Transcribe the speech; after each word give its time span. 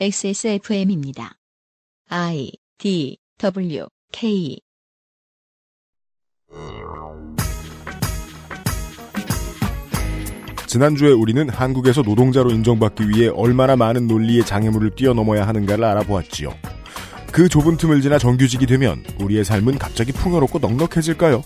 XSFM입니다. 0.00 1.34
I 2.08 2.50
D 2.78 3.18
W 3.38 3.86
K 4.10 4.58
지난주에 10.66 11.12
우리는 11.12 11.48
한국에서 11.48 12.00
노동자로 12.00 12.50
인정받기 12.50 13.10
위해 13.10 13.28
얼마나 13.28 13.76
많은 13.76 14.06
논리의 14.08 14.44
장애물을 14.46 14.96
뛰어넘어야 14.96 15.46
하는가를 15.46 15.84
알아보았지요. 15.84 16.52
그 17.30 17.48
좁은 17.48 17.76
틈을 17.76 18.00
지나 18.00 18.18
정규직이 18.18 18.66
되면 18.66 19.04
우리의 19.20 19.44
삶은 19.44 19.78
갑자기 19.78 20.12
풍요롭고 20.12 20.58
넉넉해질까요? 20.58 21.42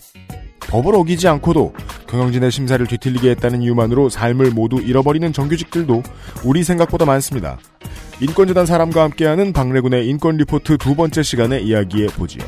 법을 0.61 0.95
어기지 0.95 1.27
않고도 1.27 1.73
경영진의 2.09 2.51
심사를 2.51 2.85
뒤틀리게 2.87 3.29
했다는 3.31 3.61
이유만으로 3.61 4.09
삶을 4.09 4.51
모두 4.51 4.81
잃어버리는 4.81 5.31
정규직들도 5.31 6.01
우리 6.45 6.63
생각보다 6.63 7.05
많습니다. 7.05 7.59
인권재단 8.19 8.65
사람과 8.65 9.03
함께하는 9.03 9.53
박래군의 9.53 10.07
인권 10.07 10.37
리포트 10.37 10.77
두 10.77 10.95
번째 10.95 11.21
시간에 11.21 11.59
이야기해 11.59 12.07
보지요. 12.07 12.43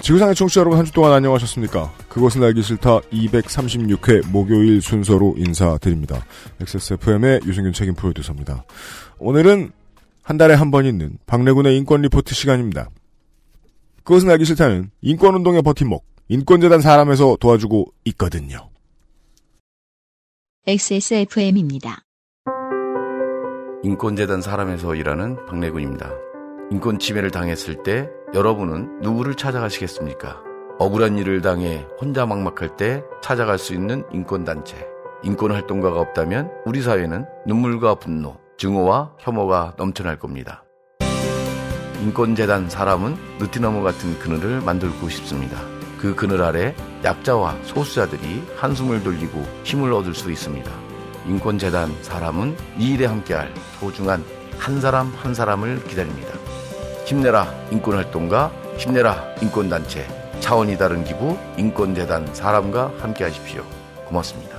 지구상의 0.00 0.34
청취자 0.34 0.60
여러분 0.60 0.78
한 0.78 0.86
주 0.86 0.92
동안 0.92 1.12
안녕하셨습니까? 1.12 1.92
그것은 2.08 2.42
알기 2.42 2.62
싫다 2.62 3.00
236회 3.12 4.26
목요일 4.30 4.80
순서로 4.80 5.34
인사드립니다. 5.36 6.24
XSFM의 6.60 7.40
유승균 7.44 7.72
책임 7.74 7.94
프로듀서입니다. 7.94 8.64
오늘은 9.18 9.72
한 10.22 10.36
달에 10.38 10.54
한 10.54 10.70
번 10.70 10.86
있는 10.86 11.18
박래군의 11.26 11.76
인권 11.76 12.02
리포트 12.02 12.34
시간입니다. 12.34 12.88
그것은 14.08 14.30
알기 14.30 14.46
싫다는 14.46 14.90
인권운동의 15.02 15.60
버팀목, 15.60 16.02
인권재단 16.28 16.80
사람에서 16.80 17.36
도와주고 17.38 17.92
있거든요. 18.06 18.70
XSFM입니다. 20.66 22.06
인권재단 23.82 24.40
사람에서 24.40 24.94
일하는 24.94 25.36
박래군입니다. 25.44 26.10
인권 26.70 26.98
침해를 26.98 27.30
당했을 27.30 27.82
때 27.82 28.08
여러분은 28.32 29.02
누구를 29.02 29.34
찾아가시겠습니까? 29.34 30.40
억울한 30.78 31.18
일을 31.18 31.42
당해 31.42 31.84
혼자 32.00 32.24
막막할 32.24 32.78
때 32.78 33.02
찾아갈 33.22 33.58
수 33.58 33.74
있는 33.74 34.04
인권단체. 34.10 34.86
인권활동가가 35.22 36.00
없다면 36.00 36.50
우리 36.64 36.80
사회는 36.80 37.26
눈물과 37.46 37.96
분노, 37.96 38.38
증오와 38.56 39.16
혐오가 39.18 39.74
넘쳐날 39.76 40.18
겁니다. 40.18 40.64
인권재단 42.00 42.70
사람은 42.70 43.16
느티나무 43.38 43.82
같은 43.82 44.18
그늘을 44.18 44.60
만들고 44.60 45.08
싶습니다. 45.08 45.60
그 45.98 46.14
그늘 46.14 46.42
아래 46.42 46.74
약자와 47.04 47.56
소수자들이 47.64 48.44
한숨을 48.56 49.02
돌리고 49.02 49.44
힘을 49.64 49.92
얻을 49.92 50.14
수 50.14 50.30
있습니다. 50.30 50.70
인권재단 51.26 51.94
사람은 52.02 52.56
이 52.78 52.94
일에 52.94 53.06
함께할 53.06 53.52
소중한 53.80 54.24
한 54.58 54.80
사람 54.80 55.12
한 55.16 55.34
사람을 55.34 55.84
기다립니다. 55.84 56.32
힘내라 57.04 57.52
인권활동가, 57.70 58.52
힘내라 58.76 59.34
인권단체, 59.42 60.06
차원이 60.40 60.78
다른 60.78 61.04
기부 61.04 61.36
인권재단 61.56 62.32
사람과 62.34 62.92
함께 62.98 63.24
하십시오. 63.24 63.64
고맙습니다. 64.06 64.56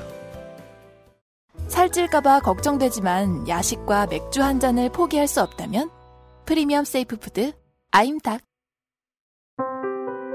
살찔까봐 1.67 2.41
걱정되지만 2.41 3.47
야식과 3.47 4.07
맥주 4.07 4.41
한 4.41 4.59
잔을 4.59 4.89
포기할 4.89 5.27
수 5.27 5.41
없다면 5.41 5.98
프리미엄 6.49 6.83
safe 6.83 7.15
food 7.17 7.53
아임닭 7.91 8.41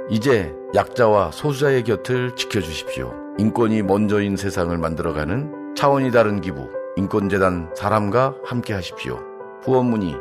이제 0.09 0.55
약자와 0.73 1.33
소수자의 1.33 1.83
곁을 1.83 2.37
지켜주십시오. 2.37 3.13
인권이 3.41 3.83
먼저인 3.83 4.37
세상을 4.37 4.79
만들어가는 4.79 5.75
차원이 5.75 6.13
다른 6.13 6.41
기부 6.41 6.71
인권재단 6.97 7.75
사람과 7.75 8.37
함께 8.45 8.75
하십시오. 8.75 9.19
후원 9.65 9.87
문의 9.87 10.15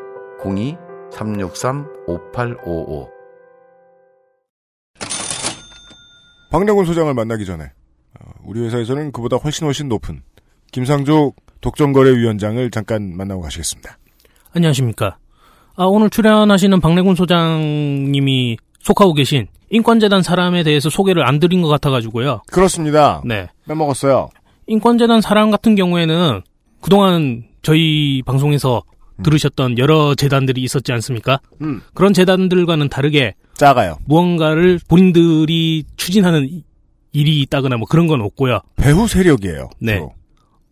02-363-5855 1.12 3.12
박래군 6.50 6.86
소장을 6.86 7.14
만나기 7.14 7.46
전에 7.46 7.72
어, 8.20 8.32
우리 8.44 8.66
회사에서는 8.66 9.12
그보다 9.12 9.38
훨씬 9.38 9.68
훨씬 9.68 9.90
높은 9.90 10.24
김상조 10.72 11.34
독점거래위원장을 11.62 12.72
잠깐 12.72 13.16
만나고 13.16 13.42
가시겠습니다. 13.42 14.00
안녕하십니까. 14.54 15.20
아, 15.76 15.86
오늘 15.86 16.10
출연하시는 16.10 16.80
박래군 16.82 17.16
소장님이 17.16 18.58
속하고 18.80 19.14
계신 19.14 19.48
인권재단 19.70 20.22
사람에 20.22 20.64
대해서 20.64 20.90
소개를 20.90 21.26
안 21.28 21.40
드린 21.40 21.62
것 21.62 21.68
같아가지고요. 21.70 22.42
그렇습니다. 22.52 23.22
네. 23.26 23.48
빼먹었어요. 23.68 24.30
인권재단 24.68 25.22
사람 25.22 25.50
같은 25.52 25.76
경우에는 25.76 26.42
그동안 26.82 27.46
저희 27.64 28.22
방송에서 28.26 28.84
들으셨던 29.24 29.78
여러 29.78 30.16
재단들이 30.16 30.62
있었지 30.62 30.92
않습니까? 30.92 31.40
음, 31.62 31.82
그런 31.94 32.14
재단들과는 32.14 32.90
다르게 32.90 33.34
작아요. 33.56 33.98
무언가를 34.06 34.80
본인들이 34.88 35.86
추진하는 35.98 36.48
이- 36.50 36.64
일이 37.14 37.42
있다거나 37.42 37.78
뭐 37.78 37.88
그런 37.88 38.08
건 38.08 38.22
없고요. 38.22 38.60
배후 38.76 39.08
세력이에요. 39.08 39.70
네. 39.80 39.96
주로. 39.96 40.14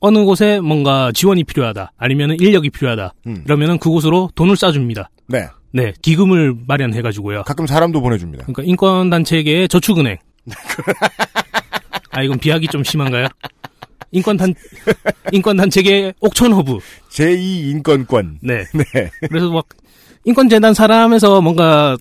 어느 0.01 0.25
곳에 0.25 0.59
뭔가 0.59 1.12
지원이 1.13 1.44
필요하다, 1.44 1.94
아니면 1.95 2.35
인력이 2.39 2.72
필요하다, 2.72 3.13
음. 3.28 3.44
이러면은 3.45 3.78
그곳으로 3.78 4.31
돈을 4.35 4.56
쏴줍니다. 4.56 5.07
네. 5.28 5.47
네, 5.72 5.94
기금을 6.01 6.56
마련해가지고요. 6.67 7.44
가끔 7.44 7.66
사람도 7.67 8.01
보내줍니다. 8.01 8.44
그러니까 8.45 8.63
인권 8.63 9.09
단체계의 9.09 9.69
저축은행. 9.69 10.17
아, 12.11 12.23
이건 12.23 12.40
비하기 12.40 12.67
좀 12.67 12.84
심한가요? 12.84 13.28
인권단, 14.11 14.53
인권단체계의 15.31 16.16
옥천허브. 16.19 16.79
제2 17.11 17.69
인권권. 17.69 18.40
네. 18.41 18.63
네. 18.73 19.09
그래서 19.29 19.50
막, 19.51 19.67
인권재단 20.25 20.73
사람에서 20.73 21.41
뭔가 21.41 21.95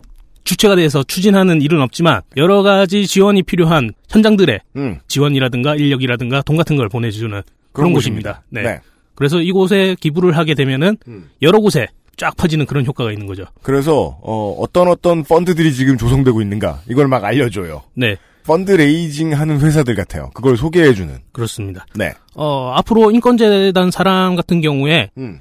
주체가 0.45 0.75
돼서 0.75 1.05
추진하는 1.05 1.61
일은 1.61 1.83
없지만, 1.83 2.23
여러 2.39 2.63
가지 2.63 3.07
지원이 3.07 3.43
필요한 3.43 3.93
현장들의 4.09 4.59
음, 4.77 4.99
지원이라든가 5.07 5.77
인력이라든가 5.77 6.43
돈 6.43 6.57
같은 6.57 6.77
걸 6.77 6.89
보내주는 6.89 7.43
그런 7.73 7.93
곳입니다. 7.93 8.43
네. 8.49 8.63
네. 8.63 8.81
그래서 9.15 9.41
이곳에 9.41 9.97
기부를 10.01 10.37
하게 10.37 10.55
되면은, 10.55 10.97
음. 11.09 11.31
여러 11.43 11.59
곳에 11.61 11.89
쫙 12.17 12.37
퍼지는 12.37 12.67
그런 12.67 12.85
효과가 12.85 13.13
있는 13.13 13.27
거죠. 13.27 13.45
그래서 13.63 14.19
어, 14.23 14.55
어떤 14.59 14.89
어떤 14.89 15.25
펀드들이 15.25 15.73
지금 15.73 15.97
조성되고 15.97 16.43
있는가 16.43 16.81
이걸 16.89 17.09
막 17.09 17.25
알려줘요. 17.25 17.83
네. 17.95 18.17
fund 18.45 18.73
raising 18.73 19.33
하는 19.33 19.61
회사들 19.61 19.95
같아요. 19.95 20.31
그걸 20.35 20.57
소개해주는. 20.57 21.15
그렇습니다. 21.33 21.87
네. 21.95 22.13
어, 22.35 22.73
앞으로 22.77 23.11
인권재단 23.11 23.91
사람 23.91 24.37
같은 24.37 24.61
경우에 24.61 25.11
음. 25.17 25.41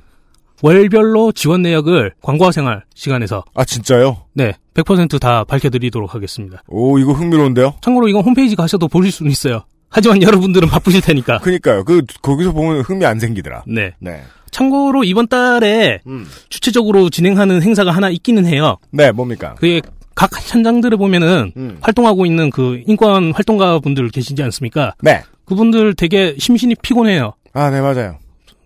월별로 0.61 1.31
지원 1.31 1.61
내역을 1.61 2.13
광고와 2.21 2.51
생활 2.51 2.83
시간에서 2.93 3.43
아 3.55 3.63
진짜요? 3.63 4.25
네, 4.33 4.53
100%다 4.73 5.45
밝혀드리도록 5.45 6.13
하겠습니다. 6.15 6.63
오 6.67 6.99
이거 6.99 7.13
흥미로운데요? 7.13 7.75
참고로 7.81 8.09
이건 8.09 8.23
홈페이지 8.23 8.55
가셔도 8.55 8.87
보실 8.87 9.11
수는 9.11 9.31
있어요. 9.31 9.63
하지만 9.89 10.21
여러분들은 10.21 10.67
바쁘실 10.69 11.01
테니까. 11.01 11.39
그니까요. 11.39 11.83
그 11.83 12.03
거기서 12.21 12.51
보면 12.51 12.81
흥미 12.81 13.05
안 13.05 13.19
생기더라. 13.19 13.63
네. 13.67 13.93
네. 13.99 14.21
참고로 14.51 15.03
이번 15.03 15.27
달에 15.27 15.99
음. 16.07 16.27
주체적으로 16.49 17.09
진행하는 17.09 17.61
행사가 17.61 17.91
하나 17.91 18.09
있기는 18.09 18.45
해요. 18.45 18.77
네 18.91 19.11
뭡니까? 19.11 19.55
그게 19.55 19.81
각 20.15 20.29
현장들을 20.33 20.97
보면은 20.97 21.51
음. 21.55 21.77
활동하고 21.81 22.25
있는 22.25 22.49
그 22.49 22.81
인권 22.87 23.31
활동가 23.31 23.79
분들 23.79 24.09
계시지 24.09 24.41
않습니까? 24.43 24.95
네. 25.01 25.23
그분들 25.45 25.93
되게 25.95 26.35
심신이 26.37 26.75
피곤해요. 26.81 27.33
아 27.53 27.69
네 27.69 27.81
맞아요. 27.81 28.17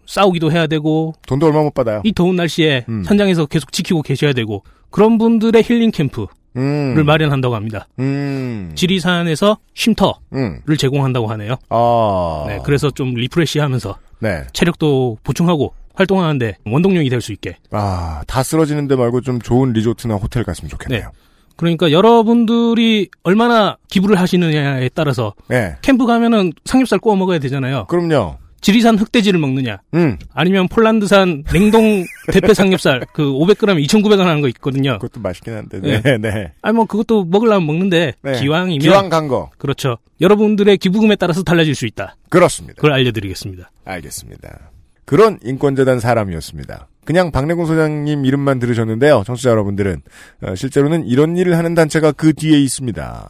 싸우기도 0.05 0.51
해야 0.51 0.67
되고 0.67 1.13
돈도 1.27 1.45
얼마 1.47 1.61
못 1.63 1.73
받아요. 1.73 2.01
이 2.03 2.13
더운 2.13 2.35
날씨에 2.35 2.85
음. 2.89 3.03
현장에서 3.05 3.45
계속 3.45 3.71
지키고 3.71 4.01
계셔야 4.01 4.33
되고 4.33 4.63
그런 4.89 5.17
분들의 5.17 5.63
힐링 5.63 5.91
캠프를 5.91 6.27
음. 6.57 7.05
마련한다고 7.05 7.55
합니다. 7.55 7.87
음. 7.99 8.71
지리산에서 8.75 9.57
쉼터를 9.73 10.13
음. 10.33 10.61
제공한다고 10.77 11.27
하네요. 11.27 11.55
아. 11.69 12.45
네, 12.47 12.59
그래서 12.63 12.91
좀 12.91 13.13
리프레시하면서 13.13 13.97
네. 14.19 14.43
체력도 14.53 15.17
보충하고 15.23 15.73
활동하는데 15.95 16.57
원동력이 16.65 17.09
될 17.09 17.21
수 17.21 17.31
있게. 17.31 17.57
아, 17.71 18.21
다 18.27 18.41
쓰러지는 18.43 18.87
데 18.87 18.95
말고 18.95 19.21
좀 19.21 19.39
좋은 19.39 19.73
리조트나 19.73 20.15
호텔 20.15 20.43
갔으면 20.43 20.69
좋겠네요. 20.69 21.09
그러니까 21.55 21.91
여러분들이 21.91 23.09
얼마나 23.23 23.77
기부를 23.89 24.19
하시느냐에 24.19 24.89
따라서 24.95 25.33
네. 25.47 25.75
캠프 25.83 26.05
가면은 26.07 26.51
삼겹살 26.65 26.97
구워 26.99 27.15
먹어야 27.15 27.37
되잖아요. 27.39 27.85
그럼요. 27.87 28.37
지리산 28.63 28.97
흑돼지를 28.97 29.39
먹느냐, 29.39 29.81
음. 29.93 30.17
아니면 30.33 30.67
폴란드산 30.67 31.43
냉동 31.51 32.05
대패 32.31 32.53
삼겹살 32.53 33.05
그 33.13 33.23
500g 33.23 33.85
2,900원 33.85 34.23
하는 34.23 34.41
거 34.41 34.47
있거든요. 34.47 34.97
그것도 34.99 35.19
맛있긴 35.21 35.53
한데. 35.53 35.79
네. 35.81 36.01
네, 36.01 36.17
네. 36.17 36.51
아니 36.61 36.75
뭐 36.75 36.85
그것도 36.85 37.25
먹으려면 37.25 37.67
먹는데 37.67 38.13
네. 38.21 38.39
기왕이면 38.39 38.79
기왕 38.79 39.09
간 39.09 39.27
거. 39.27 39.51
그렇죠. 39.57 39.97
여러분들의 40.21 40.77
기부금에 40.77 41.17
따라서 41.17 41.43
달라질 41.43 41.75
수 41.75 41.85
있다. 41.85 42.15
그렇습니다. 42.29 42.75
그걸 42.77 42.93
알려드리겠습니다. 42.93 43.69
알겠습니다. 43.85 44.71
그런 45.05 45.37
인권재단 45.43 45.99
사람이었습니다. 45.99 46.87
그냥 47.05 47.31
박래군 47.31 47.65
소장님 47.65 48.25
이름만 48.25 48.59
들으셨는데요. 48.59 49.23
청취자 49.25 49.49
여러분들은 49.49 50.01
어, 50.43 50.55
실제로는 50.55 51.05
이런 51.05 51.35
일을 51.35 51.57
하는 51.57 51.75
단체가 51.75 52.13
그 52.13 52.33
뒤에 52.33 52.57
있습니다. 52.59 53.29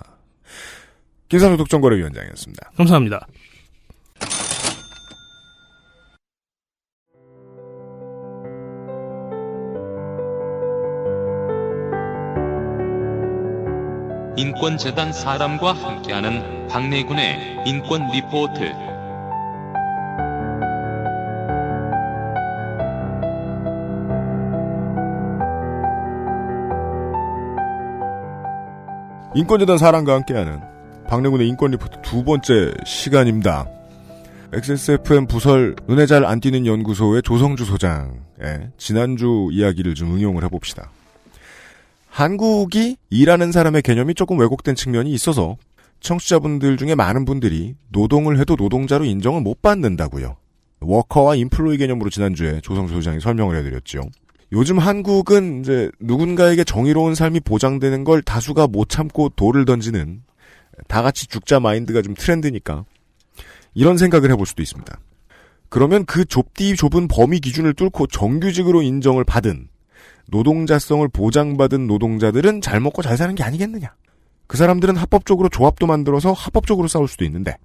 김상조 1.30 1.58
독점거래위원장이었습니다. 1.58 2.72
감사합니다. 2.78 3.26
인권재단 14.36 15.14
사람과 15.14 15.74
함께하는 15.74 16.68
박내군의 16.68 17.64
인권 17.68 18.10
리포트. 18.12 18.64
인권재단 29.36 29.78
사람과 29.78 30.16
함께하는 30.16 30.62
박래군의 31.08 31.48
인권 31.48 31.72
리포트 31.72 32.02
두 32.02 32.24
번째 32.24 32.74
시간입니다. 32.86 33.68
XSFM 34.52 35.28
부설 35.28 35.76
눈에 35.88 36.08
잘 36.08 36.26
안 36.26 36.40
띄는 36.40 36.66
연구소의 36.66 37.22
조성주 37.22 37.66
소장의 37.66 38.72
지난주 38.78 39.50
이야기를 39.52 39.94
좀 39.94 40.16
응용을 40.16 40.44
해봅시다. 40.44 40.90
한국이 42.14 42.98
일하는 43.10 43.52
사람의 43.52 43.82
개념이 43.82 44.14
조금 44.14 44.40
왜곡된 44.40 44.76
측면이 44.76 45.12
있어서 45.14 45.58
청취자분들 46.00 46.78
중에 46.78 46.94
많은 46.94 47.26
분들이 47.26 47.74
노동을 47.90 48.38
해도 48.38 48.56
노동자로 48.56 49.04
인정을 49.04 49.42
못 49.42 49.64
받는다고요. 49.64 50.36
워커와 50.82 51.34
인플로이 51.34 51.78
개념으로 51.78 52.12
지난주에 52.12 52.62
조성주 52.62 52.94
소장이 52.94 53.20
설명을 53.20 53.58
해드렸죠. 53.58 54.02
요즘 54.52 54.78
한국은 54.78 55.62
이제 55.62 55.90
누군가에게 56.00 56.64
정의로운 56.64 57.16
삶이 57.16 57.40
보장되는 57.40 58.04
걸 58.04 58.22
다수가 58.22 58.68
못 58.68 58.90
참고 58.90 59.30
돌을 59.30 59.66
던지는 59.66 60.22
다 60.88 61.02
같이 61.02 61.26
죽자 61.26 61.60
마인드가 61.60 62.04
좀 62.04 62.14
트렌드니까 62.14 62.86
이런 63.74 63.98
생각을 63.98 64.30
해볼 64.30 64.46
수도 64.46 64.62
있습니다. 64.62 65.00
그러면 65.68 66.06
그 66.06 66.26
좁디 66.26 66.76
좁은 66.76 67.08
범위 67.08 67.40
기준을 67.40 67.74
뚫고 67.74 68.06
정규직으로 68.06 68.84
인정을 68.84 69.24
받은 69.24 69.73
노동자성을 70.28 71.08
보장받은 71.08 71.88
노동자들은 71.88 72.62
잘 72.62 72.80
먹고 72.80 73.02
잘 73.02 73.18
사는 73.18 73.34
게 73.36 73.44
아니겠느냐. 73.44 73.94
그 74.48 74.58
사람들은 74.58 74.96
합법적으로 74.98 75.50
조합도 75.50 75.88
만들어서 75.88 76.32
합법적으로 76.34 76.88
싸울 76.88 77.08
수도 77.08 77.26
있는데 77.26 77.56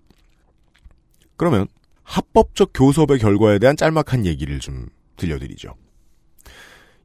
그러면 1.37 1.67
합법적 2.03 2.71
교섭의 2.73 3.19
결과에 3.19 3.59
대한 3.59 3.77
짤막한 3.77 4.25
얘기를 4.25 4.59
좀 4.61 4.87
들려드리죠. 5.17 5.75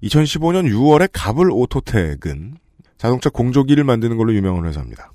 2015년 0.03 0.69
6월에 0.71 1.09
가블 1.11 1.51
오토텍은 1.51 2.57
자동차 2.97 3.29
공조기를 3.29 3.83
만드는 3.83 4.17
걸로 4.17 4.33
유명한 4.33 4.65
회사입니다. 4.65 5.11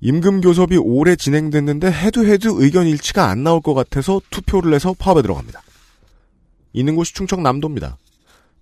임금 0.00 0.40
교섭이 0.42 0.76
오래 0.76 1.16
진행됐는데 1.16 1.90
해도 1.90 2.24
해도 2.24 2.62
의견 2.62 2.86
일치가 2.86 3.28
안 3.28 3.42
나올 3.42 3.60
것 3.60 3.74
같아서 3.74 4.20
투표를 4.30 4.74
해서 4.74 4.94
파업에 4.96 5.22
들어갑니다. 5.22 5.62
있는 6.72 6.94
곳이 6.94 7.14
충청남도입니다. 7.14 7.96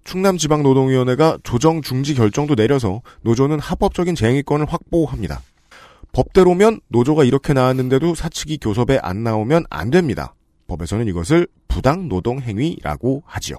충남지방노동위원회가 0.05 1.39
조정 1.43 1.83
중지 1.83 2.15
결정도 2.15 2.55
내려서 2.55 3.03
노조는 3.23 3.59
합법적인 3.59 4.15
쟁의권을 4.15 4.67
확보합니다. 4.67 5.43
법대로면 6.13 6.81
노조가 6.89 7.25
이렇게 7.25 7.53
나왔는데도 7.53 8.15
사측이 8.15 8.59
교섭에 8.59 8.99
안 9.03 9.25
나오면 9.25 9.65
안 9.71 9.91
됩니다. 9.91 10.35
법에서는 10.69 11.09
이것을 11.09 11.49
부당노동행위라고 11.69 13.25
하지요. 13.27 13.57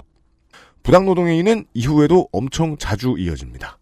부당노동행위는 0.83 1.65
이후에도 1.73 2.29
엄청 2.31 2.77
자주 2.77 3.15
이어집니다. 3.17 3.77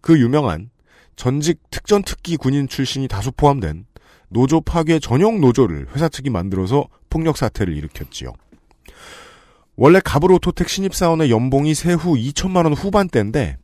그 0.00 0.18
유명한 0.18 0.70
전직 1.16 1.60
특전특기 1.70 2.36
군인 2.36 2.68
출신이 2.68 3.08
다수 3.08 3.32
포함된 3.32 3.86
노조 4.28 4.60
파괴 4.60 4.98
전용 4.98 5.40
노조를 5.40 5.88
회사 5.94 6.08
측이 6.08 6.30
만들어서 6.30 6.86
폭력 7.10 7.36
사태를 7.36 7.76
일으켰지요. 7.76 8.32
원래 9.76 10.00
갑으로토텍 10.02 10.68
신입사원의 10.68 11.30
연봉이 11.30 11.74
세후 11.74 12.14
2천만 12.14 12.64
원 12.64 12.72
후반대인데 12.72 13.58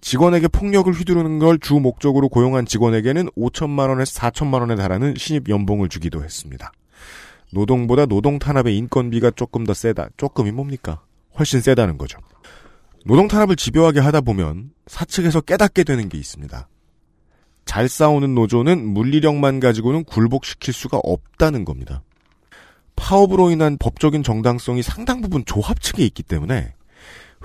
직원에게 0.00 0.48
폭력을 0.48 0.92
휘두르는 0.92 1.38
걸 1.40 1.58
주 1.58 1.74
목적으로 1.74 2.28
고용한 2.28 2.66
직원에게는 2.66 3.30
5천만 3.36 3.88
원에서 3.88 4.20
4천만 4.20 4.60
원에 4.60 4.76
달하는 4.76 5.14
신입 5.16 5.48
연봉을 5.48 5.88
주기도 5.88 6.22
했습니다. 6.22 6.70
노동보다 7.52 8.06
노동 8.06 8.38
탄압의 8.38 8.76
인건비가 8.76 9.32
조금 9.32 9.64
더 9.64 9.74
세다. 9.74 10.10
조금이 10.16 10.52
뭡니까? 10.52 11.02
훨씬 11.38 11.60
세다는 11.60 11.98
거죠. 11.98 12.18
노동 13.04 13.28
탄압을 13.28 13.56
집요하게 13.56 14.00
하다 14.00 14.20
보면 14.20 14.70
사측에서 14.86 15.40
깨닫게 15.40 15.84
되는 15.84 16.08
게 16.08 16.18
있습니다. 16.18 16.68
잘 17.64 17.88
싸우는 17.88 18.34
노조는 18.34 18.86
물리력만 18.86 19.58
가지고는 19.60 20.04
굴복시킬 20.04 20.72
수가 20.72 20.98
없다는 21.02 21.64
겁니다. 21.64 22.02
파업으로 22.96 23.50
인한 23.50 23.76
법적인 23.78 24.22
정당성이 24.22 24.82
상당 24.82 25.20
부분 25.20 25.44
조합 25.44 25.80
측에 25.80 26.04
있기 26.04 26.22
때문에 26.22 26.74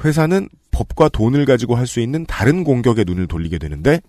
회사는 0.04 0.50
법과 0.72 1.10
돈을 1.10 1.46
가지고 1.46 1.76
할 1.76 1.86
수 1.86 2.00
있는 2.00 2.26
다른 2.26 2.64
공격에 2.64 3.04
눈을 3.04 3.28
돌리게 3.28 3.58
되는데 3.58 4.02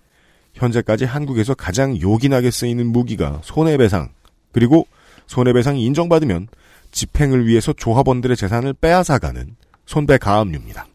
현재까지 0.53 1.05
한국에서 1.05 1.53
가장 1.53 1.99
요긴하게 1.99 2.51
쓰이는 2.51 2.85
무기가 2.87 3.41
손해배상 3.43 4.09
그리고 4.51 4.87
손해배상이 5.27 5.83
인정받으면 5.85 6.47
집행을 6.91 7.47
위해서 7.47 7.73
조합원들의 7.73 8.37
재산을 8.37 8.73
빼앗아가는 8.73 9.55
손배 9.85 10.17
가압류입니다. 10.17 10.87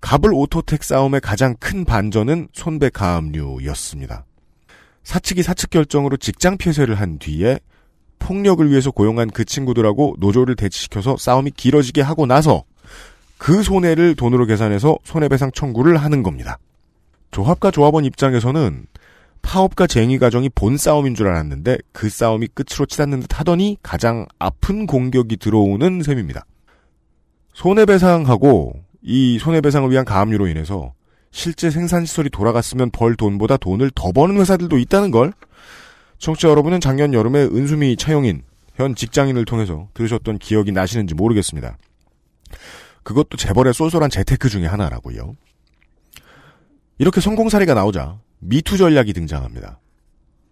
갑을 0.00 0.32
오토텍 0.34 0.82
싸움의 0.82 1.20
가장 1.20 1.54
큰 1.60 1.84
반전은 1.84 2.48
손배 2.52 2.90
가압류였습니다. 2.90 4.24
사측이 5.02 5.42
사측 5.42 5.70
결정으로 5.70 6.16
직장 6.16 6.56
폐쇄를 6.56 6.94
한 6.96 7.18
뒤에 7.18 7.58
폭력을 8.18 8.68
위해서 8.70 8.90
고용한 8.90 9.30
그 9.30 9.44
친구들하고 9.44 10.16
노조를 10.18 10.56
대치시켜서 10.56 11.16
싸움이 11.16 11.50
길어지게 11.52 12.00
하고 12.00 12.26
나서 12.26 12.64
그 13.38 13.62
손해를 13.62 14.14
돈으로 14.14 14.46
계산해서 14.46 14.98
손해배상 15.04 15.52
청구를 15.52 15.96
하는 15.96 16.22
겁니다. 16.22 16.58
조합과 17.30 17.70
조합원 17.70 18.04
입장에서는 18.04 18.86
파업과 19.42 19.86
쟁의 19.86 20.18
과정이 20.18 20.48
본 20.48 20.76
싸움인 20.78 21.14
줄 21.14 21.28
알았는데 21.28 21.78
그 21.92 22.08
싸움이 22.08 22.48
끝으로 22.54 22.86
치닫는 22.86 23.20
듯 23.20 23.38
하더니 23.38 23.76
가장 23.82 24.26
아픈 24.38 24.86
공격이 24.86 25.36
들어오는 25.36 26.02
셈입니다. 26.02 26.46
손해배상하고 27.52 28.74
이 29.02 29.38
손해배상을 29.38 29.90
위한 29.90 30.04
가압류로 30.04 30.48
인해서 30.48 30.94
실제 31.30 31.70
생산시설이 31.70 32.30
돌아갔으면 32.30 32.90
벌 32.90 33.16
돈보다 33.16 33.56
돈을 33.58 33.90
더 33.94 34.12
버는 34.12 34.38
회사들도 34.38 34.78
있다는 34.78 35.10
걸 35.10 35.32
청취자 36.18 36.48
여러분은 36.48 36.80
작년 36.80 37.12
여름에 37.12 37.42
은수미 37.42 37.96
차용인 37.96 38.42
현 38.74 38.94
직장인을 38.94 39.44
통해서 39.44 39.88
들으셨던 39.94 40.38
기억이 40.38 40.72
나시는지 40.72 41.14
모르겠습니다. 41.14 41.76
그것도 43.02 43.36
재벌의 43.36 43.74
쏠쏠한 43.74 44.10
재테크 44.10 44.48
중의 44.48 44.68
하나라고요. 44.68 45.34
이렇게 46.98 47.20
성공 47.20 47.48
사례가 47.48 47.74
나오자 47.74 48.18
미투 48.40 48.76
전략이 48.76 49.12
등장합니다. 49.12 49.80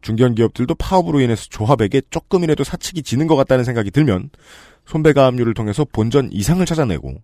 중견 0.02 0.34
기업들도 0.34 0.74
파업으로 0.74 1.20
인해서 1.20 1.46
조합에게 1.48 2.02
조금이라도 2.10 2.64
사측이 2.64 3.02
지는 3.02 3.26
것 3.26 3.36
같다는 3.36 3.64
생각이 3.64 3.90
들면 3.90 4.30
손배가 4.86 5.26
압류를 5.26 5.54
통해서 5.54 5.84
본전 5.84 6.30
이상을 6.32 6.64
찾아내고 6.66 7.14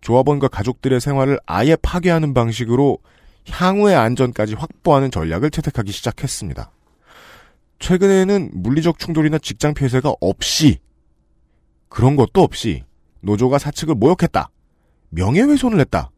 조합원과 0.00 0.48
가족들의 0.48 1.00
생활을 1.00 1.38
아예 1.46 1.76
파괴하는 1.76 2.34
방식으로 2.34 2.98
향후의 3.48 3.94
안전까지 3.96 4.54
확보하는 4.54 5.10
전략을 5.10 5.50
채택하기 5.50 5.92
시작했습니다. 5.92 6.70
최근에는 7.80 8.50
물리적 8.52 8.98
충돌이나 8.98 9.38
직장 9.38 9.74
폐쇄가 9.74 10.14
없이 10.20 10.78
그런 11.88 12.14
것도 12.14 12.42
없이 12.42 12.84
노조가 13.20 13.58
사측을 13.58 13.96
모욕했다. 13.96 14.48
명예훼손을 15.08 15.80
했다. 15.80 16.10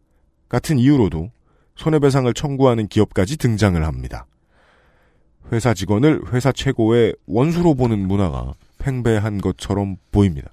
같은 0.49 0.79
이유로도 0.79 1.31
손해배상을 1.77 2.33
청구하는 2.35 2.89
기업까지 2.89 3.39
등장을 3.39 3.83
합니다. 3.83 4.27
회사 5.51 5.73
직원을 5.73 6.33
회사 6.33 6.53
최고의 6.53 7.15
원수로 7.27 7.75
보는 7.75 7.99
문화가 8.07 8.53
팽배한 8.79 9.41
것처럼 9.41 9.97
보입니다. 10.11 10.53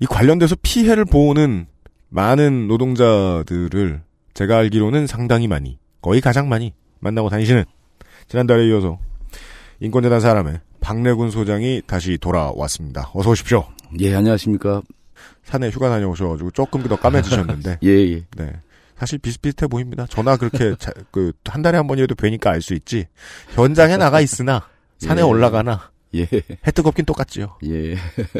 이 0.00 0.06
관련돼서 0.06 0.56
피해를 0.62 1.04
보는 1.04 1.66
많은 2.08 2.68
노동자들을 2.68 4.02
제가 4.34 4.58
알기로는 4.58 5.06
상당히 5.06 5.46
많이, 5.46 5.78
거의 6.00 6.20
가장 6.20 6.48
많이 6.48 6.72
만나고 7.00 7.28
다니시는 7.28 7.64
지난달에 8.28 8.66
이어서 8.68 8.98
인권재단 9.80 10.20
사람의 10.20 10.60
박래군 10.80 11.30
소장이 11.30 11.82
다시 11.86 12.18
돌아왔습니다. 12.18 13.10
어서 13.14 13.30
오십시오. 13.30 13.64
예, 14.00 14.14
안녕하십니까. 14.14 14.82
산에 15.44 15.70
휴가 15.70 15.88
다녀오셔가지고 15.88 16.50
조금 16.50 16.82
더 16.82 16.96
까매지셨는데. 16.96 17.78
예, 17.84 17.88
예. 17.88 18.24
네. 18.36 18.52
사실 18.96 19.18
비슷비슷해 19.18 19.68
보입니다. 19.68 20.06
전화 20.08 20.36
그렇게 20.36 20.74
그한 21.12 21.62
달에 21.62 21.76
한 21.76 21.86
번이라도 21.86 22.16
뵈니까 22.16 22.50
알 22.50 22.60
수 22.60 22.74
있지. 22.74 23.06
현장에 23.54 23.96
나가 23.98 24.20
있으나 24.20 24.66
산에 24.98 25.20
예. 25.20 25.24
올라가나 25.24 25.90
예, 26.14 26.22
해 26.22 26.70
뜨겁긴 26.74 27.04
똑같지요. 27.04 27.58
예. 27.66 27.94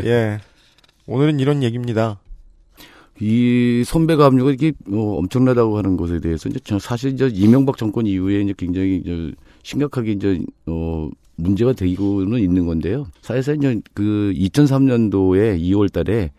예. 0.05 0.41
오늘은 1.07 1.39
이런 1.39 1.63
얘기입니다. 1.63 2.19
이 3.21 3.83
선배 3.87 4.17
가 4.17 4.27
압류가 4.27 4.53
이게 4.53 4.73
뭐 4.87 5.19
엄청나다고 5.19 5.77
하는 5.79 5.97
것에 5.97 6.21
대해서 6.21 6.49
이제 6.49 6.61
저 6.65 6.79
사실 6.79 7.13
이제 7.13 7.29
이명박 7.33 7.77
정권 7.77 8.07
이후에 8.07 8.41
이제 8.43 8.55
굉장히 8.57 8.97
이제 8.97 9.33
심각하게 9.63 10.13
이제 10.13 10.41
어 10.67 11.09
문제가 11.39 11.73
되고는 11.73 12.41
있는 12.41 12.67
건데요. 12.67 13.07
사실상 13.23 13.57
이제 13.57 13.81
그 13.95 14.33
2003년도에 14.37 15.59
2월 15.61 15.91
달에 15.91 16.33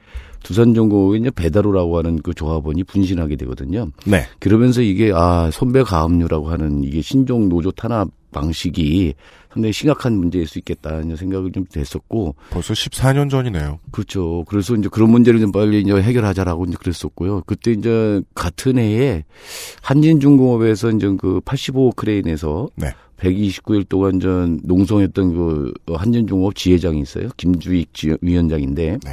두산중공업의 0.44 1.22
이제 1.22 1.32
배다로라고 1.32 1.98
하는 1.98 2.22
그 2.22 2.34
조합원이 2.34 2.84
분신하게 2.84 3.36
되거든요. 3.38 3.89
네. 4.06 4.24
그러면서 4.39 4.82
이게 4.82 5.12
아 5.13 5.50
선배 5.51 5.84
가압류라고 5.84 6.50
하는 6.50 6.84
이게 6.84 7.01
신종 7.01 7.50
노조 7.50 7.72
탄압 7.72 8.10
방식이 8.32 9.15
상당히 9.51 9.74
심각한 9.74 10.13
문제일 10.13 10.48
수 10.48 10.60
있겠다 10.60 10.91
이런 11.01 11.15
생각을 11.15 11.51
좀 11.51 11.65
됐었고 11.65 12.36
벌써 12.51 12.74
14년 12.74 13.29
전이네요. 13.29 13.79
그렇죠. 13.91 14.46
그래서 14.48 14.75
이제 14.75 14.88
그런 14.91 15.10
문제를 15.10 15.39
좀 15.39 15.51
빨리 15.51 15.82
이제 15.82 15.91
해결하자라고 15.91 16.65
이제 16.65 16.77
그랬었고요. 16.79 17.41
그때 17.48 17.72
이제 17.72 18.22
같은 18.36 18.77
해에 18.77 19.25
한진중공업에서 19.82 20.91
이제 20.91 21.10
그 21.18 21.41
85 21.44 21.94
크레인에서 21.94 22.70
네. 22.75 22.94
129일 23.22 23.88
동안 23.90 24.20
전 24.20 24.60
농성했던 24.64 25.34
그 25.36 25.74
한진중공업 25.94 26.56
지회장이 26.56 27.02
있어요. 27.02 27.30
김주익 27.38 27.94
지- 27.94 28.16
위원장인데 28.22 29.00
네. 29.04 29.12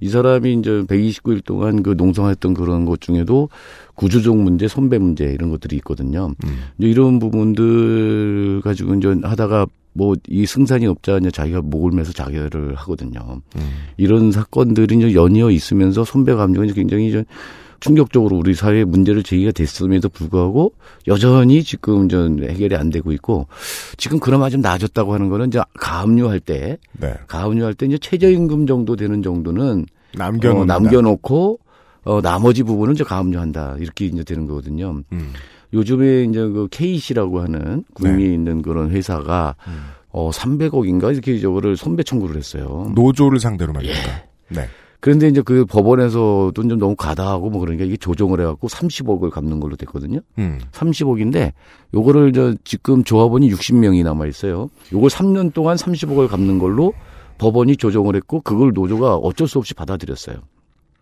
이 0.00 0.08
사람이 0.08 0.54
이제 0.54 0.82
129일 0.88 1.44
동안 1.44 1.82
그 1.82 1.90
농성했던 1.96 2.54
그런 2.54 2.84
것 2.86 3.00
중에도 3.00 3.48
구조적 3.94 4.36
문제, 4.36 4.66
선배 4.66 4.98
문제 4.98 5.26
이런 5.26 5.50
것들이 5.50 5.76
있거든요. 5.76 6.32
음. 6.44 6.48
이제 6.78 6.88
이런 6.88 7.18
부분들 7.20 8.60
가지고 8.62 8.94
이제 8.94 9.14
하다가 9.22 9.66
뭐 9.94 10.14
이 10.26 10.46
승산이 10.46 10.86
없자 10.86 11.18
이제 11.18 11.30
자기가 11.30 11.60
목을 11.62 11.92
매서 11.92 12.12
자결을 12.12 12.74
하거든요. 12.76 13.42
음. 13.56 13.60
이런 13.98 14.32
사건들이 14.32 14.96
이제 14.96 15.14
연이어 15.14 15.50
있으면서 15.50 16.02
선배 16.04 16.32
감정이 16.34 16.72
굉장히 16.72 17.08
이제 17.08 17.24
충격적으로 17.82 18.36
우리 18.36 18.54
사회에 18.54 18.84
문제를 18.84 19.24
제기가 19.24 19.50
됐음에도 19.50 20.08
불구하고 20.08 20.72
여전히 21.08 21.64
지금 21.64 22.08
전 22.08 22.42
해결이 22.42 22.76
안 22.76 22.90
되고 22.90 23.10
있고 23.12 23.48
지금 23.96 24.20
그나마 24.20 24.48
좀 24.50 24.60
나아졌다고 24.60 25.12
하는 25.12 25.28
거는 25.28 25.48
이제 25.48 25.60
가압류할 25.74 26.38
때 26.38 26.78
네. 26.92 27.14
가압류할 27.26 27.74
때 27.74 27.86
이제 27.86 27.98
최저임금 27.98 28.68
정도 28.68 28.94
되는 28.94 29.20
정도는 29.22 29.86
남겨놓는다. 30.14 30.76
어, 30.76 30.78
남겨놓고 30.78 31.58
어, 32.04 32.20
나머지 32.20 32.62
부분은 32.62 32.94
이제 32.94 33.02
가압류한다 33.02 33.76
이렇게 33.80 34.06
이제 34.06 34.22
되는 34.22 34.46
거거든요. 34.46 35.02
음. 35.12 35.32
요즘에 35.72 36.24
이제 36.24 36.38
그 36.40 36.68
KC라고 36.70 37.40
하는 37.40 37.82
구미에 37.94 38.28
네. 38.28 38.34
있는 38.34 38.62
그런 38.62 38.90
회사가 38.92 39.56
음. 39.66 39.86
어 40.10 40.30
300억인가 40.30 41.12
이렇게 41.12 41.40
저거를 41.40 41.76
선배 41.76 42.04
청구를 42.04 42.36
했어요. 42.36 42.92
노조를 42.94 43.40
상대로 43.40 43.72
말입니다. 43.72 44.08
예. 44.52 44.54
네. 44.54 44.68
그런데 45.02 45.26
이제 45.26 45.42
그 45.42 45.64
법원에서도 45.64 46.52
좀 46.54 46.78
너무 46.78 46.94
가다하고 46.94 47.50
뭐 47.50 47.58
그러니까 47.60 47.84
이게 47.84 47.96
조정을 47.96 48.38
해갖고 48.38 48.68
30억을 48.68 49.30
갚는 49.30 49.58
걸로 49.58 49.74
됐거든요. 49.74 50.20
음. 50.38 50.60
30억인데 50.70 51.52
요거를 51.92 52.32
저 52.32 52.54
지금 52.62 53.02
조합원이 53.02 53.50
60명이 53.50 54.04
남아 54.04 54.26
있어요. 54.26 54.70
요걸 54.92 55.10
3년 55.10 55.52
동안 55.52 55.76
30억을 55.76 56.28
갚는 56.28 56.60
걸로 56.60 56.94
법원이 57.38 57.78
조정을 57.78 58.14
했고 58.14 58.42
그걸 58.42 58.70
노조가 58.72 59.16
어쩔 59.16 59.48
수 59.48 59.58
없이 59.58 59.74
받아들였어요. 59.74 60.36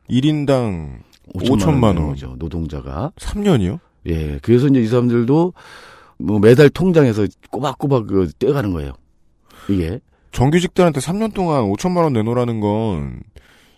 1인당 0.09 1.01
5천만, 1.35 1.59
5천만 1.59 1.99
원. 1.99 2.39
노동자가. 2.39 3.13
3년이요? 3.17 3.81
예. 4.07 4.39
그래서 4.41 4.69
이제 4.69 4.81
이 4.81 4.87
사람들도 4.87 5.53
뭐 6.17 6.39
매달 6.39 6.71
통장에서 6.71 7.27
꼬박꼬박 7.51 8.07
그 8.07 8.31
떼가는 8.39 8.73
거예요. 8.73 8.95
이게. 9.69 10.01
정규직들한테 10.33 11.01
3년 11.01 11.35
동안 11.35 11.65
5천만 11.65 11.99
원 11.99 12.15
내놓으라는 12.15 12.61
건 12.61 13.21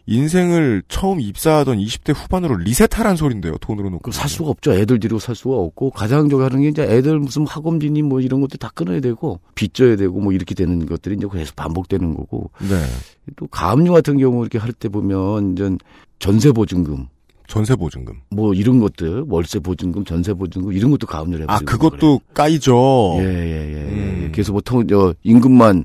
인생을 0.06 0.82
처음 0.88 1.20
입사하던 1.20 1.78
20대 1.78 2.12
후반으로 2.14 2.56
리셋하란 2.56 3.16
소린데요. 3.16 3.56
돈으로 3.58 3.88
놓고. 3.90 4.10
그살 4.10 4.28
수가 4.28 4.50
없죠. 4.50 4.72
애들 4.72 4.98
데리고 4.98 5.18
살 5.20 5.34
수가 5.34 5.54
없고 5.56 5.90
가장 5.90 6.28
저기 6.28 6.42
하는 6.42 6.60
게 6.62 6.68
이제 6.68 6.82
애들 6.82 7.20
무슨 7.20 7.46
학원비니 7.46 8.02
뭐 8.02 8.20
이런 8.20 8.40
것도 8.40 8.58
다 8.58 8.70
끊어야 8.74 9.00
되고 9.00 9.40
빚져야 9.54 9.96
되고 9.96 10.18
뭐 10.20 10.32
이렇게 10.32 10.54
되는 10.54 10.84
것들이 10.86 11.14
이제 11.16 11.26
계속 11.32 11.54
반복되는 11.56 12.14
거고 12.14 12.50
네. 12.60 12.84
또 13.36 13.46
가압류 13.46 13.92
같은 13.92 14.18
경우 14.18 14.42
이렇게 14.42 14.58
할 14.58 14.72
때 14.72 14.88
보면 14.88 15.52
이제 15.52 15.70
전세 16.18 16.50
보증금 16.50 17.06
전세 17.46 17.76
보증금. 17.76 18.14
뭐 18.30 18.54
이런 18.54 18.80
것들 18.80 19.24
월세 19.28 19.58
보증금 19.58 20.04
전세 20.04 20.32
보증금 20.32 20.72
이런 20.72 20.90
것도 20.90 21.06
가압류를 21.06 21.44
아, 21.50 21.54
해버리고 21.60 21.70
그것도 21.90 22.20
까이죠. 22.34 23.16
예예 23.18 23.26
예 23.26 23.74
예, 23.74 23.80
음. 23.82 24.22
예. 24.24 24.30
그래서 24.32 24.52
보통 24.52 24.86
저 24.88 25.14
임금만 25.22 25.84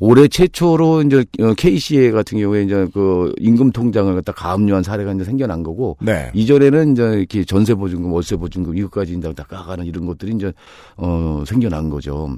올해 0.00 0.28
최초로 0.28 1.02
이제 1.02 1.24
KCA 1.56 2.12
같은 2.12 2.38
경우에 2.38 2.62
이제 2.62 2.86
그 2.94 3.32
임금 3.38 3.72
통장을 3.72 4.14
갖다 4.14 4.32
가압류한 4.32 4.82
사례가 4.84 5.12
이제 5.12 5.24
생겨난 5.24 5.62
거고 5.62 5.96
네. 6.00 6.30
이전에는 6.34 6.92
이제 6.92 7.02
이렇게 7.18 7.44
전세 7.44 7.74
보증금, 7.74 8.12
월세 8.12 8.36
보증금 8.36 8.76
이것까지 8.76 9.14
이제 9.14 9.32
다 9.32 9.42
까가는 9.44 9.84
이런 9.86 10.06
것들이 10.06 10.32
이제 10.34 10.52
어 10.96 11.42
생겨난 11.46 11.90
거죠. 11.90 12.36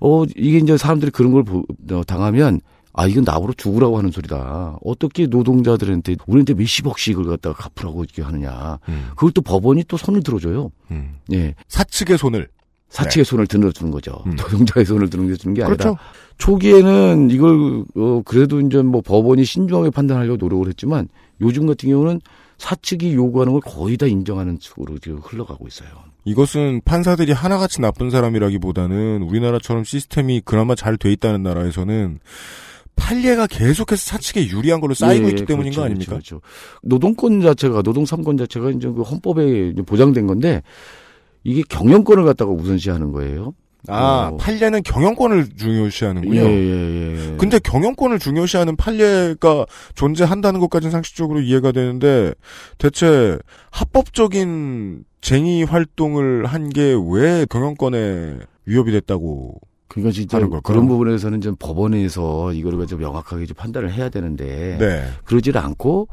어 0.00 0.24
이게 0.36 0.58
이제 0.58 0.76
사람들이 0.76 1.10
그런 1.10 1.32
걸 1.32 1.42
보- 1.44 1.64
어, 1.90 2.02
당하면 2.06 2.60
아 2.92 3.06
이건 3.06 3.24
나보러 3.24 3.54
죽으라고 3.56 3.96
하는 3.96 4.10
소리다. 4.10 4.78
어떻게 4.84 5.26
노동자들한테 5.26 6.16
우리한테 6.26 6.54
몇십억씩을 6.54 7.24
갖다가 7.24 7.54
갚으라고 7.70 8.02
이렇게 8.04 8.20
하느냐. 8.22 8.78
음. 8.88 9.06
그걸 9.10 9.30
또 9.32 9.40
법원이 9.42 9.84
또 9.88 9.96
손을 9.96 10.22
들어줘요. 10.22 10.70
음. 10.90 11.14
예, 11.32 11.54
사측의 11.68 12.18
손을. 12.18 12.48
사측의 12.90 13.24
손을 13.24 13.46
들어주는 13.46 13.90
거죠. 13.90 14.22
음. 14.26 14.34
노동자의 14.36 14.84
손을 14.84 15.08
들어주는 15.08 15.54
게 15.54 15.62
아니라 15.62 15.76
그렇죠. 15.76 15.96
초기에는 16.38 17.30
이걸 17.30 17.84
어 17.96 18.22
그래도 18.24 18.60
이제 18.60 18.82
뭐 18.82 19.00
법원이 19.00 19.44
신중하게 19.44 19.90
판단하려고 19.90 20.36
노력을 20.36 20.66
했지만 20.68 21.08
요즘 21.40 21.66
같은 21.66 21.88
경우는 21.88 22.20
사측이 22.58 23.14
요구하는 23.14 23.52
걸 23.52 23.62
거의 23.62 23.96
다 23.96 24.06
인정하는 24.06 24.58
측으로 24.58 24.98
지금 24.98 25.18
흘러가고 25.18 25.66
있어요. 25.68 25.88
이것은 26.24 26.82
판사들이 26.84 27.32
하나같이 27.32 27.80
나쁜 27.80 28.10
사람이라기보다는 28.10 29.22
우리나라처럼 29.22 29.84
시스템이 29.84 30.42
그나마 30.44 30.74
잘 30.74 30.98
돼 30.98 31.10
있다는 31.12 31.42
나라에서는 31.42 32.18
판례가 32.96 33.46
계속해서 33.46 34.04
사측에 34.04 34.48
유리한 34.48 34.80
걸로 34.80 34.92
쌓이고 34.92 35.24
예, 35.26 35.30
있기 35.30 35.46
때문인 35.46 35.70
그렇죠, 35.72 35.80
거 35.80 35.84
아닙니까? 35.86 36.10
그렇죠, 36.12 36.40
그렇죠. 36.40 36.46
노동권 36.82 37.40
자체가 37.40 37.80
노동 37.82 38.04
삼권 38.04 38.36
자체가 38.36 38.70
이제 38.72 38.88
그 38.88 39.00
헌법에 39.00 39.68
이제 39.70 39.80
보장된 39.80 40.26
건데 40.26 40.62
이게 41.44 41.62
경영권을 41.68 42.24
갖다가 42.24 42.50
우선시하는 42.52 43.12
거예요. 43.12 43.54
아, 43.88 44.30
어. 44.32 44.36
판례는 44.36 44.82
경영권을 44.82 45.56
중요시하는군요. 45.56 46.38
예, 46.38 46.44
예, 46.44 47.16
예. 47.32 47.36
근데 47.38 47.58
경영권을 47.58 48.18
중요시하는 48.18 48.76
판례가 48.76 49.64
존재한다는 49.94 50.60
것까지는 50.60 50.90
상식적으로 50.90 51.40
이해가 51.40 51.72
되는데 51.72 52.34
대체 52.76 53.38
합법적인 53.70 55.04
쟁의 55.22 55.64
활동을 55.64 56.46
한 56.46 56.68
게 56.70 56.94
왜 57.10 57.46
경영권에 57.48 58.38
위협이 58.66 58.92
됐다고 58.92 59.60
그러니까 59.88 60.12
진짜? 60.12 60.38
그런 60.62 60.86
부분에서는 60.86 61.40
좀 61.40 61.56
법원에서 61.58 62.52
이거를 62.52 62.78
가지고 62.78 63.00
명확하게 63.00 63.46
좀 63.46 63.56
판단을 63.56 63.92
해야 63.92 64.08
되는데 64.08 64.76
네. 64.78 65.04
그러질 65.24 65.58
않고 65.58 66.06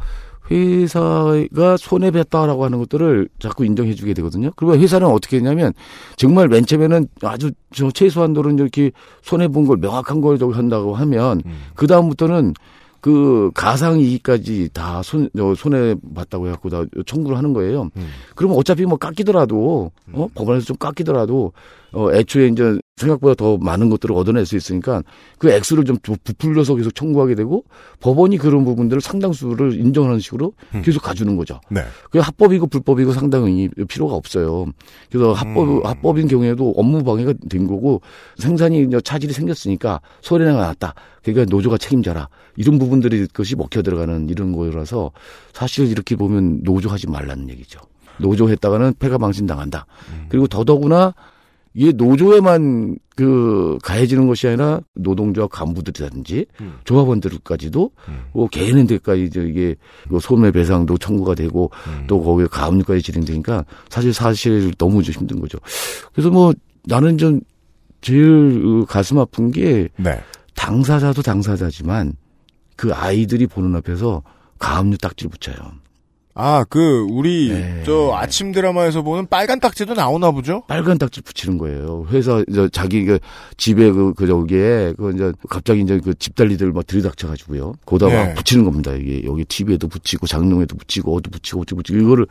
회사가 0.50 1.78
손해봤다라고 1.78 2.66
하는 2.66 2.80
것들을 2.80 3.30
자꾸 3.40 3.66
인정해 3.66 3.94
주게 3.94 4.14
되거든요. 4.14 4.52
그리고 4.56 4.76
회사는 4.78 5.08
어떻게 5.08 5.38
했냐면 5.38 5.74
정말 6.16 6.48
맨 6.48 6.66
처음에는 6.66 7.08
아주 7.22 7.52
저 7.74 7.92
최소한도로 7.92 8.52
이렇게 8.52 8.92
손해 9.22 9.48
본 9.48 9.68
걸 9.68 9.78
명확한 9.78 10.22
걸 10.22 10.38
한다고 10.54 10.96
하면 10.96 11.42
음. 11.46 11.60
그 11.76 11.88
다음부터는 11.88 12.54
그 13.02 13.52
가상 13.54 14.00
이익까지 14.00 14.70
다 14.74 15.02
손, 15.04 15.30
저 15.38 15.54
손해 15.56 15.96
봤다고 16.16 16.48
해갖고 16.48 16.70
다 16.70 16.84
청구를 17.06 17.38
하는 17.38 17.54
거예요. 17.54 17.90
음. 17.96 18.08
그러면 18.36 18.58
어차피 18.58 18.86
뭐 18.86 18.98
깎이더라도 18.98 19.92
어 20.14 20.28
법원에서 20.34 20.66
좀 20.66 20.78
깎이더라도 20.78 21.52
어 21.94 22.12
애초에 22.12 22.48
이제 22.48 22.78
생각보다 22.98 23.36
더 23.36 23.58
많은 23.58 23.90
것들을 23.90 24.14
얻어낼 24.16 24.46
수 24.46 24.58
있으니까 24.58 25.04
그 25.38 25.52
액수를 25.52 25.86
좀 25.86 25.98
부- 26.02 26.18
부풀려서 26.24 26.76
계속 26.76 26.94
청구하게 26.96 27.36
되고 27.36 27.64
법원이 28.00 28.38
그런 28.38 28.66
부분들을 28.66 29.02
상당수를 29.02 29.80
인정하는 29.80 30.20
식으로 30.20 30.54
음. 30.76 30.82
계속 30.82 31.04
가주는 31.04 31.38
거죠. 31.38 31.62
네. 31.70 31.82
그 32.10 32.20
합법이고 32.20 32.68
불법이고 32.68 33.14
상당히 33.14 33.70
필요가 33.88 34.16
없어요. 34.16 34.66
그래서 35.12 35.32
합법 35.34 35.58
음. 35.70 35.86
합법인 35.86 36.28
경우에도 36.28 36.74
업무 36.76 37.04
방해가 37.04 37.34
된 37.50 37.68
거고 37.68 38.02
생산이 38.38 38.84
이제 38.84 39.00
차질이 39.02 39.32
생겼으니까 39.32 40.02
소리가 40.22 40.54
났다. 40.54 40.94
그러니까 41.24 41.46
노조가 41.56 41.78
책임져라. 41.78 42.28
이런 42.56 42.80
부분들이 42.80 43.28
것이 43.28 43.56
먹혀 43.56 43.82
들어가는 43.84 44.28
이런 44.30 44.52
거라서 44.54 45.12
사실 45.54 45.88
이렇게 45.88 46.16
보면 46.16 46.64
노조 46.64 46.90
하지 46.90 47.08
말라는 47.08 47.50
얘기죠. 47.50 47.80
노조 48.20 48.50
했다가는 48.50 48.96
폐가 48.98 49.20
망신당한다. 49.20 49.86
음. 50.14 50.26
그리고 50.30 50.48
더더구나 50.48 51.14
이게 51.78 51.92
노조에만 51.92 52.98
그 53.16 53.78
가해지는 53.84 54.26
것이 54.26 54.48
아니라 54.48 54.82
노동조합 54.96 55.52
간부들이라든지 55.52 56.48
음. 56.60 56.80
조합원들까지도 56.86 57.92
음. 58.08 58.20
뭐 58.34 58.48
개인한테까지 58.48 59.30
이게 59.36 59.76
그 60.10 60.20
손해배상도 60.20 60.98
청구가 60.98 61.36
되고 61.36 61.70
음. 61.86 62.08
또 62.08 62.24
거기에 62.24 62.48
가압류까지 62.48 63.04
진행되니까 63.04 63.64
사실 63.90 64.12
사실 64.12 64.74
너무 64.80 65.04
좀 65.04 65.14
힘든 65.14 65.40
거죠. 65.40 65.60
그래서 66.14 66.32
뭐 66.32 66.52
나는 66.86 67.20
좀 67.20 67.42
제일 68.02 68.24
그 68.24 68.86
가슴 68.88 69.20
아픈 69.20 69.52
게 69.52 69.88
네. 69.98 70.20
당사자도 70.56 71.22
당사자지만 71.22 72.14
그 72.76 72.92
아이들이 72.92 73.46
보는 73.46 73.76
앞에서 73.76 74.24
가압류 74.58 74.98
딱지를 74.98 75.30
붙여요. 75.30 75.56
아, 76.40 76.64
그, 76.70 77.08
우리, 77.10 77.50
네. 77.50 77.82
저, 77.84 78.12
아침 78.14 78.52
드라마에서 78.52 79.02
보는 79.02 79.26
빨간 79.26 79.60
딱지도 79.60 79.96
나오나 79.96 80.30
보죠? 80.30 80.62
빨간 80.68 81.00
딱지 81.00 81.22
붙이는 81.22 81.58
거예요. 81.58 82.06
회사 82.12 82.44
이제 82.48 82.70
자기 82.72 83.06
그 83.06 83.18
집에 83.58 83.92
그, 83.92 84.14
그 84.14 84.28
저기에 84.28 84.94
그 84.98 85.14
이제 85.16 85.34
갑자기 85.50 85.82
이제 85.82 86.00
그 86.00 86.14
집달리들 86.14 86.72
막 86.74 86.86
들이닥쳐 86.86 87.28
가지고요. 87.28 87.74
거기다가 87.88 88.12
네. 88.14 88.28
막 88.28 88.36
붙이는 88.36 88.66
겁니다. 88.66 88.94
이게 88.94 89.24
여기 89.26 89.46
TV에도 89.46 89.88
붙이고 89.88 90.28
장롱에도 90.28 90.78
붙이고 90.78 91.16
어디 91.16 91.32
붙이고 91.32 91.62
어디 91.62 91.74
붙이고 91.74 92.00
이거를 92.00 92.28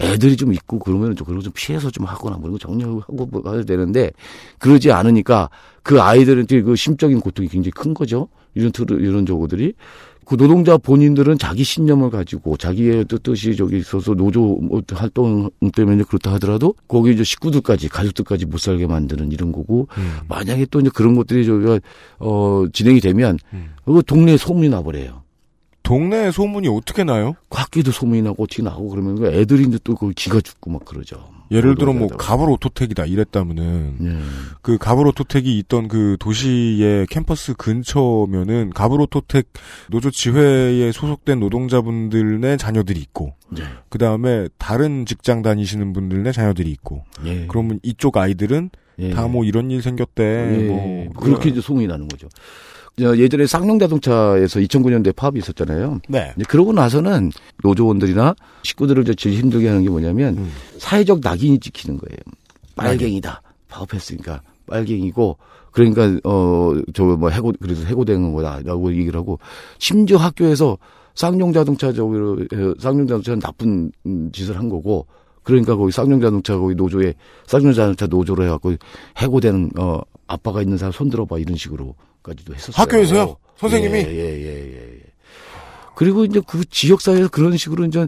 애들이 0.00 0.36
좀 0.36 0.52
있고 0.52 0.80
그러면 0.80 1.14
좀 1.14 1.24
그런 1.24 1.38
거 1.38 1.44
좀 1.44 1.52
피해서 1.54 1.90
좀 1.90 2.06
하거나 2.06 2.36
뭐 2.36 2.48
이런 2.48 2.52
거 2.52 2.58
정리하고 2.58 3.26
뭐 3.26 3.52
해야 3.52 3.62
되는데 3.62 4.10
그러지 4.58 4.90
않으니까 4.90 5.50
그 5.82 6.00
아이들한테 6.00 6.62
그 6.62 6.74
심적인 6.74 7.20
고통이 7.20 7.48
굉장히 7.48 7.70
큰 7.70 7.92
거죠. 7.94 8.28
이런 8.54 8.72
틀 8.72 8.86
이런 8.90 9.26
저거들이 9.26 9.74
그 10.26 10.36
노동자 10.36 10.76
본인들은 10.78 11.38
자기 11.38 11.64
신념을 11.64 12.10
가지고 12.10 12.56
자기의 12.56 13.04
뜻- 13.06 13.22
뜻이 13.22 13.56
저기 13.56 13.78
있어서 13.78 14.14
노조 14.14 14.40
뭐 14.60 14.80
활동 14.92 15.50
때문에 15.74 16.04
그렇다 16.04 16.32
하더라도 16.34 16.74
거기 16.88 17.12
이제 17.12 17.24
식구들까지 17.24 17.88
가족들까지 17.88 18.46
못 18.46 18.58
살게 18.58 18.86
만드는 18.86 19.32
이런 19.32 19.52
거고 19.52 19.88
음. 19.98 20.18
만약에 20.28 20.66
또 20.70 20.80
이제 20.80 20.90
그런 20.94 21.14
것들이 21.14 21.44
저기가 21.44 21.80
어 22.20 22.64
진행이 22.72 23.00
되면 23.00 23.38
음. 23.52 23.70
그거 23.84 24.00
동네에 24.02 24.36
소문이 24.36 24.68
나버려요. 24.68 25.23
동네 25.84 26.30
소문이 26.30 26.66
어떻게 26.66 27.04
나요? 27.04 27.34
학교도 27.50 27.92
소문이 27.92 28.22
나고 28.22 28.42
어떻게 28.42 28.62
나고 28.62 28.88
그러면 28.88 29.16
그 29.16 29.26
애들이 29.26 29.64
이제 29.64 29.78
또 29.84 29.94
거기 29.94 30.14
기가 30.14 30.40
죽고 30.40 30.70
막 30.70 30.84
그러죠. 30.84 31.28
예를 31.50 31.74
들어 31.74 31.92
뭐. 31.92 32.08
가불 32.08 32.48
오토텍이다 32.50 33.04
이랬다면은, 33.04 33.96
네. 33.98 34.18
그 34.62 34.78
가불 34.78 35.06
오토텍이 35.08 35.58
있던 35.58 35.88
그 35.88 36.16
도시의 36.18 37.06
캠퍼스 37.08 37.52
근처면은 37.52 38.70
가불 38.70 39.02
오토텍 39.02 39.46
노조 39.90 40.10
지회에 40.10 40.90
소속된 40.90 41.38
노동자분들의 41.40 42.56
자녀들이 42.56 42.98
있고 43.00 43.34
네. 43.50 43.62
그 43.90 43.98
다음에 43.98 44.48
다른 44.56 45.04
직장 45.04 45.42
다니시는 45.42 45.92
분들의 45.92 46.32
자녀들이 46.32 46.70
있고 46.70 47.04
예. 47.26 47.46
그러면 47.46 47.78
이쪽 47.82 48.16
아이들은 48.16 48.70
예. 49.00 49.10
다뭐 49.10 49.44
이런 49.44 49.70
일 49.70 49.82
생겼대 49.82 50.22
예. 50.24 50.66
뭐 50.66 51.12
그렇게 51.20 51.50
이제 51.50 51.60
소문이 51.60 51.86
나는 51.86 52.08
거죠. 52.08 52.28
저 52.96 53.16
예전에 53.16 53.46
쌍용 53.46 53.78
자동차에서 53.80 54.60
2009년도에 54.60 55.16
파업이 55.16 55.38
있었잖아요. 55.40 56.00
네 56.08 56.44
그러고 56.48 56.72
나서는 56.72 57.32
노조원들이나 57.64 58.34
식구들을 58.62 59.04
제일 59.16 59.38
힘들게 59.40 59.66
하는 59.68 59.82
게 59.82 59.88
뭐냐면 59.90 60.38
음. 60.38 60.52
사회적 60.78 61.20
낙인이 61.22 61.58
찍히는 61.58 61.98
거예요. 61.98 62.18
빨갱이다. 62.76 63.42
파업했으니까 63.68 64.42
빨갱이고 64.66 65.36
그러니까 65.72 66.02
어저 66.22 67.04
뭐 67.18 67.30
해고 67.30 67.52
그래서 67.60 67.84
해고되는 67.84 68.32
거다라고 68.32 68.92
얘기를 68.92 69.18
하고 69.18 69.40
심지어 69.78 70.16
학교에서 70.18 70.78
쌍용 71.16 71.52
자동차 71.52 71.92
저기로 71.92 72.40
해- 72.42 72.74
쌍용 72.78 73.06
자동차는 73.08 73.40
나쁜 73.40 73.90
음, 74.06 74.30
짓을 74.32 74.56
한 74.56 74.68
거고 74.68 75.06
그러니까 75.42 75.74
거기 75.76 75.90
쌍용 75.92 76.20
자동차 76.20 76.56
거기 76.56 76.74
노조에 76.76 77.14
쌍용 77.46 77.72
자동차 77.72 78.06
노조로 78.06 78.44
해갖고 78.44 78.74
해고되는 79.18 79.70
어 79.78 80.00
아빠가 80.26 80.62
있는 80.62 80.78
사람 80.78 80.92
손 80.92 81.10
들어봐 81.10 81.38
이런 81.38 81.56
식으로까지도 81.56 82.54
했었어요. 82.54 82.74
학교에서요? 82.82 83.36
선생님이? 83.56 83.98
예예예 83.98 84.42
예, 84.42 84.96
예. 84.96 85.00
그리고 85.94 86.24
이제 86.24 86.40
그 86.46 86.64
지역 86.70 87.00
사회에서 87.00 87.28
그런 87.28 87.56
식으로 87.56 87.84
이제 87.84 88.06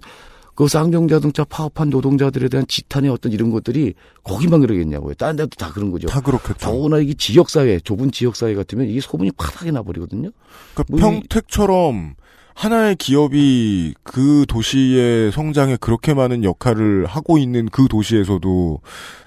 그 0.55 0.69
쌍용 0.69 1.07
자동차 1.07 1.45
파업한 1.45 1.91
노동자들에 1.91 2.49
대한 2.49 2.67
지탄의 2.67 3.11
어떤 3.11 3.31
이런 3.31 3.51
것들이 3.51 3.93
거기만 4.25 4.61
그러겠냐고요. 4.61 5.15
다른 5.15 5.37
데도 5.37 5.51
다 5.59 5.71
그런 5.71 5.91
거죠. 5.91 6.09
다 6.09 6.21
그렇겠죠. 6.21 6.55
더구나 6.59 6.99
이게 6.99 7.13
지역 7.15 7.51
사회, 7.51 7.79
좁은 7.79 8.11
지역 8.11 8.35
사회 8.37 8.55
같으면 8.55 8.89
이게 8.89 9.01
소문이 9.01 9.33
파닥이 9.33 9.71
나버리거든요. 9.73 10.31
그러니까 10.75 10.85
뭐 10.89 10.99
이- 10.99 11.03
평택처럼 11.03 12.15
하나의 12.55 12.97
기업이 12.97 13.93
그 14.03 14.47
도시의 14.49 15.31
성장에 15.31 15.77
그렇게 15.79 16.15
많은 16.15 16.43
역할을 16.43 17.05
하고 17.05 17.37
있는 17.37 17.69
그 17.69 17.87
도시에서도 17.87 18.81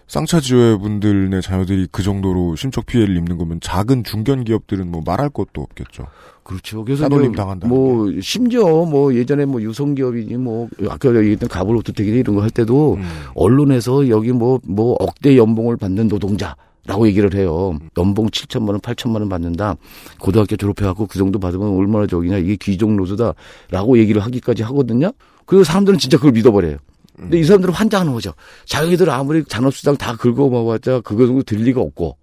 쌍차지회 0.10 0.78
분들의 0.78 1.40
자녀들이 1.42 1.88
그 1.92 2.02
정도로 2.02 2.56
심적 2.56 2.88
피해를 2.88 3.16
입는 3.16 3.38
거면 3.38 3.60
작은 3.62 4.04
중견 4.04 4.44
기업들은 4.44 4.90
뭐 4.92 5.02
말할 5.06 5.30
것도 5.30 5.62
없겠죠. 5.62 6.08
그렇죠. 6.44 6.84
그래서 6.84 7.04
따돌림 7.04 7.34
당한다는 7.34 7.74
뭐 7.74 8.12
심지어 8.20 8.64
뭐 8.86 9.14
예전에 9.14 9.46
뭐 9.46 9.62
유성 9.62 9.94
기업이니 9.94 10.36
뭐 10.38 10.68
아까 10.90 11.16
얘기했던 11.16 11.48
가불오토텍이니 11.48 12.18
이런 12.18 12.36
거 12.36 12.42
할 12.42 12.50
때도 12.50 12.96
음. 12.96 13.04
언론에서 13.36 14.10
여기 14.10 14.32
뭐, 14.32 14.60
뭐 14.66 14.96
억대 15.00 15.38
연봉을 15.38 15.78
받는 15.78 16.08
노동자 16.08 16.56
라고 16.88 17.06
얘기를 17.06 17.32
해요. 17.36 17.78
연봉 17.98 18.28
7천만 18.30 18.70
원, 18.70 18.80
8천만 18.80 19.20
원 19.20 19.30
받는다. 19.30 19.76
고등학교 20.20 20.56
졸업해갖고 20.56 21.06
그 21.06 21.20
정도 21.20 21.38
받으면 21.38 21.68
얼마나 21.78 22.08
적이냐. 22.08 22.38
이게 22.38 22.56
귀족 22.56 22.92
노조다 22.94 23.34
라고 23.70 24.00
얘기를 24.00 24.24
하기까지 24.24 24.64
하거든요. 24.64 25.12
그리고 25.46 25.64
사람들은 25.64 26.00
진짜 26.00 26.18
그걸 26.18 26.32
믿어버려요. 26.32 26.78
근데 27.20 27.40
이 27.40 27.44
사람들은 27.44 27.74
환장하는 27.74 28.14
거죠. 28.14 28.34
자기들 28.66 29.10
아무리 29.10 29.44
잔업수당 29.44 29.98
다 29.98 30.16
긁어 30.16 30.50
먹었자 30.50 31.02
그거 31.02 31.26
정도 31.28 31.44
들 31.44 31.60
리가 31.60 31.82
없고. 31.82 32.18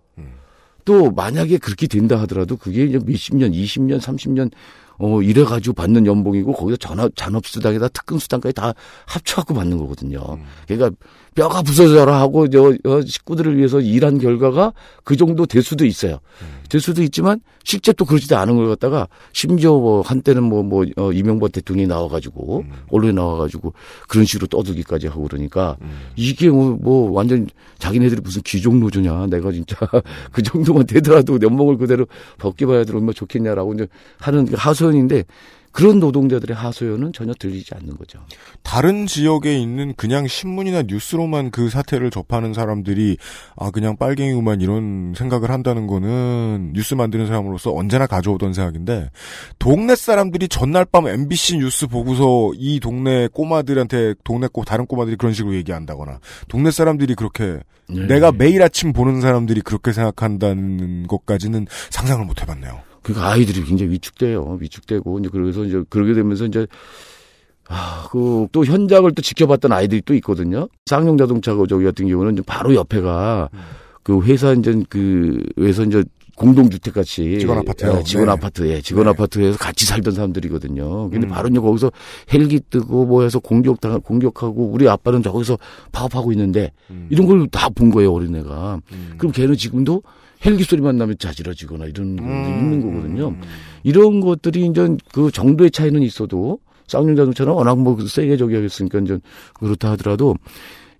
또 0.84 1.10
만약에 1.10 1.58
그렇게 1.58 1.88
된다 1.88 2.18
하더라도 2.20 2.56
그게 2.56 2.84
이제 2.84 3.00
몇십 3.04 3.36
년, 3.36 3.50
20년, 3.50 3.98
30년 4.00 4.52
어 4.98 5.20
이래가지고 5.20 5.74
받는 5.74 6.06
연봉이고 6.06 6.52
거기서 6.52 6.76
전업 6.76 7.14
잔업수당에다 7.16 7.88
특근수당까지 7.88 8.54
다 8.54 8.72
합쳐갖고 9.06 9.52
받는 9.52 9.78
거거든요. 9.78 10.20
그러니까 10.66 10.96
뼈가 11.36 11.62
부서져라 11.62 12.18
하고 12.18 12.48
저 12.48 12.74
어, 12.84 13.00
식구들을 13.02 13.58
위해서 13.58 13.80
일한 13.80 14.18
결과가 14.18 14.72
그 15.04 15.16
정도 15.16 15.44
될 15.46 15.62
수도 15.62 15.84
있어요. 15.84 16.18
될 16.70 16.80
수도 16.80 17.02
있지만 17.02 17.40
실제 17.62 17.92
또 17.92 18.04
그러지도 18.04 18.36
않은 18.38 18.56
걸 18.56 18.66
갖다가 18.68 19.06
심지어 19.32 19.72
뭐 19.72 20.00
한때는 20.00 20.42
뭐뭐 20.42 20.86
어, 20.96 21.12
이명박 21.12 21.52
대통령이 21.52 21.86
나와가지고 21.86 22.64
언론에 22.90 23.12
나와가지고 23.12 23.74
그런 24.08 24.24
식으로 24.24 24.46
떠들기까지 24.48 25.06
하고 25.08 25.24
그러니까 25.24 25.76
이게 26.16 26.48
뭐, 26.48 26.76
뭐 26.80 27.12
완전 27.12 27.46
자기네들이 27.78 28.22
무슨 28.22 28.40
귀족 28.42 28.76
노조냐. 28.76 29.26
내가 29.26 29.52
진짜 29.52 29.76
그 30.32 30.42
정도만 30.42 30.86
되더라도 30.86 31.38
연봉을 31.40 31.76
그대로 31.76 32.06
벗겨봐야 32.38 32.84
들 32.84 32.96
얼마나 32.96 33.12
좋겠냐라고 33.12 33.74
이제 33.74 33.86
하는 34.18 34.46
그 34.46 34.54
하소연인데 34.56 35.24
그런 35.76 36.00
노동자들의 36.00 36.56
하소연은 36.56 37.12
전혀 37.12 37.34
들리지 37.34 37.74
않는 37.74 37.98
거죠. 37.98 38.18
다른 38.62 39.06
지역에 39.06 39.58
있는 39.58 39.92
그냥 39.94 40.26
신문이나 40.26 40.84
뉴스로만 40.84 41.50
그 41.50 41.68
사태를 41.68 42.10
접하는 42.10 42.54
사람들이 42.54 43.18
아 43.56 43.70
그냥 43.70 43.98
빨갱이구만 43.98 44.62
이런 44.62 45.12
생각을 45.14 45.50
한다는 45.50 45.86
거는 45.86 46.70
뉴스 46.72 46.94
만드는 46.94 47.26
사람으로서 47.26 47.74
언제나 47.74 48.06
가져오던 48.06 48.54
생각인데 48.54 49.10
동네 49.58 49.94
사람들이 49.96 50.48
전날 50.48 50.86
밤 50.86 51.06
MBC 51.06 51.58
뉴스 51.58 51.86
보고서 51.88 52.52
이 52.56 52.80
동네 52.80 53.28
꼬마들한테 53.28 54.14
동네 54.24 54.48
꼬 54.50 54.64
다른 54.64 54.86
꼬마들이 54.86 55.16
그런 55.16 55.34
식으로 55.34 55.54
얘기한다거나 55.56 56.20
동네 56.48 56.70
사람들이 56.70 57.14
그렇게 57.14 57.60
네. 57.90 58.06
내가 58.06 58.32
매일 58.32 58.62
아침 58.62 58.94
보는 58.94 59.20
사람들이 59.20 59.60
그렇게 59.60 59.92
생각한다는 59.92 61.06
것까지는 61.06 61.66
상상을 61.90 62.24
못 62.24 62.40
해봤네요. 62.40 62.85
그러니까 63.06 63.30
아이들이 63.32 63.62
굉장히 63.62 63.92
위축돼요. 63.92 64.58
위축되고 64.60 65.18
이제 65.20 65.28
그래서 65.30 65.64
이제 65.64 65.82
그러게 65.88 66.12
되면서 66.14 66.44
이제 66.46 66.66
아, 67.68 68.08
그 68.10 68.48
또 68.52 68.64
현장을 68.64 69.10
또 69.12 69.22
지켜봤던 69.22 69.72
아이들이 69.72 70.02
또 70.04 70.14
있거든요. 70.14 70.68
쌍용 70.86 71.16
자동차 71.16 71.54
그 71.54 71.66
저기 71.68 71.84
같은 71.84 72.08
경우는 72.08 72.42
바로 72.46 72.74
옆에가 72.74 73.48
그 74.02 74.22
회사 74.22 74.52
이제 74.52 74.82
그 74.88 75.42
회사 75.58 75.82
이제 75.82 76.04
공동주택 76.36 76.94
같이 76.94 77.38
직원 77.38 77.58
아파트요? 77.58 77.96
예, 77.98 78.02
직원 78.02 78.26
네. 78.26 78.32
아파트, 78.32 78.68
예, 78.68 78.80
직원 78.82 79.04
네. 79.04 79.10
아파트에서 79.10 79.56
같이 79.56 79.86
살던 79.86 80.12
사람들이거든요. 80.14 81.08
근데 81.10 81.26
음. 81.26 81.30
바로 81.30 81.48
이제 81.48 81.58
거기서 81.58 81.90
헬기 82.32 82.60
뜨고 82.68 83.06
뭐 83.06 83.22
해서 83.22 83.38
공격 83.38 83.80
당 83.80 84.00
공격하고 84.00 84.66
우리 84.70 84.88
아빠는 84.88 85.22
저기서 85.22 85.56
파업하고 85.92 86.32
있는데 86.32 86.72
음. 86.90 87.06
이런 87.10 87.26
걸 87.26 87.48
다 87.50 87.68
본 87.70 87.90
거예요 87.90 88.12
어린애가. 88.12 88.80
음. 88.92 89.14
그럼 89.16 89.32
걔는 89.32 89.56
지금도 89.56 90.02
헬기 90.44 90.64
소리만 90.64 90.96
나면 90.96 91.16
자지러지거나 91.18 91.86
이런 91.86 92.16
경우도 92.16 92.48
음. 92.48 92.58
있는 92.58 92.80
거거든요. 92.82 93.36
이런 93.82 94.20
것들이 94.20 94.66
이제 94.66 94.96
그 95.12 95.30
정도의 95.30 95.70
차이는 95.70 96.02
있어도 96.02 96.58
쌍용 96.86 97.16
자동차는 97.16 97.52
워낙 97.52 97.78
뭐 97.78 97.96
세게 98.06 98.36
저기 98.36 98.54
하겠으니까 98.54 98.98
이제 99.00 99.18
그렇다 99.54 99.92
하더라도 99.92 100.36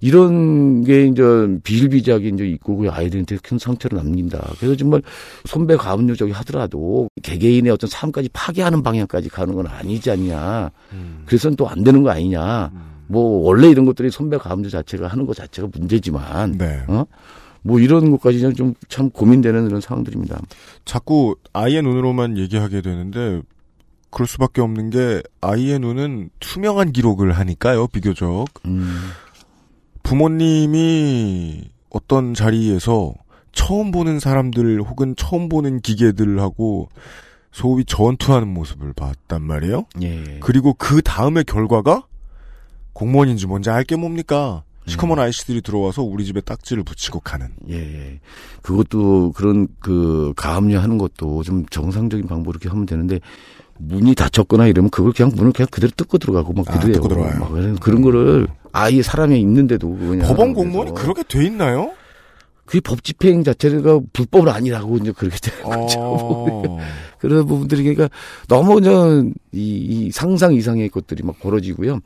이런 0.01 0.85
게 0.85 1.07
이제 1.07 1.22
비일비재하게 1.62 2.29
이제 2.29 2.46
있고 2.49 2.77
그 2.77 2.90
아이들한테 2.90 3.38
큰 3.42 3.59
상처를 3.59 3.96
남긴다. 3.96 4.55
그래서 4.59 4.77
정말 4.77 5.01
손배 5.46 5.77
가문료 5.77 6.14
저기 6.16 6.33
하더라도 6.33 7.09
개개인의 7.22 7.72
어떤 7.72 7.88
삶까지 7.88 8.29
파괴하는 8.33 8.83
방향까지 8.83 9.29
가는 9.31 9.55
건 9.55 9.66
아니지 9.66 10.11
않냐. 10.11 10.70
음. 10.92 11.22
그래서는 11.25 11.57
또 11.57 11.66
안 11.68 11.83
되는 11.83 12.03
거 12.03 12.11
아니냐. 12.11 12.70
뭐 13.09 13.42
원래 13.46 13.68
이런 13.68 13.87
것들이 13.87 14.11
손배 14.11 14.37
가문료 14.37 14.68
자체가 14.68 15.07
하는 15.07 15.25
것 15.25 15.37
자체가 15.37 15.68
문제지만 15.72 16.59
네. 16.59 16.83
어? 16.88 17.05
뭐 17.66 17.81
이런 17.81 18.11
것까지 18.12 18.40
좀참 18.55 19.11
고민되는 19.11 19.66
그런 19.66 19.81
상황들입니다. 19.81 20.40
자꾸 20.85 21.37
아이의 21.52 21.83
눈으로만 21.83 22.38
얘기하게 22.38 22.81
되는데 22.81 23.42
그럴 24.11 24.26
수밖에 24.26 24.61
없는 24.62 24.90
게 24.90 25.22
아이의 25.40 25.81
눈은 25.81 26.31
투명한 26.40 26.92
기록을 26.92 27.33
하니까요, 27.33 27.88
비교적. 27.88 28.46
음, 28.64 28.88
부모님이 30.02 31.68
어떤 31.90 32.35
자리에서 32.35 33.12
처음 33.52 33.90
보는 33.90 34.20
사람들 34.20 34.81
혹은 34.83 35.14
처음 35.16 35.48
보는 35.48 35.81
기계들하고 35.81 36.88
소위 37.50 37.85
전투하는 37.85 38.48
모습을 38.48 38.92
봤단 38.92 39.42
말이에요. 39.42 39.87
예. 40.02 40.38
그리고 40.40 40.74
그 40.74 41.02
다음의 41.02 41.44
결과가 41.44 42.05
공무원인지 42.92 43.46
뭔지 43.46 43.70
알게 43.70 43.96
뭡니까? 43.96 44.62
시커먼 44.87 45.18
아이씨들이 45.18 45.62
들어와서 45.62 46.03
우리 46.03 46.25
집에 46.25 46.40
딱지를 46.40 46.83
붙이고 46.85 47.20
가는. 47.20 47.49
예, 47.68 47.75
예. 47.75 48.20
그것도 48.62 49.33
그런 49.33 49.68
그 49.81 50.33
가압류 50.37 50.79
하는 50.79 50.99
것도 50.99 51.42
좀 51.42 51.66
정상적인 51.66 52.27
방법으로 52.27 52.59
이렇게 52.61 52.68
하면 52.68 52.87
되는데 52.87 53.20
문이 53.79 54.14
닫혔거나 54.14 54.66
이러면 54.68 54.90
그걸 54.90 55.12
그냥 55.12 55.33
문을 55.35 55.53
그냥 55.53 55.68
그대로 55.70 55.92
뜯고 55.96 56.18
들어가고 56.18 56.53
막 56.53 56.70
아, 56.70 56.79
그래요. 56.79 56.94
뜯고 56.94 57.09
들어와요. 57.09 57.38
막 57.38 57.53
그래서 57.53 57.77
그런 57.81 58.03
거를 58.03 58.46
아예 58.72 59.03
사람이 59.03 59.38
있는데도 59.40 59.90
그냥 59.90 60.27
법원 60.27 60.55
공무원이 60.55 60.92
데서 60.92 61.03
그렇게 61.03 61.22
돼 61.25 61.44
있나요? 61.44 61.92
그게 62.64 62.81
법 62.81 63.05
집행 63.05 63.44
자체가 63.44 64.01
불법은 64.12 64.49
아니라고 64.49 64.96
이제 64.99 65.12
그렇게 65.12 65.37
되는 65.38 65.62
거죠. 65.62 66.01
어. 66.01 66.79
그런 67.18 67.46
부분들이 67.46 67.83
그러니까 67.83 68.09
너무 68.49 68.81
이제 68.81 68.90
이, 69.53 69.77
이 69.77 70.11
상상 70.11 70.53
이상의 70.53 70.88
것들이 70.90 71.22
막 71.22 71.38
벌어지고요. 71.40 72.01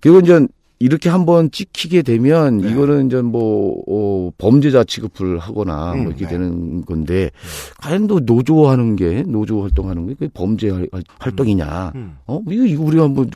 그리고 0.00 0.20
이제 0.20 0.46
이렇게 0.82 1.08
한번 1.08 1.50
찍히게 1.50 2.02
되면 2.02 2.58
네. 2.58 2.70
이거는 2.72 3.06
이제 3.06 3.22
뭐 3.22 3.82
어, 3.88 4.30
범죄자 4.36 4.82
취급을 4.82 5.38
하거나 5.38 5.92
음, 5.92 5.98
뭐 6.02 6.06
이렇게 6.08 6.24
네. 6.24 6.32
되는 6.32 6.84
건데 6.84 7.30
과연 7.78 8.08
또 8.08 8.18
노조하는 8.20 8.96
게 8.96 9.22
노조 9.26 9.62
활동하는 9.62 10.08
게 10.08 10.14
그게 10.14 10.28
범죄 10.34 10.70
활- 10.70 10.88
활동이냐? 11.20 11.92
음, 11.94 12.16
어 12.26 12.40
이거 12.50 12.64
이거 12.64 12.82
우리가 12.82 13.04
한번 13.04 13.30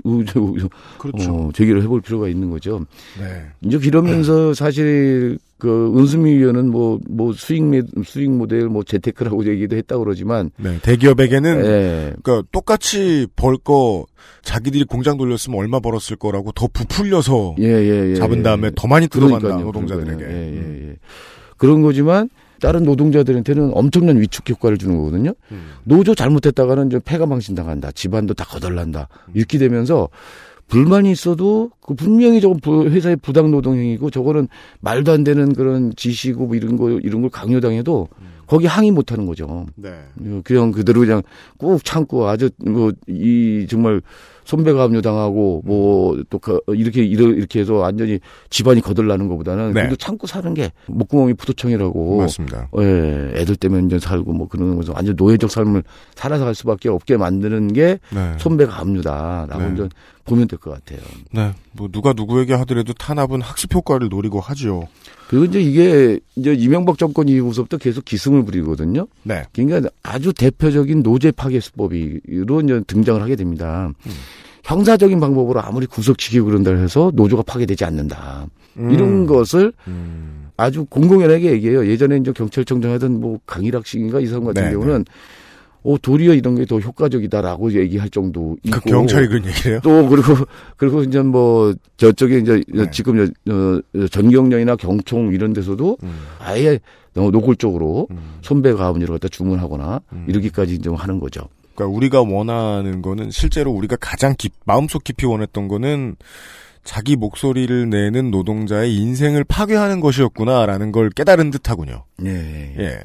그렇죠. 0.99 1.33
어, 1.35 1.51
제기를 1.55 1.83
해볼 1.83 2.01
필요가 2.01 2.29
있는 2.29 2.51
거죠. 2.51 2.81
네. 3.19 3.45
이제 3.63 3.79
이러면서 3.87 4.53
사실 4.53 5.39
그 5.59 5.93
은수미 5.97 6.33
의원은 6.33 6.71
뭐 6.71 6.99
뭐 7.09 7.33
수익 7.33 7.63
매, 7.65 7.81
수익 8.05 8.31
모델 8.31 8.69
뭐 8.69 8.83
재테크라고 8.83 9.47
얘기도 9.49 9.77
했다 9.77 9.97
고 9.97 10.05
그러지만 10.05 10.51
네. 10.59 10.79
대기업에게는 10.83 11.65
예. 11.65 12.15
그러니까 12.23 12.47
똑같이 12.53 13.27
벌 13.37 13.57
거 13.57 14.05
자기들이 14.43 14.85
공장 14.85 15.17
돌렸으면 15.17 15.59
얼마 15.59 15.81
벌었을 15.81 16.17
거라고 16.17 16.53
더 16.53 16.69
부풀려서 16.73 17.57
예, 17.59 17.65
예, 17.65 18.11
예. 18.11 18.15
잡은 18.15 18.39
예. 18.39 18.43
다음에 18.43 18.71
더 18.77 18.87
많이 18.87 19.07
그러니까요, 19.09 19.61
노동자들에게. 19.61 20.25
예, 20.25 20.53
예, 20.53 20.89
예. 20.91 20.97
그런 21.57 21.81
거지만 21.83 22.29
다른 22.61 22.85
노동자들한테는 22.85 23.73
엄청난 23.75 24.21
위축 24.21 24.49
효과를 24.49 24.79
주는 24.79 24.97
거거든요. 24.97 25.33
음. 25.53 25.73
노조 25.85 26.15
잘못했다가는 26.15 26.91
좀 26.91 27.01
폐가 27.05 27.27
망신당한다. 27.27 27.93
집안도 27.93 28.35
다 28.35 28.45
거덜난다. 28.45 29.09
이렇게 29.35 29.59
되면서 29.59 30.09
불만이 30.69 31.11
있어도 31.13 31.71
그 31.81 31.95
분명히 31.95 32.41
저건 32.41 32.59
부- 32.61 32.87
회사의 32.89 33.17
부당 33.17 33.51
노동 33.51 33.77
행위고 33.77 34.11
저거는 34.11 34.49
말도 34.81 35.13
안 35.13 35.23
되는 35.25 35.53
그런 35.53 35.93
지시고 35.97 36.47
뭐 36.47 36.57
이런 36.57 36.77
거 36.77 36.91
이런 36.91 37.21
걸 37.21 37.31
강요당해도 37.31 38.09
거기 38.47 38.67
항의 38.67 38.93
못 38.93 39.11
하는 39.11 39.27
거죠. 39.27 39.67
네. 39.75 39.91
그냥 40.45 40.71
그대로 40.71 41.01
그냥 41.01 41.23
꾹 41.59 41.85
참고 41.85 42.29
아주 42.29 42.49
뭐 42.65 42.93
이 43.09 43.67
정말 43.69 44.01
손배가 44.45 44.85
압류 44.85 45.03
당하고 45.03 45.63
뭐 45.65 46.17
또 46.31 46.39
이렇게 46.73 47.03
이러- 47.05 47.33
이렇게 47.33 47.59
해서 47.61 47.75
완전히 47.75 48.21
집안이 48.51 48.81
거덜나는 48.83 49.27
것보다는 49.27 49.69
네. 49.73 49.81
그래도 49.81 49.97
참고 49.97 50.29
사는 50.29 50.55
게 50.55 50.71
목구멍이 50.87 51.35
부도청이라고 51.35 52.19
맞습니다. 52.19 52.69
예, 52.79 53.33
애들 53.35 53.57
때문에 53.57 53.87
이제 53.87 53.99
살고 53.99 54.33
뭐 54.33 54.47
그러는 54.47 54.77
거서 54.77 54.93
완전 54.95 55.17
노예적 55.17 55.51
삶을 55.51 55.83
살아서 56.15 56.45
갈 56.45 56.55
수밖에 56.55 56.89
없게 56.89 57.17
만드는 57.17 57.73
게 57.73 57.99
네. 58.15 58.35
손배가 58.39 58.79
압류다라고 58.81 59.59
네. 59.63 59.73
이제 59.75 59.89
보면 60.27 60.49
될 60.49 60.59
것 60.59 60.71
같아요. 60.73 61.01
네. 61.33 61.53
뭐 61.73 61.89
누가 61.91 62.13
누구에게 62.13 62.53
하더라도 62.55 62.93
탄압은 62.93 63.41
학습 63.41 63.75
효과를 63.75 64.09
노리고 64.09 64.41
하지요. 64.41 64.89
그리고 65.29 65.45
이제 65.47 65.61
이게 65.61 66.21
이제 66.37 66.53
이명박 66.55 66.99
정권 66.99 67.29
이후부터 67.29 67.79
계속 67.79 68.05
기승을 68.05 68.45
부리거든요. 68.45 69.07
네. 69.23 69.45
그러니까 69.53 69.89
아주 70.03 70.33
대표적인 70.33 71.03
노제 71.03 71.33
파괴 71.33 71.61
수법으로 71.61 72.61
이제 72.63 72.81
등장을 72.87 73.21
하게 73.23 73.37
됩니다. 73.37 73.91
음. 74.07 74.13
형사적인 74.65 75.21
방법으로 75.21 75.61
아무리 75.63 75.87
구속시키고 75.87 76.47
그런다 76.47 76.73
해서 76.73 77.11
노조가 77.15 77.43
파괴되지 77.45 77.85
않는다. 77.85 78.47
음. 78.79 78.91
이런 78.91 79.27
것을 79.27 79.73
음. 79.87 80.49
아주 80.57 80.85
공공연하게 80.87 81.53
얘기해요. 81.53 81.87
예전에 81.87 82.17
이제 82.17 82.33
경찰청장 82.33 82.93
하던 82.93 83.21
뭐 83.21 83.39
강일학 83.47 83.87
씨인가 83.87 84.21
이 84.21 84.27
사람 84.27 84.45
같은 84.45 84.65
네, 84.65 84.73
경우는 84.73 85.05
어, 85.87 85.97
도리어 86.03 86.35
이런 86.35 86.57
게 86.57 86.67
더 86.67 86.79
효과적이다라고 86.81 87.73
얘기할 87.75 88.11
정도 88.11 88.57
그. 88.73 88.81
경찰이 88.81 89.29
그런 89.29 89.47
얘기래요? 89.47 89.81
또 89.85 90.09
그리고 90.09 90.35
그리고 90.77 91.03
이제 91.03 91.23
뭐 91.23 91.73
저쪽에 91.97 92.39
이제 92.39 92.61
네. 92.69 92.91
지금 92.91 93.21
어, 93.49 94.07
전경련이나 94.11 94.75
경총 94.77 95.33
이런 95.33 95.53
데서도 95.53 95.97
음. 96.03 96.19
아예 96.41 96.81
너무 97.15 97.31
노골적으로 97.31 98.09
음. 98.11 98.39
손배 98.43 98.73
가압류를 98.73 99.15
갖다 99.15 99.29
주문하거나 99.29 100.01
음. 100.13 100.25
이러기까지 100.29 100.75
이제 100.75 100.91
하는 100.91 101.21
거죠. 101.21 101.49
그러니까 101.77 101.97
우리가 101.97 102.23
원하는 102.23 103.01
거는 103.01 103.31
실제로 103.31 103.71
우리가 103.71 103.97
가장 104.01 104.35
깊, 104.37 104.53
마음속 104.65 105.05
깊이 105.05 105.25
원했던 105.27 105.69
거는 105.69 106.17
자기 106.85 107.17
목소리를 107.17 107.91
내는 107.91 108.31
노동자의 108.31 108.97
인생을 108.97 109.45
파괴하는 109.45 110.01
것이었구나라는 110.01 110.93
걸 110.93 111.11
깨달은 111.11 111.51
듯하군요. 111.51 112.05
예. 112.25 112.75
예. 112.79 112.99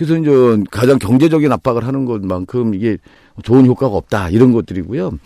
그래서 0.00 0.16
이제 0.16 0.64
가장 0.70 0.98
경제적인 0.98 1.52
압박을 1.52 1.86
하는 1.86 2.06
것만큼 2.06 2.74
이게 2.74 2.96
좋은 3.42 3.66
효과가 3.66 3.94
없다 3.94 4.30
이런 4.30 4.50
것들이고요. 4.52 5.08
음. 5.08 5.18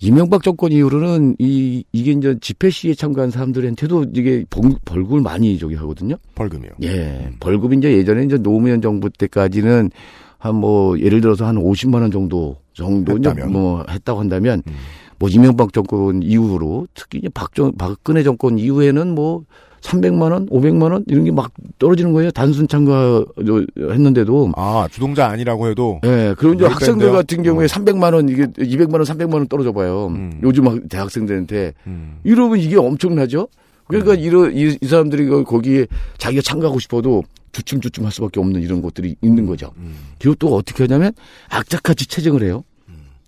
이명박 0.00 0.42
정권 0.42 0.72
이후로는 0.72 1.36
이 1.38 1.84
이게 1.92 2.12
이제 2.12 2.36
집회 2.40 2.70
시위에 2.70 2.94
참가한 2.94 3.30
사람들한테도 3.30 4.06
이게 4.14 4.46
벌, 4.48 4.72
벌금을 4.86 5.20
많이 5.20 5.58
저기 5.58 5.74
하거든요. 5.74 6.16
벌금이요. 6.34 6.70
예. 6.82 7.30
벌금이 7.40 7.76
이제 7.76 7.92
예전에 7.92 8.24
이제 8.24 8.38
노무현 8.38 8.80
정부 8.80 9.10
때까지는 9.10 9.90
한 10.38 10.54
뭐 10.54 10.98
예를 10.98 11.20
들어서 11.20 11.46
한 11.46 11.56
50만 11.56 12.00
원 12.00 12.10
정도 12.10 12.56
정도? 12.72 13.18
뭐 13.50 13.84
했다고 13.90 14.20
한다면 14.20 14.62
음. 14.66 14.72
뭐 15.18 15.28
이명박 15.28 15.74
정권 15.74 16.22
이후로 16.22 16.86
특히 16.94 17.18
이제 17.18 17.28
박정 17.28 17.72
박근혜 17.76 18.22
정권 18.22 18.58
이후에는 18.58 19.14
뭐 19.14 19.44
300만 19.80 20.32
원, 20.32 20.46
500만 20.48 20.90
원 20.92 21.04
이런 21.06 21.24
게 21.24 21.30
막 21.30 21.52
떨어지는 21.78 22.12
거예요. 22.12 22.30
단순 22.30 22.66
참가 22.68 23.24
저, 23.46 23.64
했는데도 23.78 24.52
아, 24.56 24.88
주동자 24.90 25.26
아니라고 25.28 25.68
해도 25.68 26.00
예, 26.04 26.34
그리고 26.38 26.54
이제 26.54 26.64
학생들? 26.66 27.12
같은 27.12 27.42
경우에 27.42 27.64
어. 27.64 27.68
300만 27.68 28.14
원 28.14 28.28
이게 28.28 28.46
200만 28.46 28.94
원, 28.94 29.02
300만 29.02 29.34
원 29.34 29.48
떨어져 29.48 29.72
봐요. 29.72 30.06
음. 30.08 30.40
요즘 30.42 30.66
학- 30.68 30.88
대학생들한테 30.88 31.74
음. 31.86 32.18
이러면 32.24 32.58
이게 32.58 32.76
엄청나죠. 32.76 33.48
그러니까 33.86 34.14
이러 34.14 34.50
이, 34.50 34.76
이 34.80 34.86
사람들이 34.86 35.26
그 35.26 35.44
거기에 35.44 35.86
자기가 36.18 36.42
참가하고 36.42 36.78
싶어도 36.80 37.22
주춤주춤 37.52 38.04
할 38.04 38.12
수밖에 38.12 38.40
없는 38.40 38.60
이런 38.62 38.82
것들이 38.82 39.14
있는 39.22 39.46
거죠. 39.46 39.70
음. 39.76 39.94
그리고 40.18 40.34
또 40.38 40.54
어떻게 40.56 40.84
하냐면 40.84 41.12
악착같이 41.48 42.06
채증을 42.06 42.42
해요. 42.42 42.64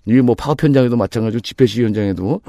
이게 0.06 0.22
뭐 0.22 0.34
파업 0.34 0.62
현장에도 0.62 0.96
마찬가지고 0.96 1.40
집회 1.40 1.66
시위 1.66 1.84
현장에도 1.84 2.40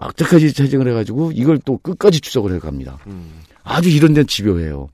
악착같이 0.00 0.52
채증을 0.52 0.88
해가지고 0.88 1.32
이걸 1.32 1.58
또 1.58 1.78
끝까지 1.78 2.20
추적을 2.20 2.54
해갑니다. 2.54 2.98
음. 3.06 3.40
아주 3.62 3.90
이런 3.90 4.14
데는 4.14 4.26
집요해요. 4.26 4.88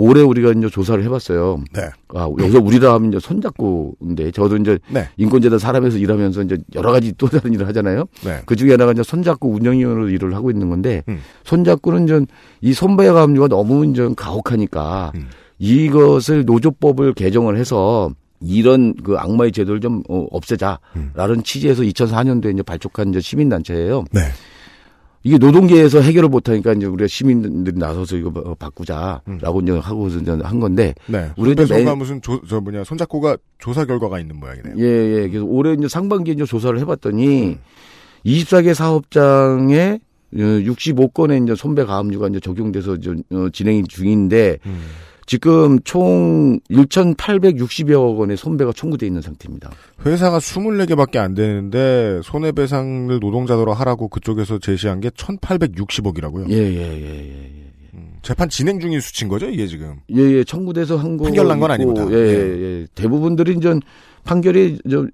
올해 0.00 0.22
우리가 0.22 0.52
이제 0.52 0.70
조사를 0.70 1.02
해봤어요. 1.04 1.60
네. 1.74 1.82
아, 2.14 2.28
여기서 2.38 2.60
우리라 2.60 2.94
하면 2.94 3.08
이제 3.08 3.18
손잡고인데 3.18 4.30
저도 4.30 4.56
이제 4.56 4.78
네. 4.88 5.08
인권재단 5.16 5.58
사람에서 5.58 5.98
일하면서 5.98 6.42
이제 6.42 6.56
여러 6.76 6.92
가지 6.92 7.12
또 7.18 7.26
다른 7.26 7.52
일을 7.52 7.66
하잖아요. 7.66 8.04
네. 8.24 8.40
그 8.46 8.54
중에 8.54 8.70
하나가 8.70 8.92
이제 8.92 9.02
손잡고 9.02 9.50
운영위원으로 9.50 10.08
일을 10.08 10.36
하고 10.36 10.52
있는 10.52 10.70
건데 10.70 11.02
음. 11.08 11.18
손잡고는 11.44 12.06
좀이 12.06 12.72
손배가 12.72 13.22
압류가 13.22 13.48
너무 13.48 13.84
이제 13.86 14.08
가혹하니까 14.16 15.12
음. 15.16 15.28
이것을 15.58 16.44
노조법을 16.44 17.14
개정을 17.14 17.58
해서 17.58 18.12
이런 18.40 18.94
그 19.02 19.16
악마의 19.16 19.52
제도를 19.52 19.80
좀 19.80 20.02
어, 20.08 20.26
없애자라는 20.30 21.42
취지에서 21.44 21.82
2004년도에 21.82 22.52
이제 22.54 22.62
발족한 22.62 23.10
이제 23.10 23.20
시민단체예요. 23.20 24.04
네. 24.12 24.20
이게 25.24 25.36
노동계에서 25.36 26.00
해결을 26.00 26.28
못하니까 26.28 26.72
이제 26.74 26.86
우리가 26.86 27.08
시민들이 27.08 27.76
나서서 27.76 28.16
이거 28.16 28.30
바- 28.30 28.54
바꾸자라고 28.54 29.60
이제 29.62 29.72
하고서 29.72 30.20
이제 30.20 30.30
한 30.30 30.60
건데 30.60 30.94
네. 31.06 31.30
우리가 31.36 31.64
이제 31.64 31.74
무슨 31.96 32.22
조, 32.22 32.40
저 32.48 32.60
뭐냐, 32.60 32.84
손잡고가 32.84 33.36
조사 33.58 33.84
결과가 33.84 34.20
있는 34.20 34.36
모양이네요. 34.38 34.74
예, 34.78 34.82
예. 35.22 35.28
그래서 35.28 35.44
올해 35.44 35.72
이제 35.74 35.88
상반기에 35.88 36.34
이제 36.34 36.44
조사를 36.44 36.78
해봤더니 36.78 37.46
음. 37.48 37.58
24개 38.24 38.72
사업장에 38.74 39.98
65건의 40.34 41.42
이제 41.44 41.54
손배 41.54 41.84
가압류가 41.84 42.28
이제 42.28 42.38
적용돼서 42.40 42.94
이제 42.94 43.14
어, 43.32 43.48
진행 43.52 43.84
중인데 43.86 44.58
음. 44.66 44.80
지금 45.28 45.78
총 45.84 46.58
1,860여억 46.70 48.16
원의 48.16 48.38
손배가 48.38 48.72
청구돼 48.72 49.06
있는 49.06 49.20
상태입니다. 49.20 49.70
회사가 50.06 50.38
24개밖에 50.38 51.18
안 51.18 51.34
되는데 51.34 52.18
손해배상을 52.24 53.18
노동자더러 53.20 53.74
하라고 53.74 54.08
그쪽에서 54.08 54.58
제시한 54.58 55.00
게 55.00 55.10
1,860억이라고요. 55.10 56.50
예, 56.50 56.56
예, 56.56 56.78
예, 56.78 57.02
예. 57.02 57.44
예. 57.44 57.68
재판 58.22 58.48
진행 58.48 58.80
중인 58.80 59.00
수치인 59.00 59.28
거죠, 59.28 59.50
이게 59.50 59.66
지금. 59.66 59.96
예, 60.16 60.22
예, 60.22 60.44
청구돼서 60.44 60.96
한 60.96 61.18
거. 61.18 61.24
판결 61.24 61.46
난건 61.46 61.72
있고, 61.72 61.90
아니고 61.90 61.94
다. 61.94 62.06
예, 62.10 62.16
예. 62.16 62.32
예, 62.32 62.80
예. 62.80 62.86
대부분들이 62.94 63.54
이제 63.58 63.78
판결이 64.24 64.78
저, 64.90 65.06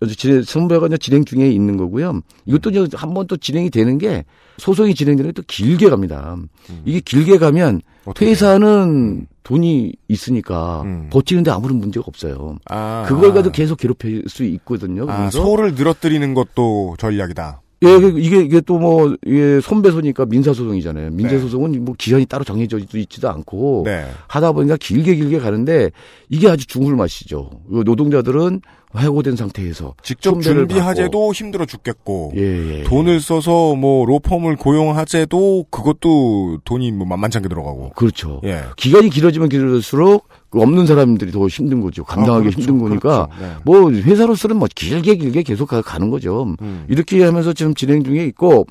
선배가 0.44 0.88
진행 0.98 1.24
중에 1.24 1.50
있는 1.50 1.76
거고요. 1.76 2.20
이것도 2.46 2.70
이제 2.70 2.96
한번 2.96 3.26
또 3.26 3.36
진행이 3.36 3.70
되는 3.70 3.98
게 3.98 4.24
소송이 4.58 4.94
진행되는 4.94 5.32
게 5.32 5.34
또 5.34 5.42
길게 5.48 5.90
갑니다. 5.90 6.36
이게 6.84 7.00
길게 7.00 7.38
가면 7.38 7.80
음. 8.06 8.12
회사는 8.20 9.26
돈이 9.44 9.92
있으니까 10.08 10.82
음. 10.82 11.08
버티는데 11.12 11.50
아무런 11.50 11.78
문제가 11.78 12.04
없어요. 12.08 12.56
아, 12.70 13.04
그걸 13.06 13.32
가지고 13.32 13.52
계속 13.52 13.76
괴롭힐 13.78 14.24
수 14.26 14.42
있거든요. 14.44 15.06
아, 15.08 15.30
소를 15.30 15.74
늘어뜨리는 15.74 16.34
것도 16.34 16.96
전략이다. 16.98 17.60
예, 17.82 17.98
그- 18.00 18.18
이게, 18.18 18.40
이게 18.40 18.60
또 18.62 18.78
뭐, 18.78 19.14
예, 19.26 19.60
손배소니까 19.60 20.24
민사소송이잖아요. 20.24 21.10
민사소송은 21.10 21.84
뭐 21.84 21.94
기한이 21.98 22.24
따로 22.24 22.42
정해져 22.42 22.78
있지도 22.78 23.28
않고. 23.28 23.82
네. 23.84 24.06
하다 24.28 24.52
보니까 24.52 24.78
길게 24.78 25.14
길게 25.16 25.38
가는데 25.38 25.90
이게 26.30 26.48
아주 26.48 26.66
맛이죠. 26.96 27.50
요 27.72 27.82
노동자들은 27.82 28.62
해고된 29.00 29.36
상태에서. 29.36 29.94
직접 30.02 30.30
손배를 30.30 30.68
준비하재도 30.68 31.32
힘들어 31.32 31.64
죽겠고. 31.66 32.32
예, 32.36 32.40
예. 32.80 32.82
돈을 32.84 33.20
써서 33.20 33.74
뭐 33.74 34.04
로펌을 34.06 34.56
고용하재도 34.56 35.66
그것도 35.70 36.58
돈이 36.64 36.92
뭐 36.92 37.06
만만찮게 37.06 37.48
들어가고. 37.48 37.90
그렇죠. 37.96 38.40
예. 38.44 38.62
기간이 38.76 39.10
길어지면 39.10 39.48
길어질수록 39.48 40.28
그 40.50 40.60
없는 40.60 40.86
사람들이 40.86 41.32
더 41.32 41.46
힘든 41.48 41.80
거죠. 41.80 42.04
감당하기 42.04 42.46
아, 42.48 42.50
그렇죠. 42.50 42.60
힘든 42.60 42.78
거니까. 42.78 43.26
그렇죠. 43.26 43.42
네. 43.42 43.56
뭐 43.64 43.90
회사로서는 43.90 44.56
뭐 44.56 44.68
길게 44.72 45.16
길게 45.16 45.42
계속 45.42 45.68
가- 45.68 45.82
가는 45.82 46.10
거죠. 46.10 46.54
음. 46.62 46.84
이렇게 46.88 47.22
하면서 47.24 47.52
지금 47.52 47.74
진행 47.74 48.04
중에 48.04 48.24
있고 48.26 48.66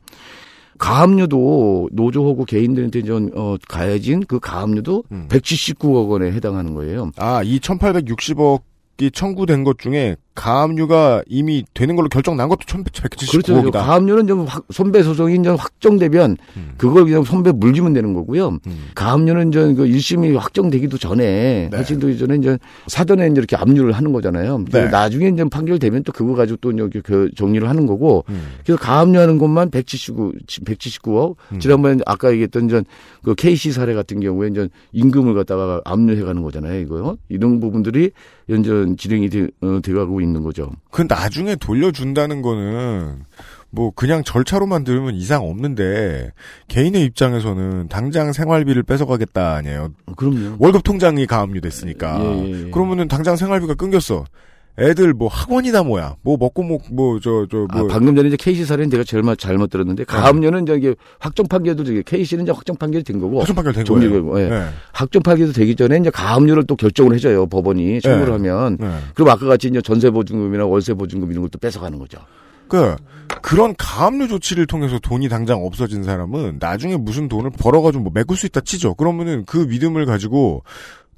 가압류도 0.79 1.89
노조하고 1.91 2.45
개인들한테 2.45 3.03
좀 3.03 3.29
어, 3.36 3.55
가해진 3.67 4.23
그 4.27 4.39
가압류도 4.39 5.03
음. 5.12 5.27
179억 5.29 6.09
원에 6.09 6.31
해당하는 6.31 6.73
거예요. 6.73 7.12
아, 7.17 7.41
이 7.43 7.59
1860억이 7.59 8.62
청구된 9.12 9.63
것 9.63 9.79
중에 9.79 10.15
가압류가 10.35 11.23
이미 11.27 11.63
되는 11.73 11.95
걸로 11.95 12.09
결정 12.09 12.35
난 12.37 12.49
것도 12.49 12.61
1179억이다. 12.65 13.51
그렇죠. 13.51 13.71
가압류는 13.71 14.27
좀 14.27 14.45
확- 14.45 14.65
손배 14.71 15.03
소송이 15.03 15.35
이제 15.39 15.49
확정되면 15.49 16.37
음. 16.57 16.73
그걸 16.77 17.05
그냥 17.05 17.23
손배 17.23 17.51
물리면 17.51 17.93
되는 17.93 18.13
거고요. 18.13 18.57
음. 18.65 18.85
가압류는 18.95 19.49
이제 19.49 19.73
그 19.73 19.85
1심이 19.85 20.35
확정되기도 20.35 20.97
전에 20.97 21.69
네. 21.71 21.77
확정되기 21.77 22.17
전에 22.17 22.35
이제 22.37 22.57
사전에 22.87 23.27
이제 23.27 23.33
이렇게 23.37 23.55
압류를 23.55 23.91
하는 23.91 24.11
거잖아요. 24.11 24.65
네. 24.71 24.87
나중에 24.89 25.27
이제 25.29 25.43
판결되면 25.43 26.03
또 26.03 26.11
그거 26.11 26.33
가지고 26.33 26.57
또 26.61 26.71
이제 26.71 27.01
그 27.03 27.29
정리를 27.35 27.67
하는 27.69 27.85
거고. 27.85 28.25
음. 28.29 28.53
그래서 28.65 28.79
가압류하는 28.81 29.37
것만 29.37 29.69
179 29.71 30.33
179억. 30.47 31.35
음. 31.51 31.59
지난번에 31.59 31.99
아까 32.05 32.31
얘기했던 32.31 32.65
이제 32.65 32.83
그 33.23 33.35
KC 33.35 33.71
사례 33.71 33.93
같은 33.93 34.19
경우에 34.19 34.47
이제 34.49 34.67
임금을 34.93 35.33
갖다가 35.35 35.81
압류해 35.85 36.23
가는 36.23 36.41
거잖아요. 36.41 36.79
이거 36.79 37.17
이런 37.29 37.59
부분들이 37.59 38.11
연전 38.49 38.97
진행이 38.97 39.29
돼, 39.29 39.47
어, 39.61 39.79
돼가고 39.81 40.19
있는 40.23 40.43
거죠. 40.43 40.71
그 40.91 41.05
나중에 41.07 41.55
돌려준다는 41.55 42.41
거는 42.41 43.23
뭐 43.69 43.91
그냥 43.91 44.23
절차로만 44.23 44.83
들으면 44.83 45.15
이상 45.15 45.43
없는데 45.43 46.31
개인의 46.67 47.03
입장에서는 47.05 47.88
당장 47.89 48.31
생활비를 48.31 48.83
뺏어가겠다 48.83 49.55
아니에요. 49.55 49.89
그럼요. 50.15 50.57
월급 50.59 50.83
통장이 50.83 51.25
가압류됐으니까. 51.25 52.19
예, 52.23 52.45
예, 52.45 52.65
예. 52.67 52.71
그러면은 52.71 53.07
당장 53.07 53.36
생활비가 53.36 53.73
끊겼어. 53.73 54.25
애들 54.79 55.13
뭐 55.13 55.27
학원이다 55.27 55.83
뭐야. 55.83 56.15
뭐 56.23 56.36
먹고 56.38 56.63
먹뭐 56.63 57.19
저저 57.19 57.67
아, 57.69 57.77
뭐 57.77 57.88
방금 57.88 58.15
전에 58.15 58.27
이제 58.27 58.38
KC 58.38 58.65
사례는 58.65 58.89
내가 58.89 59.03
제일 59.03 59.21
마- 59.21 59.36
잘못 59.36 59.69
들었는데 59.69 60.03
가압류는 60.05 60.65
저기 60.65 60.95
확정 61.19 61.47
판결도 61.47 61.83
되게 61.83 62.01
KC는 62.03 62.43
이제 62.45 62.51
확정 62.51 62.75
판결이 62.75 63.03
된 63.03 63.19
거고 63.19 63.38
확정 63.39 63.55
판결 63.55 63.73
된 63.73 63.83
거예요. 63.86 64.39
예. 64.39 64.49
네. 64.49 64.65
확정 64.91 65.21
판결도 65.21 65.53
되기 65.53 65.75
전에 65.75 65.97
이제 65.97 66.09
가압류를 66.09 66.63
또 66.65 66.75
결정을 66.75 67.13
해줘요 67.13 67.45
법원이 67.45 68.01
청구를 68.01 68.25
네. 68.41 68.49
하면 68.49 68.77
네. 68.79 68.97
그럼 69.13 69.29
아까 69.29 69.45
같이 69.45 69.67
이제 69.67 69.79
전세 69.81 70.09
보증금이나 70.09 70.65
월세 70.65 70.95
보증금 70.95 71.29
이런 71.31 71.43
것도 71.43 71.59
뺏어가는 71.59 71.99
거죠. 71.99 72.17
그 72.67 72.95
그런 73.43 73.75
가압류 73.77 74.27
조치를 74.27 74.65
통해서 74.65 74.97
돈이 74.97 75.29
당장 75.29 75.63
없어진 75.63 76.01
사람은 76.01 76.57
나중에 76.59 76.97
무슨 76.97 77.27
돈을 77.27 77.51
벌어가지고 77.51 78.03
뭐 78.05 78.12
메꿀 78.15 78.38
수 78.38 78.47
있다 78.47 78.62
치죠. 78.62 78.95
그러면은 78.95 79.43
그 79.45 79.57
믿음을 79.57 80.05
가지고 80.07 80.63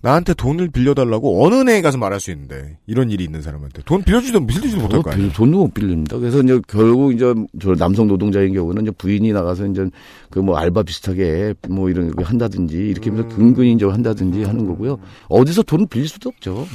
나한테 0.06 0.36
돈을 0.36 0.70
빌려달라고 0.70 1.44
어느 1.44 1.56
은행에 1.56 1.82
가서 1.82 1.98
말할 1.98 2.20
수 2.20 2.30
있는데 2.30 2.78
이런 2.86 3.10
일이 3.10 3.24
있는 3.24 3.42
사람한테 3.42 3.82
돈 3.86 4.04
빌려주지도 4.04 4.40
못할 4.40 5.02
거 5.02 5.10
아니에요. 5.10 5.30
어, 5.30 5.34
돈도 5.34 5.58
못 5.58 5.74
빌립니다. 5.74 6.20
그래서 6.20 6.42
이제 6.42 6.62
결국 6.68 7.12
이제 7.12 7.34
저 7.60 7.74
남성 7.74 8.08
노동자인 8.08 8.54
경우는 8.54 8.84
이제 8.84 8.92
부인이 8.92 9.34
나가서 9.34 9.66
이제 9.66 9.90
그 10.30 10.46
뭐 10.46 10.58
알바 10.58 10.84
비슷하게 10.84 11.56
뭐 11.70 11.90
이런 11.90 12.12
거 12.12 12.24
한다든지 12.24 12.78
이렇게 12.78 13.10
하면서 13.10 13.28
음. 13.30 13.36
근근히 13.36 13.74
이제 13.74 13.84
한다든지 13.86 14.44
하는 14.44 14.68
거고요. 14.68 15.00
어디서 15.28 15.64
돈을 15.64 15.88
빌릴 15.88 16.08
수도 16.08 16.30
없죠. 16.30 16.68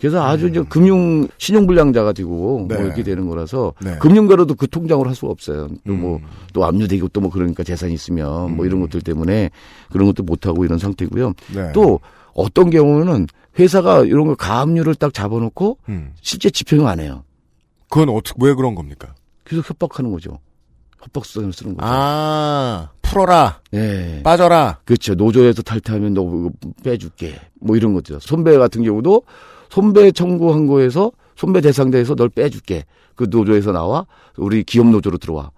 그래서 0.00 0.24
아주 0.24 0.48
이제 0.48 0.62
금융 0.66 1.28
신용 1.36 1.66
불량자가 1.66 2.12
되고 2.14 2.62
음. 2.62 2.68
네. 2.68 2.76
뭐 2.76 2.84
이렇게 2.86 3.02
되는 3.02 3.28
거라서 3.28 3.74
네. 3.82 3.98
금융가로도 3.98 4.54
그 4.54 4.66
통장으로 4.66 5.08
할 5.08 5.14
수가 5.14 5.30
없어요. 5.30 5.68
또뭐 5.84 6.16
음. 6.16 6.22
또 6.54 6.64
압류되고 6.64 7.08
또 7.08 7.20
뭐 7.20 7.30
그러니까 7.30 7.62
재산이 7.64 7.92
있으면 7.92 8.56
뭐 8.56 8.64
이런 8.64 8.80
것들 8.80 9.02
때문에 9.02 9.50
그런 9.92 10.06
것도 10.06 10.22
못 10.22 10.46
하고 10.46 10.64
이런 10.64 10.78
상태고요. 10.78 11.34
네. 11.54 11.72
또 11.74 12.00
어떤 12.38 12.70
경우는 12.70 13.26
회사가 13.58 14.04
이런 14.04 14.28
거 14.28 14.36
가압류를 14.36 14.94
딱 14.94 15.12
잡아놓고 15.12 15.78
음. 15.88 16.12
실제 16.22 16.50
집행을 16.50 16.86
안 16.86 17.00
해요. 17.00 17.24
그건 17.90 18.10
어떻게 18.10 18.38
왜 18.40 18.54
그런 18.54 18.76
겁니까? 18.76 19.14
계속 19.44 19.68
협박하는 19.68 20.12
거죠. 20.12 20.38
협박 21.00 21.24
수단을 21.24 21.52
쓰는 21.52 21.76
거죠. 21.76 21.86
아 21.88 22.90
풀어라 23.02 23.60
예. 23.74 24.20
빠져라. 24.22 24.78
그렇죠. 24.84 25.14
노조에서 25.14 25.62
탈퇴하면 25.62 26.14
너 26.14 26.50
빼줄게. 26.84 27.34
뭐 27.60 27.76
이런 27.76 27.92
것들. 27.94 28.20
손배 28.20 28.56
같은 28.56 28.84
경우도 28.84 29.22
손배 29.70 30.12
청구한 30.12 30.68
거에서 30.68 31.10
손배 31.34 31.60
대상자에서 31.60 32.14
널 32.14 32.28
빼줄게. 32.28 32.84
그 33.16 33.26
노조에서 33.28 33.72
나와 33.72 34.06
우리 34.36 34.62
기업 34.62 34.86
노조로 34.86 35.18
들어와. 35.18 35.50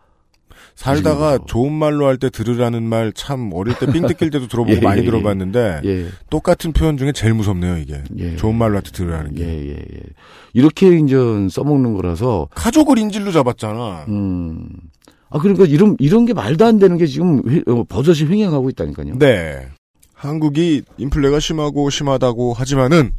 살다가 0.75 1.33
무슨 1.33 1.47
좋은 1.47 1.73
말로 1.73 2.07
할 2.07 2.17
때 2.19 2.31
들으라는 2.31 2.83
말 2.83 3.13
참 3.13 3.51
어릴 3.53 3.75
때 3.79 3.87
삥 3.87 4.07
뜯길 4.07 4.31
때도 4.31 4.49
들어보고 4.49 4.77
예, 4.79 4.81
많이 4.81 5.01
예, 5.01 5.03
예. 5.03 5.07
들어봤는데 5.11 5.81
예. 5.85 6.07
똑같은 6.31 6.73
표현 6.73 6.97
중에 6.97 7.13
제일 7.13 7.35
무섭네요 7.35 7.77
이게. 7.79 8.03
예. 8.19 8.37
좋은 8.37 8.55
말로 8.55 8.77
할 8.77 8.83
때 8.83 8.91
들으라는 8.91 9.35
게. 9.35 9.45
예, 9.45 9.69
예, 9.69 9.73
예. 9.77 10.01
이렇게 10.55 10.99
이제 10.99 11.17
써먹는 11.51 11.95
거라서 11.95 12.49
가족을 12.55 12.99
인질로 12.99 13.31
잡았잖아. 13.33 14.07
음. 14.09 14.69
아 15.29 15.39
그러니까 15.39 15.65
이런 15.65 15.97
이런 16.01 16.25
게 16.27 16.33
말도 16.35 16.65
안 16.65 16.79
되는 16.79 16.97
게 16.97 17.07
지금 17.07 17.41
회- 17.49 17.63
어, 17.71 17.85
버젓이 17.89 18.27
횡행하고 18.27 18.69
있다니까요. 18.71 19.19
네. 19.19 19.69
한국이 20.15 20.83
인플레가 20.99 21.41
심하고 21.41 21.89
심하다고 21.89 22.53
하지만은 22.53 23.13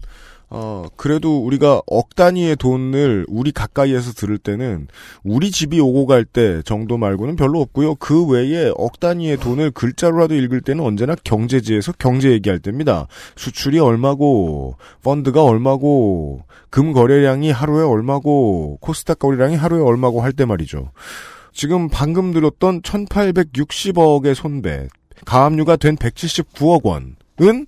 어 0.54 0.84
그래도 0.98 1.40
우리가 1.46 1.82
억 1.88 2.14
단위의 2.14 2.58
돈을 2.58 3.26
우리 3.30 3.54
가까이에서 3.54 4.12
들을 4.12 4.38
때는 4.38 4.88
우리 5.24 5.50
집이 5.50 5.80
오고 5.80 6.06
갈 6.08 6.26
때 6.26 6.62
정도 6.64 6.98
말고는 6.98 7.38
별로 7.38 7.62
없고요. 7.62 7.96
그 7.96 8.26
외에 8.28 8.70
억 8.76 9.00
단위의 9.00 9.38
돈을 9.38 9.72
글자로라도 9.72 10.36
읽을 10.36 10.60
때는 10.60 10.84
언제나 10.84 11.16
경제지에서 11.24 11.94
경제 11.98 12.32
얘기할 12.32 12.60
때입니다. 12.60 13.08
수출이 13.38 13.80
얼마고 13.80 14.76
펀드가 15.04 15.42
얼마고 15.44 16.42
금 16.70 16.92
거래량이 16.92 17.50
하루에 17.52 17.84
얼마고 17.84 18.78
코스닥 18.82 19.20
거래량이 19.20 19.56
하루에 19.56 19.82
얼마고 19.82 20.22
할 20.22 20.34
때 20.34 20.44
말이죠. 20.44 20.92
지금 21.54 21.88
방금 21.90 22.34
들었던 22.34 22.82
1860억의 22.82 24.34
손배 24.36 24.88
가압류가 25.26 25.78
된 25.78 25.96
179억 25.96 26.84
원은 26.84 27.68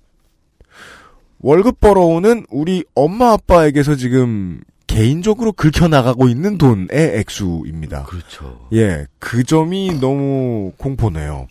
월급 1.44 1.78
벌어오는 1.78 2.46
우리 2.48 2.84
엄마 2.94 3.32
아빠에게서 3.32 3.96
지금 3.96 4.62
개인적으로 4.86 5.52
긁혀 5.52 5.88
나가고 5.88 6.28
있는 6.28 6.56
돈의 6.56 6.88
액수입니다. 6.90 8.04
그렇죠. 8.04 8.66
예, 8.72 9.06
그 9.18 9.44
점이 9.44 10.00
너무 10.00 10.72
공포네요. 10.78 11.46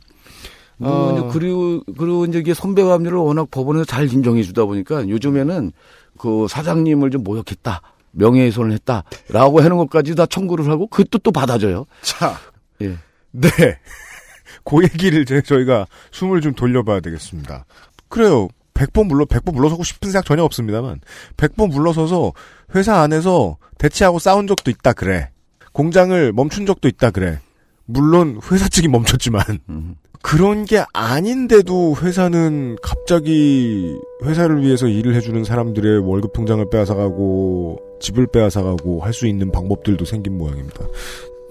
뭐 0.77 0.91
어. 0.91 1.29
그리고 1.31 1.83
그리고 1.95 2.25
이제 2.25 2.39
이게 2.39 2.55
선배감리를 2.55 3.15
워낙 3.15 3.51
법원에서 3.51 3.85
잘 3.85 4.11
인정해 4.11 4.41
주다 4.41 4.65
보니까 4.65 5.07
요즘에는 5.07 5.71
그 6.17 6.47
사장님을 6.49 7.11
좀 7.11 7.23
모욕했다. 7.23 7.81
명예훼손을 8.15 8.71
했다 8.71 9.03
라고 9.29 9.61
하는 9.61 9.77
것까지 9.77 10.15
다 10.15 10.25
청구를 10.25 10.67
하고 10.69 10.87
그것도 10.87 11.19
또 11.19 11.31
받아줘요. 11.31 11.85
자, 12.01 12.35
예. 12.81 12.97
네. 13.29 13.47
그 14.65 14.81
얘기를 14.83 15.23
제- 15.25 15.41
저희가 15.41 15.85
숨을 16.09 16.41
좀 16.41 16.53
돌려봐야 16.55 16.99
되겠습니다. 16.99 17.65
그래요. 18.09 18.47
100번 18.85 19.07
물러, 19.07 19.25
100번 19.25 19.53
물러서고 19.53 19.83
싶은 19.83 20.11
생각 20.11 20.25
전혀 20.25 20.43
없습니다만, 20.43 20.99
100번 21.37 21.71
물러서서 21.71 22.33
회사 22.75 22.97
안에서 22.99 23.57
대치하고 23.77 24.19
싸운 24.19 24.47
적도 24.47 24.71
있다, 24.71 24.93
그래. 24.93 25.29
공장을 25.71 26.33
멈춘 26.33 26.65
적도 26.65 26.87
있다, 26.87 27.11
그래. 27.11 27.39
물론 27.85 28.39
회사 28.51 28.67
측이 28.67 28.87
멈췄지만, 28.87 29.43
음. 29.69 29.95
그런 30.21 30.63
게 30.63 30.83
아닌데도 30.93 31.97
회사는 32.01 32.77
갑자기 32.81 33.93
회사를 34.23 34.61
위해서 34.61 34.87
일을 34.87 35.15
해주는 35.15 35.43
사람들의 35.43 35.99
월급 35.99 36.31
통장을 36.33 36.65
빼앗아가고, 36.69 37.79
집을 37.99 38.27
빼앗아가고 38.27 39.01
할 39.01 39.11
수 39.13 39.27
있는 39.27 39.51
방법들도 39.51 40.05
생긴 40.05 40.37
모양입니다. 40.37 40.85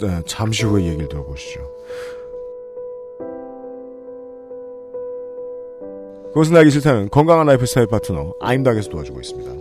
네, 0.01 0.21
잠시 0.25 0.65
후에 0.65 0.85
얘기를 0.85 1.07
들어보시죠. 1.07 1.61
그것은 6.33 6.55
알기 6.57 6.71
싫다는 6.71 7.09
건강한 7.11 7.45
라이프 7.45 7.65
스타일 7.67 7.85
파트너 7.85 8.33
아임닭에서 8.39 8.89
도와주고 8.89 9.21
있습니다. 9.21 9.53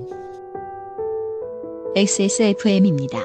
XSFM입니다. 1.95 3.23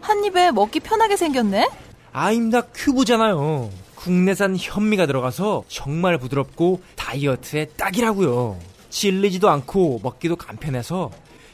한 0.00 0.24
입에 0.24 0.52
먹기 0.52 0.78
편하게 0.78 1.16
생겼네? 1.16 1.68
아임닭 2.12 2.70
큐브잖아요. 2.74 3.70
국내산 4.04 4.54
현미가 4.58 5.06
들어가서 5.06 5.64
정말 5.66 6.18
부드럽고 6.18 6.82
다이어트에 6.94 7.68
딱이라고요. 7.76 8.58
질리지도 8.90 9.48
않고 9.48 10.00
먹기도 10.02 10.36
간편해서 10.36 11.10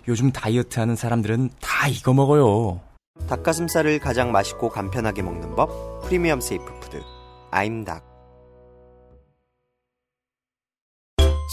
요즘 0.09 0.33
다이어트 0.33 0.81
하는 0.81 0.97
사람들은 0.97 1.51
다 1.61 1.87
이거 1.87 2.13
먹어요. 2.13 2.81
닭가슴살을 3.29 4.01
가장 4.01 4.33
맛있고 4.33 4.69
간편하게 4.69 5.23
먹는 5.23 5.55
법 5.55 6.03
프리미엄 6.03 6.41
safe 6.41 6.65
food 6.81 7.01
아임닭 7.53 8.11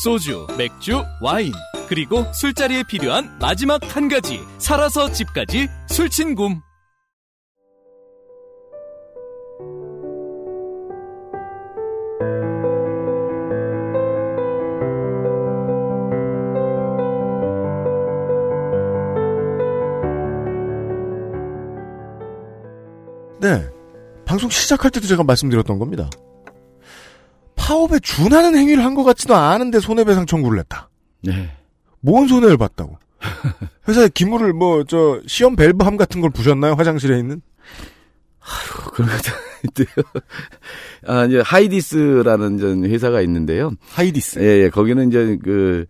소주, 0.03 0.47
맥주, 0.57 1.03
와인, 1.21 1.51
그리고 1.87 2.23
술자리에 2.33 2.83
필요한 2.83 3.37
마지막 3.39 3.79
한 3.95 4.07
가지. 4.07 4.39
살아서 4.59 5.11
집까지 5.11 5.67
술친굼. 5.89 6.66
네. 23.39 23.67
방송 24.25 24.49
시작할 24.49 24.91
때도 24.91 25.07
제가 25.07 25.23
말씀드렸던 25.23 25.79
겁니다. 25.79 26.09
파업에 27.55 27.99
준하는 27.99 28.55
행위를 28.57 28.83
한 28.83 28.95
것 28.95 29.03
같지도 29.03 29.35
않은데 29.35 29.79
손해배상 29.79 30.25
청구를 30.25 30.59
했다. 30.59 30.89
네. 31.23 31.51
뭔 32.01 32.27
손해를 32.27 32.57
봤다고? 32.57 32.97
회사에 33.87 34.09
기물을 34.09 34.53
뭐 34.53 34.83
저 34.85 35.19
시험 35.27 35.55
밸브함 35.55 35.97
같은 35.97 36.21
걸 36.21 36.29
부셨나요? 36.29 36.73
화장실에 36.73 37.17
있는? 37.19 37.41
그런 38.93 39.09
것도 39.09 39.35
있대요. 39.65 39.87
아, 41.05 41.25
이제 41.25 41.41
하이디스라는 41.43 42.57
전 42.59 42.85
회사가 42.85 43.21
있는데요. 43.21 43.71
하이디스. 43.89 44.39
예, 44.39 44.63
예. 44.63 44.69
거기는 44.69 45.07
이제 45.09 45.37
그, 45.43 45.85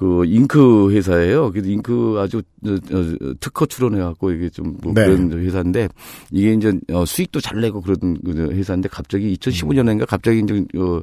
그 0.00 0.24
잉크 0.24 0.92
회사예요. 0.92 1.52
그래서 1.52 1.68
잉크 1.68 2.16
아주 2.18 2.38
어, 2.66 2.70
어, 2.70 3.34
특허 3.38 3.66
출원해갖고 3.66 4.30
이게 4.30 4.48
좀 4.48 4.78
뭐 4.82 4.94
네. 4.94 5.04
그런 5.04 5.30
회사인데 5.32 5.88
이게 6.30 6.54
이제 6.54 6.72
어, 6.90 7.04
수익도 7.04 7.38
잘 7.40 7.60
내고 7.60 7.82
그런 7.82 8.16
그 8.24 8.48
회사인데 8.50 8.88
갑자기 8.88 9.36
2015년인가 9.36 10.06
갑자기 10.08 10.38
이제 10.38 10.64
어, 10.78 11.02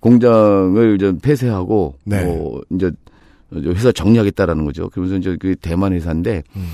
공장을 0.00 0.94
이제 0.94 1.14
폐쇄하고 1.22 1.94
네. 2.04 2.22
뭐 2.22 2.60
이제 2.68 2.92
회사 3.54 3.90
정리하겠다라는 3.90 4.66
거죠. 4.66 4.90
그러면서 4.90 5.16
이제 5.16 5.38
그 5.40 5.56
대만 5.56 5.94
회사인데 5.94 6.42
음. 6.54 6.66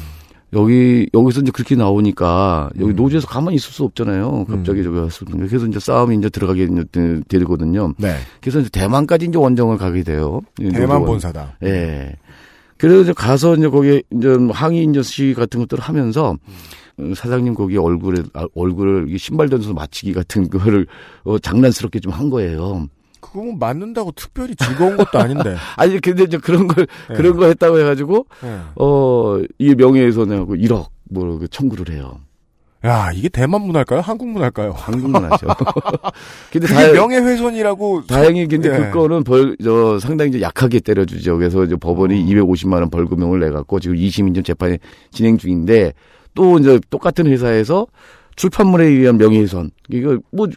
여기 0.52 1.08
여기서 1.14 1.42
이제 1.42 1.50
그렇게 1.52 1.76
나오니까 1.76 2.70
여기 2.80 2.90
음. 2.92 2.96
노조에서 2.96 3.26
가만히 3.28 3.56
있을 3.56 3.72
수 3.72 3.84
없잖아요. 3.84 4.46
갑자기 4.46 4.82
저기 4.82 4.98
왔을 4.98 5.26
때. 5.26 5.32
그래서 5.38 5.66
이제 5.66 5.78
싸움이 5.78 6.16
이제 6.16 6.28
들어가게 6.28 6.66
되- 6.90 7.20
되거든요. 7.28 7.94
네. 7.98 8.16
그래서 8.40 8.60
이제 8.60 8.68
대만까지 8.70 9.26
이제 9.26 9.38
원정을 9.38 9.78
가게 9.78 10.02
돼요. 10.02 10.40
이 10.58 10.64
대만 10.70 10.80
노조원. 10.88 11.04
본사다. 11.06 11.56
예. 11.62 12.16
그래서 12.78 13.02
이제 13.02 13.12
가서 13.12 13.54
이제 13.56 13.68
거기에 13.68 14.02
이제 14.10 14.28
뭐 14.36 14.52
항의 14.54 14.84
이제 14.84 15.02
시위 15.02 15.34
같은 15.34 15.60
것들을 15.60 15.82
하면서 15.84 16.36
어, 16.98 17.12
사장님 17.14 17.54
거기 17.54 17.76
얼굴에 17.76 18.22
아, 18.34 18.46
얼굴을 18.54 19.06
이 19.10 19.18
신발 19.18 19.48
던져서 19.50 19.72
맞히기 19.74 20.12
같은 20.14 20.48
거를 20.50 20.86
어, 21.24 21.38
장난스럽게 21.38 22.00
좀 22.00 22.12
한 22.12 22.28
거예요. 22.30 22.88
그거 23.32 23.44
뭐 23.44 23.56
맞는다고 23.58 24.12
특별히 24.12 24.54
즐거운 24.56 24.96
것도 24.96 25.18
아닌데. 25.18 25.56
아니 25.76 26.00
근데 26.00 26.24
이제 26.24 26.38
그런 26.38 26.66
걸 26.66 26.86
네. 27.08 27.14
그런 27.14 27.36
거 27.36 27.46
했다고 27.46 27.78
해가지고 27.78 28.26
네. 28.42 28.58
어 28.76 29.40
이게 29.58 29.74
명예훼손하고 29.74 30.56
1억 30.56 30.88
뭐 31.10 31.40
청구를 31.50 31.94
해요. 31.94 32.20
야, 32.86 33.10
이게 33.12 33.28
대만 33.28 33.60
문화일까요? 33.60 34.00
한국 34.00 34.28
문화일까요? 34.28 34.72
한국만 34.72 35.30
하죠. 35.30 35.48
근데 36.50 36.66
그게 36.66 36.86
다, 36.86 36.92
명예훼손이라고. 36.92 38.06
다행히 38.06 38.48
근데 38.48 38.70
예. 38.70 38.90
그거는 38.90 39.22
벌, 39.22 39.54
저, 39.62 39.98
상당히 39.98 40.30
이제 40.30 40.40
약하게 40.40 40.80
때려주죠. 40.80 41.36
그래서 41.36 41.62
이제 41.64 41.76
법원이 41.76 42.24
250만 42.24 42.74
원 42.74 42.88
벌금형을 42.88 43.38
내갖고 43.40 43.80
지금 43.80 43.96
2심인전 43.96 44.46
재판이 44.46 44.78
진행 45.10 45.36
중인데 45.36 45.92
또 46.34 46.58
이제 46.58 46.80
똑같은 46.88 47.26
회사에서 47.26 47.86
출판물에 48.36 48.86
의한 48.86 49.18
명예훼손. 49.18 49.72
이거 49.90 50.18
뭐, 50.32 50.48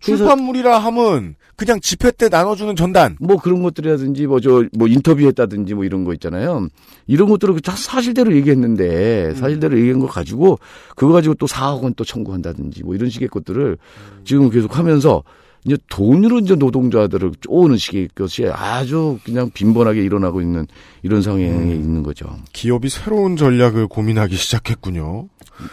출판물이라 0.00 0.78
함은 0.78 1.34
그냥 1.56 1.80
집회 1.80 2.10
때 2.10 2.28
나눠주는 2.28 2.76
전단. 2.76 3.16
뭐 3.20 3.36
그런 3.36 3.62
것들이라든지 3.62 4.26
뭐저뭐 4.26 4.88
인터뷰했다든지 4.88 5.74
뭐 5.74 5.84
이런 5.84 6.04
거 6.04 6.12
있잖아요. 6.14 6.68
이런 7.06 7.28
것들을 7.28 7.58
다 7.60 7.72
사실대로 7.76 8.34
얘기했는데 8.36 9.30
음. 9.30 9.34
사실대로 9.36 9.78
얘기한 9.78 10.00
거 10.00 10.06
가지고 10.06 10.58
그거 10.96 11.12
가지고 11.12 11.34
또 11.34 11.46
4억 11.46 11.82
원 11.82 11.94
또 11.96 12.02
청구한다든지 12.04 12.82
뭐 12.82 12.96
이런 12.96 13.08
식의 13.08 13.28
것들을 13.28 13.78
지금 14.24 14.50
계속 14.50 14.76
하면서 14.76 15.22
이제 15.64 15.78
돈으로 15.88 16.40
이제 16.40 16.54
노동자들을 16.54 17.32
쪼는 17.40 17.76
식의 17.78 18.08
것이 18.14 18.46
아주 18.46 19.18
그냥 19.24 19.50
빈번하게 19.52 20.02
일어나고 20.02 20.40
있는 20.42 20.66
이런 21.02 21.22
상황에 21.22 21.48
음. 21.48 21.70
있는 21.70 22.02
거죠. 22.02 22.26
기업이 22.52 22.90
새로운 22.90 23.36
전략을 23.36 23.88
고민하기 23.88 24.36
시작했군요. 24.36 25.28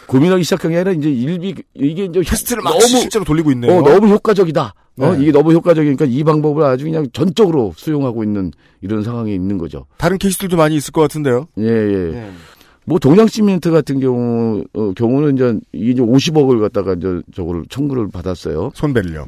고민하기 0.06 0.44
시작한 0.44 0.70
게 0.70 0.78
아니라 0.78 0.92
이제 0.92 1.10
일비 1.10 1.54
이게 1.74 2.04
이제 2.04 2.22
테스트를 2.22 2.62
막 2.62 2.70
너무 2.70 2.86
실제로 2.86 3.24
돌리고 3.24 3.52
있네요. 3.52 3.72
어, 3.72 3.82
너무 3.82 4.08
효과적이다. 4.08 4.74
어, 4.98 5.12
네. 5.14 5.22
이게 5.22 5.32
너무 5.32 5.52
효과적이니까 5.52 6.06
이 6.06 6.24
방법을 6.24 6.64
아주 6.64 6.84
그냥 6.84 7.06
전적으로 7.12 7.72
수용하고 7.76 8.24
있는 8.24 8.52
이런 8.80 9.02
상황에 9.02 9.34
있는 9.34 9.58
거죠. 9.58 9.86
다른 9.98 10.18
케이스들도 10.18 10.56
많이 10.56 10.76
있을 10.76 10.92
것 10.92 11.00
같은데요. 11.02 11.48
예, 11.58 11.64
예. 11.66 12.30
뭐 12.84 12.98
동양 12.98 13.26
시멘트 13.26 13.70
같은 13.70 14.00
경우 14.00 14.64
어, 14.74 14.92
경우는 14.92 15.36
이제 15.36 15.58
이게 15.72 15.92
이제 15.92 16.02
50억을 16.02 16.60
갖다가 16.60 16.94
이제 16.94 17.20
저거를 17.34 17.64
청구를 17.68 18.08
받았어요. 18.08 18.72
손배를요. 18.74 19.26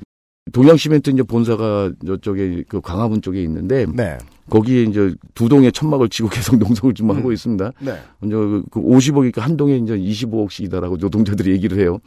동양시멘트 0.52 1.10
이제 1.10 1.22
본사가 1.22 1.92
저쪽에 2.06 2.64
그 2.68 2.80
광화문 2.80 3.22
쪽에 3.22 3.42
있는데 3.42 3.86
네. 3.86 4.18
거기에 4.50 4.82
이제 4.82 5.14
두 5.34 5.48
동에 5.48 5.70
천막을 5.70 6.10
치고 6.10 6.28
계속 6.30 6.58
농성을 6.58 6.94
좀 6.94 7.10
하고 7.10 7.32
있습니다. 7.32 7.72
네. 7.80 7.92
이제 8.22 8.34
그 8.70 8.80
50억이니까 8.80 9.40
한 9.40 9.56
동에 9.56 9.76
이제 9.76 9.96
25억씩이다라고 9.96 10.98
노동자들이 10.98 11.50
얘기를 11.52 11.78
해요. 11.78 11.98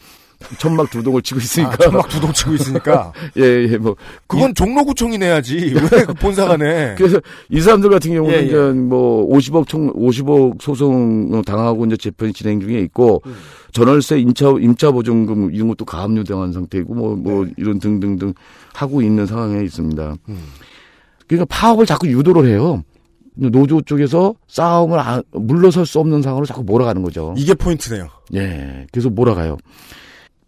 천막 0.60 0.90
두 0.92 1.02
동을 1.04 1.22
치고 1.22 1.40
있으니까. 1.40 1.74
아, 1.74 1.78
천막 1.78 2.10
두동 2.10 2.32
치고 2.32 2.54
있으니까. 2.54 3.12
예, 3.38 3.68
예, 3.72 3.78
뭐. 3.78 3.96
그건 4.28 4.54
종로구청이 4.54 5.18
내야지. 5.18 5.74
왜그 5.92 6.14
본사가 6.16 6.58
내? 6.58 6.96
그래서 6.98 7.20
이 7.50 7.60
사람들 7.60 7.90
같은 7.90 8.14
경우는 8.14 8.36
예, 8.38 8.42
예. 8.42 8.46
이제 8.46 8.56
뭐 8.56 9.28
50억 9.30 9.68
총 9.68 9.92
50억 9.94 10.62
소송 10.62 11.42
당하고 11.44 11.86
이제 11.86 11.98
재판이 11.98 12.34
진행 12.34 12.60
중에 12.60 12.80
있고 12.82 13.22
음. 13.26 13.36
전월세 13.74 14.20
임차 14.20 14.50
임차 14.60 14.92
보증금 14.92 15.54
이런 15.54 15.68
것도 15.68 15.86
가압류당한 15.86 16.52
상태이고 16.54 16.94
뭐 16.94 17.16
뭐 17.16 17.46
네. 17.46 17.52
이런 17.58 17.80
등등등 17.80 18.34
하고 18.74 19.02
있는 19.02 19.26
상황에 19.26 19.64
있습니다. 19.64 20.16
음. 20.30 20.38
그러니까 21.28 21.46
파업을 21.50 21.86
자꾸 21.86 22.08
유도를 22.08 22.48
해요. 22.50 22.84
노조 23.40 23.82
쪽에서 23.82 24.34
싸움을 24.48 24.98
안- 25.00 25.22
물러설 25.32 25.86
수 25.86 26.00
없는 26.00 26.22
상황으로 26.24 26.46
자꾸 26.46 26.64
몰아가는 26.64 27.04
거죠. 27.04 27.36
이게 27.38 27.54
포인트네요. 27.54 28.08
예, 28.34 28.88
계속 28.92 29.14
몰아가요. 29.14 29.58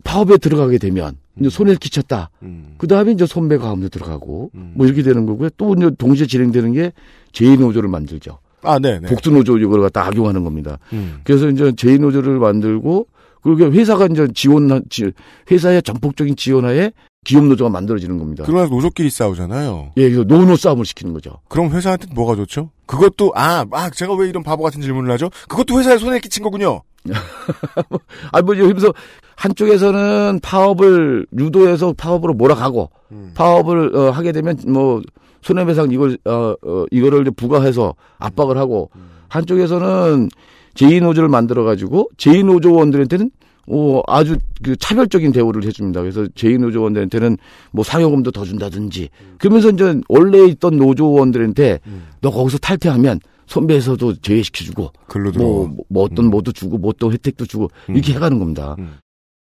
파업에 0.09 0.37
들어가게 0.37 0.79
되면 0.79 1.17
이제 1.39 1.49
손해를 1.49 1.77
끼쳤다. 1.77 2.31
음. 2.41 2.73
그 2.79 2.87
다음에 2.87 3.11
이제 3.11 3.25
손배 3.27 3.57
가운데 3.57 3.89
들어가고 3.89 4.49
음. 4.55 4.73
뭐 4.75 4.87
이렇게 4.87 5.03
되는 5.03 5.25
거고요. 5.27 5.49
또 5.55 5.75
이제 5.75 5.89
동시에 5.97 6.25
진행되는 6.25 6.73
게 6.73 6.91
제2노조를 7.33 7.87
만들죠. 7.87 8.39
아, 8.63 8.79
네, 8.79 8.99
네. 8.99 9.07
복수노조 9.07 9.59
이걸 9.59 9.81
갖다 9.81 10.05
악용하는 10.07 10.43
겁니다. 10.43 10.79
음. 10.93 11.19
그래서 11.23 11.47
이제 11.49 11.71
제2노조를 11.71 12.39
만들고 12.39 13.07
그리고 13.41 13.71
회사가 13.71 14.07
이제 14.07 14.27
지원, 14.33 14.83
지- 14.89 15.11
회사의 15.49 15.81
전폭적인 15.83 16.35
지원하에 16.35 16.91
기업 17.23 17.45
노조가 17.45 17.69
만들어지는 17.69 18.17
겁니다. 18.17 18.43
그러면서 18.45 18.73
노조끼리 18.73 19.09
싸우잖아요. 19.09 19.91
예, 19.97 20.09
그래서 20.09 20.23
노노 20.23 20.55
싸움을 20.55 20.85
시키는 20.85 21.13
거죠. 21.13 21.39
그럼 21.49 21.69
회사한테 21.69 22.07
뭐가 22.15 22.35
좋죠? 22.35 22.71
그것도 22.85 23.33
아, 23.35 23.65
아 23.71 23.89
제가 23.91 24.15
왜 24.15 24.27
이런 24.29 24.41
바보 24.43 24.63
같은 24.63 24.81
질문을 24.81 25.11
하죠? 25.11 25.29
그것도 25.47 25.79
회사에 25.79 25.97
손해 25.97 26.19
끼친 26.19 26.43
거군요. 26.43 26.81
아, 28.31 28.41
뭐, 28.41 28.57
여기서 28.57 28.93
한쪽에서는 29.35 30.39
파업을 30.41 31.25
유도해서 31.37 31.93
파업으로 31.93 32.33
몰아가고 32.33 32.89
음. 33.11 33.31
파업을 33.35 33.95
어, 33.95 34.09
하게 34.11 34.31
되면 34.31 34.57
뭐 34.67 35.01
손해배상 35.41 35.91
이걸 35.91 36.17
어, 36.25 36.53
어 36.61 36.85
이거를 36.91 37.21
이제 37.21 37.29
부과해서 37.29 37.95
압박을 38.17 38.57
하고 38.57 38.89
한쪽에서는 39.29 40.29
제2노조를 40.73 41.29
만들어 41.29 41.63
가지고 41.63 42.09
제2노조원들한테는 42.17 43.31
어, 43.69 44.01
아주 44.07 44.37
그 44.63 44.75
차별적인 44.75 45.31
대우를 45.31 45.63
해줍니다. 45.65 46.01
그래서 46.01 46.23
제2노조원들한테는 46.23 47.37
뭐 47.71 47.83
상여금도 47.83 48.31
더 48.31 48.43
준다든지 48.43 49.09
그러면서 49.37 49.69
이제 49.69 50.01
원래 50.09 50.45
있던 50.45 50.77
노조원들한테 50.77 51.79
너 52.21 52.31
거기서 52.31 52.57
탈퇴하면 52.57 53.19
선배에서도 53.47 54.15
제외시켜주고 54.21 54.91
글로 55.07 55.31
들어. 55.31 55.43
뭐, 55.43 55.75
뭐 55.89 56.03
어떤 56.03 56.29
뭐도 56.29 56.51
주고 56.51 56.77
뭐 56.77 56.93
또 56.99 57.11
혜택도 57.11 57.45
주고 57.45 57.69
음. 57.89 57.95
이렇게 57.95 58.13
해가는 58.13 58.37
겁니다. 58.39 58.75
음. 58.79 58.97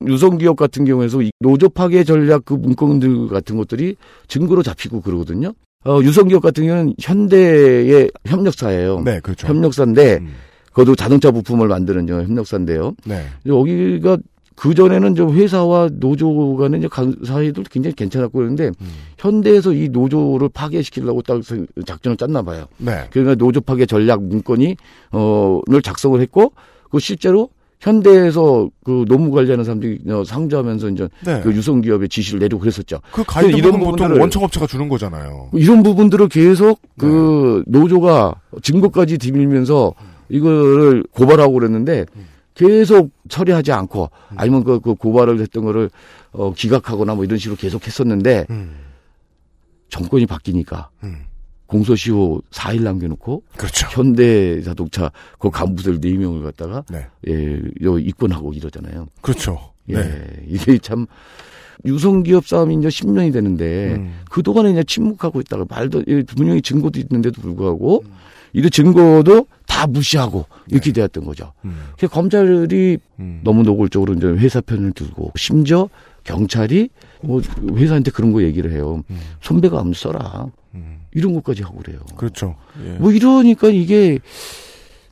유성기업 0.08 0.56
같은 0.56 0.86
경우에서 0.86 1.22
이 1.22 1.32
노조 1.40 1.70
파괴 1.70 2.04
전략 2.04 2.46
그 2.46 2.54
문건들 2.56 3.28
같은 3.28 3.58
것들이 3.58 3.96
증거로 4.28 4.64
잡히고 4.64 5.02
그러거든요. 5.02 5.54
어, 5.86 6.00
유성기업 6.02 6.42
같은 6.42 6.66
경우는 6.66 6.96
현대의 7.00 8.10
협력사예요. 8.26 9.02
네, 9.02 9.20
그렇죠. 9.20 9.48
협력사인데 9.48 10.18
음. 10.22 10.34
그것도 10.72 10.96
자동차 10.96 11.32
부품을 11.32 11.68
만드는 11.68 12.08
저 12.08 12.22
협력사인데요. 12.22 12.96
네. 13.06 13.26
여기가 13.46 14.18
그 14.56 14.76
전에는 14.76 15.16
좀 15.16 15.34
회사와 15.34 15.90
노조 15.94 16.56
간의 16.56 16.80
이제 16.80 16.88
간- 16.88 17.16
사이도 17.26 17.64
굉장히 17.72 17.96
괜찮았고 17.96 18.38
그런데 18.38 18.68
음. 18.68 18.88
현대에서 19.18 19.74
이 19.74 19.90
노조를 19.90 20.50
파괴시키려고 20.50 21.22
딱 21.24 21.42
작전을 21.86 22.16
짰나 22.18 22.42
봐요. 22.44 22.66
네. 22.78 23.06
그러니까 23.12 23.36
노조 23.36 23.60
파괴 23.62 23.86
전략 23.86 24.22
문건이 24.24 24.76
어를 25.12 25.82
작성을 25.82 26.20
했고 26.22 26.54
그 26.92 27.00
실제로 27.00 27.50
현대에서 27.80 28.70
그 28.84 29.06
노무 29.08 29.32
관리하는 29.32 29.64
사람들이 29.64 30.02
어, 30.12 30.24
상주하면서 30.24 30.90
이제 30.90 31.10
네. 31.26 31.42
그 31.42 31.52
유성 31.52 31.82
기업에 31.82 32.08
지시를 32.08 32.40
내리고 32.40 32.60
그랬었죠. 32.60 33.00
그 33.12 33.24
가이드북은 33.24 33.58
이런 33.58 33.80
보통 33.80 34.08
부분들을- 34.10 34.20
원청 34.20 34.44
업체가 34.44 34.68
주는 34.68 34.88
거잖아요. 34.88 35.50
이런 35.54 35.82
부분들을 35.82 36.28
계속 36.28 36.80
네. 36.84 37.08
그 37.08 37.64
노조가 37.66 38.36
증거까지 38.62 39.18
뒤밀면서 39.18 39.94
이거를 40.32 41.04
고발하고 41.12 41.54
그랬는데 41.54 42.06
계속 42.54 43.12
처리하지 43.30 43.72
않고 43.72 44.10
아니면 44.36 44.64
그, 44.64 44.80
그 44.80 44.96
고발을 44.96 45.40
했던 45.40 45.64
거를 45.64 45.90
어, 46.32 46.54
기각하거나 46.54 47.16
뭐 47.16 47.24
이런 47.24 47.38
식으로 47.38 47.58
계속 47.58 47.86
했었는데 47.86 48.46
음. 48.50 48.76
정권이 49.90 50.26
바뀌니까 50.26 50.90
음. 51.04 51.26
공소시효 51.68 52.42
4일 52.52 52.84
남겨놓고 52.84 53.44
그렇죠. 53.56 53.88
현대 53.92 54.62
자동차 54.62 55.12
그 55.40 55.50
간부들 55.50 56.00
4 56.02 56.20
명을 56.20 56.44
갖다가 56.44 56.84
네. 56.90 57.08
예, 57.28 57.62
요 57.84 57.98
입건하고 57.98 58.54
이러잖아요. 58.54 59.08
그렇죠. 59.22 59.72
예. 59.90 59.96
네. 59.96 60.44
이게 60.48 60.78
참 60.80 61.08
유성기업 61.86 62.46
싸움이 62.46 62.76
이제 62.76 62.90
10년이 62.90 63.32
되는데 63.32 63.96
음. 63.96 64.20
그 64.30 64.44
동안에 64.44 64.70
그냥 64.70 64.84
침묵하고 64.86 65.40
있다가 65.42 65.66
말도 65.68 66.04
예, 66.08 66.24
분명히 66.24 66.62
증거도 66.62 67.00
있는데도 67.00 67.42
불구하고 67.42 68.04
음. 68.06 68.12
이런 68.54 68.70
증거도 68.70 69.48
다 69.82 69.88
무시하고 69.88 70.46
이렇게 70.68 70.92
되었던 70.92 71.26
거죠. 71.26 71.54
네. 71.64 71.72
음. 71.72 71.76
그래서 71.98 72.14
검찰이 72.14 72.98
음. 73.20 73.42
너무 73.44 73.64
노골적으로 73.64 74.14
이제 74.14 74.28
회사 74.28 74.62
편을 74.62 74.92
들고 74.92 75.32
심지어 75.36 75.90
경찰이 76.24 76.90
뭐 77.22 77.42
회사한테 77.76 78.12
그런 78.12 78.32
거 78.32 78.44
얘기를 78.44 78.72
해요. 78.72 79.04
음. 79.10 79.20
손배가 79.42 79.80
안 79.80 79.92
써라. 79.94 80.46
음. 80.76 81.00
이런 81.14 81.34
것까지 81.34 81.64
하고 81.64 81.80
그래요. 81.80 82.00
그렇죠. 82.16 82.56
예. 82.86 82.92
뭐 83.00 83.12
이러니까 83.12 83.70
이게 83.70 84.20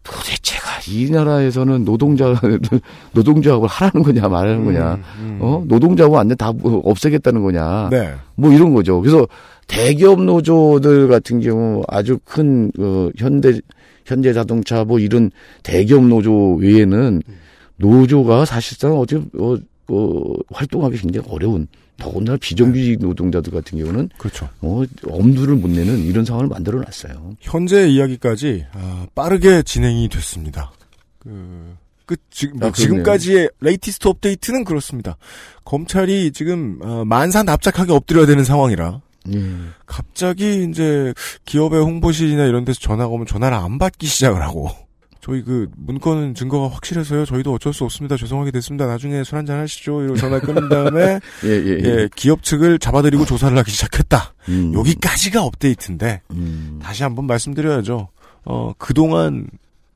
도대체가 0.03 0.67
이 0.88 1.09
나라에서는 1.09 1.84
노동자 1.84 2.36
노동자하고 3.13 3.65
하라는 3.65 4.03
거냐 4.03 4.28
말하는 4.30 4.65
거냐 4.65 4.93
음, 4.93 5.03
음. 5.20 5.39
어 5.41 5.63
노동자하고 5.67 6.17
안돼 6.17 6.36
다 6.36 6.53
없애겠다는 6.63 7.41
거냐 7.41 7.89
네. 7.89 8.13
뭐 8.36 8.53
이런 8.53 8.74
거죠. 8.74 9.01
그래서 9.01 9.28
대기업 9.67 10.22
노조들 10.24 11.07
같은 11.07 11.39
경우 11.41 11.84
아주 11.88 12.20
큰 12.24 12.72
어, 12.80 13.09
현대 13.17 13.59
현대 14.10 14.34
자동차 14.34 14.84
뭐 14.84 14.99
이런 14.99 15.30
대기업 15.62 16.03
노조 16.05 16.55
외에는 16.55 17.22
노조가 17.78 18.45
사실상 18.45 18.97
어디 18.97 19.16
어, 19.38 19.55
어, 19.88 20.34
활동하기 20.51 20.97
굉장히 20.97 21.28
어려운 21.30 21.68
더군다나 21.97 22.38
비정규직 22.38 22.99
노동자들 22.99 23.51
같은 23.53 23.78
경우는 23.78 24.10
그렇죠. 24.18 24.49
어, 24.62 24.84
엄두를 25.07 25.55
못 25.55 25.70
내는 25.70 25.99
이런 25.99 26.26
상황을 26.26 26.47
만들어 26.49 26.80
놨어요. 26.80 27.36
현재 27.39 27.88
이야기까지 27.88 28.66
아, 28.72 29.05
빠르게 29.14 29.62
진행이 29.62 30.10
됐습니다. 30.10 30.72
그, 31.20 31.76
끝, 32.05 32.20
지금, 32.32 32.55
아, 32.57 32.72
그렇네요. 32.72 32.74
지금까지의 32.74 33.49
latest 33.60 34.07
업데이트는 34.07 34.64
그렇습니다. 34.64 35.18
검찰이 35.66 36.32
지금, 36.32 36.80
어, 36.82 37.03
만사 37.05 37.43
납작하게 37.43 37.91
엎드려야 37.91 38.26
되는 38.26 38.43
상황이라, 38.43 39.01
예. 39.34 39.55
갑자기 39.86 40.67
이제 40.70 41.13
기업의 41.45 41.82
홍보실이나 41.82 42.45
이런 42.45 42.65
데서 42.65 42.80
전화가 42.80 43.09
오면 43.09 43.26
전화를 43.28 43.57
안 43.57 43.78
받기 43.78 44.07
시작을 44.07 44.41
하고, 44.41 44.70
저희 45.22 45.43
그 45.43 45.70
문건은 45.76 46.34
증거가 46.34 46.74
확실해서요. 46.74 47.26
저희도 47.26 47.53
어쩔 47.53 47.74
수 47.74 47.84
없습니다. 47.84 48.15
죄송하게 48.15 48.51
됐습니다. 48.51 48.88
나중에 48.88 49.24
술 49.24 49.38
한잔 49.38 49.59
하시죠. 49.59 50.01
이러고 50.01 50.17
전화 50.17 50.39
끊은 50.39 50.70
다음에, 50.70 51.20
예, 51.43 51.49
예, 51.49 51.80
예. 51.84 51.84
예, 51.84 52.09
기업 52.15 52.41
측을 52.43 52.80
잡아들이고 52.80 53.26
조사를 53.26 53.55
하기 53.57 53.70
시작했다. 53.70 54.34
음. 54.47 54.74
여기까지가 54.74 55.43
업데이트인데, 55.43 56.22
음. 56.32 56.80
다시 56.82 57.03
한번 57.03 57.28
말씀드려야죠. 57.28 58.07
어, 58.45 58.74
그동안 58.78 59.47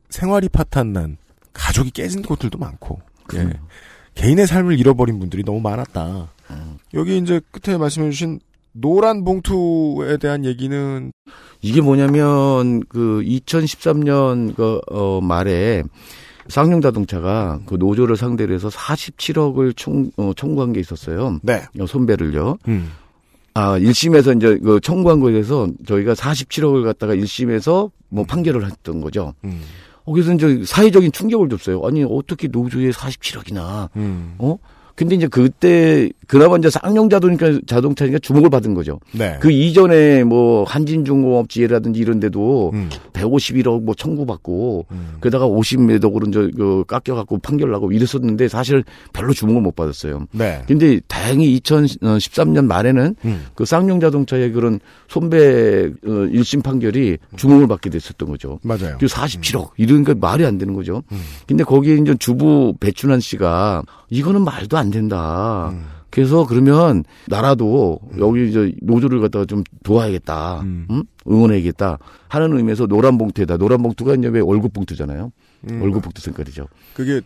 생활이 0.09 0.49
파탄난 0.49 1.17
가족이 1.53 1.91
깨진 1.91 2.21
곳들도 2.21 2.57
많고, 2.57 3.01
예. 3.35 3.49
개인의 4.15 4.45
삶을 4.45 4.77
잃어버린 4.77 5.19
분들이 5.19 5.43
너무 5.43 5.61
많았다. 5.61 6.29
음. 6.51 6.77
여기 6.93 7.17
이제 7.17 7.39
끝에 7.51 7.77
말씀해주신 7.77 8.39
노란 8.73 9.23
봉투에 9.23 10.17
대한 10.17 10.45
얘기는 10.45 11.11
이게 11.61 11.81
뭐냐면 11.81 12.83
그 12.89 13.21
2013년 13.25 14.55
그 14.55 14.81
어, 14.91 15.21
말에 15.21 15.83
쌍용 16.49 16.81
자동차가 16.81 17.59
그 17.65 17.75
노조를 17.75 18.17
상대로 18.17 18.53
해서 18.53 18.67
47억을 18.69 19.75
총 19.75 20.11
어, 20.17 20.33
청구한 20.35 20.73
게 20.73 20.79
있었어요. 20.79 21.39
네. 21.41 21.63
어, 21.79 21.85
손배를요. 21.85 22.57
음. 22.67 22.91
아, 23.53 23.77
1심에서 23.77 24.35
이제 24.35 24.57
그 24.57 24.79
청구한 24.81 25.19
거에 25.19 25.31
대해서 25.33 25.67
저희가 25.85 26.13
47억을 26.13 26.83
갖다가 26.83 27.15
1심에서 27.15 27.91
뭐 28.09 28.25
판결을 28.25 28.65
했던 28.65 28.99
거죠. 28.99 29.33
음. 29.45 29.61
어, 30.05 30.11
그래서 30.11 30.33
이제 30.33 30.63
사회적인 30.65 31.11
충격을 31.11 31.49
줬어요. 31.49 31.81
아니, 31.85 32.03
어떻게 32.03 32.47
노조에 32.47 32.89
47억이나, 32.89 33.89
음. 33.95 34.35
어? 34.39 34.57
근데 34.95 35.15
이제 35.15 35.27
그때, 35.27 36.09
그나마 36.27 36.57
이제 36.57 36.69
쌍용 36.69 37.09
자동차, 37.09 37.59
자동차니까 37.65 38.19
주목을 38.19 38.49
받은 38.49 38.75
거죠. 38.75 38.99
네. 39.11 39.37
그 39.39 39.51
이전에 39.51 40.23
뭐 40.23 40.63
한진중공업지회라든지 40.65 41.99
이런 41.99 42.19
데도 42.19 42.71
음. 42.73 42.89
151억 43.23 43.83
뭐 43.83 43.95
청구받고 43.95 44.85
음. 44.91 45.15
그러다가 45.19 45.47
50매덕으로 45.47 46.27
이제 46.27 46.51
그 46.55 46.83
깎여갖고 46.87 47.39
판결 47.39 47.71
나고 47.71 47.91
이랬었는데 47.91 48.47
사실 48.47 48.83
별로 49.13 49.33
주목을 49.33 49.61
못 49.61 49.75
받았어요. 49.75 50.27
네. 50.31 50.63
근데 50.67 50.99
다행히 51.07 51.59
2013년 51.59 52.65
말에는 52.65 53.15
음. 53.25 53.45
그 53.55 53.65
쌍용 53.65 53.99
자동차의 53.99 54.51
그런 54.51 54.79
손배 55.07 55.91
어, 56.05 56.07
1심 56.07 56.63
판결이 56.63 57.17
주목을 57.35 57.67
받게 57.67 57.89
됐었던 57.89 58.29
거죠. 58.29 58.59
맞아요. 58.63 58.97
그 58.99 59.05
47억 59.05 59.71
이러니까 59.77 60.13
말이 60.15 60.45
안 60.45 60.57
되는 60.57 60.73
거죠. 60.73 61.03
음. 61.11 61.21
근데 61.47 61.63
거기에 61.63 61.95
이제 61.95 62.15
주부 62.19 62.75
배춘환 62.79 63.19
씨가 63.19 63.83
이거는 64.09 64.43
말도 64.43 64.77
안 64.77 64.91
된다. 64.91 65.69
음. 65.71 65.85
그래서 66.13 66.45
그러면 66.45 67.03
나라도 67.27 67.99
여기 68.19 68.47
이제 68.47 68.71
노조를 68.83 69.19
갖다가 69.19 69.45
좀 69.45 69.63
도와야겠다. 69.83 70.61
음. 70.61 70.85
음? 70.91 71.03
응원해야겠다. 71.27 71.97
하는 72.29 72.55
의미에서 72.55 72.85
노란 72.85 73.17
봉투에다 73.17 73.57
노란 73.57 73.81
봉투가 73.81 74.13
이제 74.13 74.27
왜 74.27 74.39
월급 74.39 74.73
봉투잖아요. 74.73 75.31
음. 75.71 75.81
월급 75.81 76.03
봉투 76.03 76.21
색깔이죠. 76.21 76.67
그게 76.93 77.21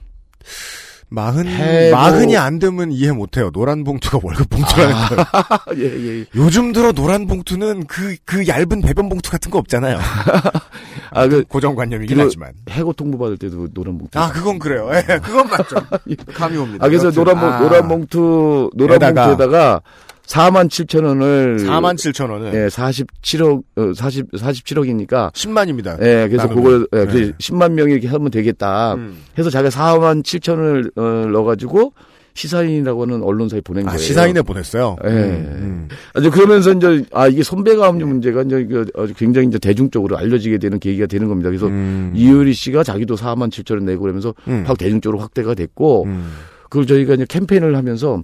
마흔 1.09 1.45
해고- 1.45 1.91
마흔이 1.91 2.35
안 2.35 2.59
되면 2.59 2.91
이해 2.91 3.11
못해요. 3.13 3.49
노란 3.51 3.83
봉투가 3.85 4.19
월급 4.21 4.49
봉투라는 4.49 4.95
걸. 5.07 5.17
예, 5.79 6.19
예. 6.19 6.25
요즘 6.35 6.73
들어 6.73 6.91
노란 6.91 7.27
봉투는 7.27 7.87
그그 7.87 8.47
얇은 8.47 8.81
배변 8.81 9.07
봉투 9.07 9.31
같은 9.31 9.49
거 9.49 9.57
없잖아요. 9.59 9.97
아, 11.11 11.27
그 11.27 11.43
고정관념이긴 11.45 12.17
그- 12.17 12.23
하지만. 12.23 12.51
해고 12.69 12.91
통보 12.91 13.17
받을 13.17 13.37
때도 13.37 13.69
노란 13.73 13.97
봉투. 13.97 14.19
아 14.19 14.29
그건 14.31 14.59
그래요. 14.59 14.89
예, 14.93 15.01
그건 15.19 15.47
맞죠. 15.49 15.77
감이 16.35 16.57
옵니다. 16.57 16.85
아, 16.85 16.89
그래서 16.89 17.07
여튼, 17.07 17.23
노란 17.23 17.39
봉 17.39 17.49
아, 17.53 17.59
노란 17.59 17.87
봉투 17.87 18.69
노란 18.75 18.95
에다가 18.97 19.27
봉투에다가 19.27 19.81
4만 20.27 20.67
7천 20.67 21.05
원을 21.05 21.57
4만 21.59 21.95
7천 21.95 22.29
원은 22.29 22.53
예, 22.53 22.67
47억 22.67 23.63
어, 23.77 23.93
40 23.93 24.31
47억이니까 24.31 25.31
10만입니다. 25.31 26.01
예, 26.01 26.27
그래서. 26.27 26.49
그걸 26.49 26.87
예, 26.93 27.05
그 27.05 27.17
네. 27.17 27.31
10만 27.39 27.71
명이 27.71 27.93
이렇게 27.93 28.07
하면 28.07 28.29
되겠다. 28.29 28.95
음. 28.95 29.17
해서 29.37 29.49
자기가 29.49 29.69
4만 29.69 30.23
7천 30.23 30.51
원을 30.51 30.91
어, 30.97 31.01
넣어 31.31 31.43
가지고 31.45 31.93
시사인이라고 32.33 33.03
하는 33.03 33.23
언론사에 33.23 33.61
보낸 33.61 33.87
아, 33.87 33.91
거예요. 33.91 33.97
시사인에 33.99 34.41
보냈어요. 34.43 34.97
예. 35.05 35.09
음, 35.09 35.87
아주 36.13 36.29
그러면서 36.29 36.71
이제 36.71 37.03
아 37.11 37.27
이게 37.27 37.41
손배가압류 37.41 38.05
문제가 38.05 38.43
이제 38.43 38.63
그 38.65 39.13
굉장히 39.17 39.47
이제 39.47 39.57
대중적으로 39.57 40.17
알려지게 40.17 40.59
되는 40.59 40.77
계기가 40.79 41.07
되는 41.07 41.29
겁니다. 41.29 41.49
그래서 41.49 41.67
음. 41.67 42.13
이효리 42.15 42.53
씨가 42.53 42.83
자기도 42.83 43.15
4만 43.15 43.49
7천 43.49 43.71
원 43.75 43.85
내고 43.85 44.01
그러면서 44.01 44.35
음. 44.47 44.65
확 44.67 44.77
대중적으로 44.77 45.19
확대가 45.19 45.55
됐고 45.55 46.03
음. 46.03 46.31
그걸 46.69 46.85
저희가 46.85 47.15
이제 47.15 47.25
캠페인을 47.27 47.75
하면서 47.75 48.21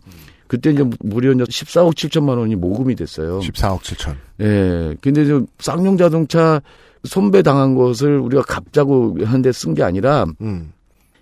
그때 0.54 0.70
이제 0.70 0.86
무려 1.00 1.32
이제 1.32 1.44
14억 1.46 1.96
7천만 1.96 2.38
원이 2.38 2.56
모금이 2.56 2.94
됐어요. 2.94 3.40
14억 3.40 3.80
7천. 3.80 4.16
예. 4.42 4.96
근데 5.02 5.26
저 5.26 5.42
쌍용 5.58 5.98
자동차 5.98 6.62
손배 7.06 7.42
당한 7.42 7.74
것을 7.74 8.20
우리가 8.20 8.44
갚자고 8.44 9.18
하는데 9.26 9.52
쓴 9.52 9.74
게 9.74 9.82
아니라 9.82 10.28
음. 10.42 10.72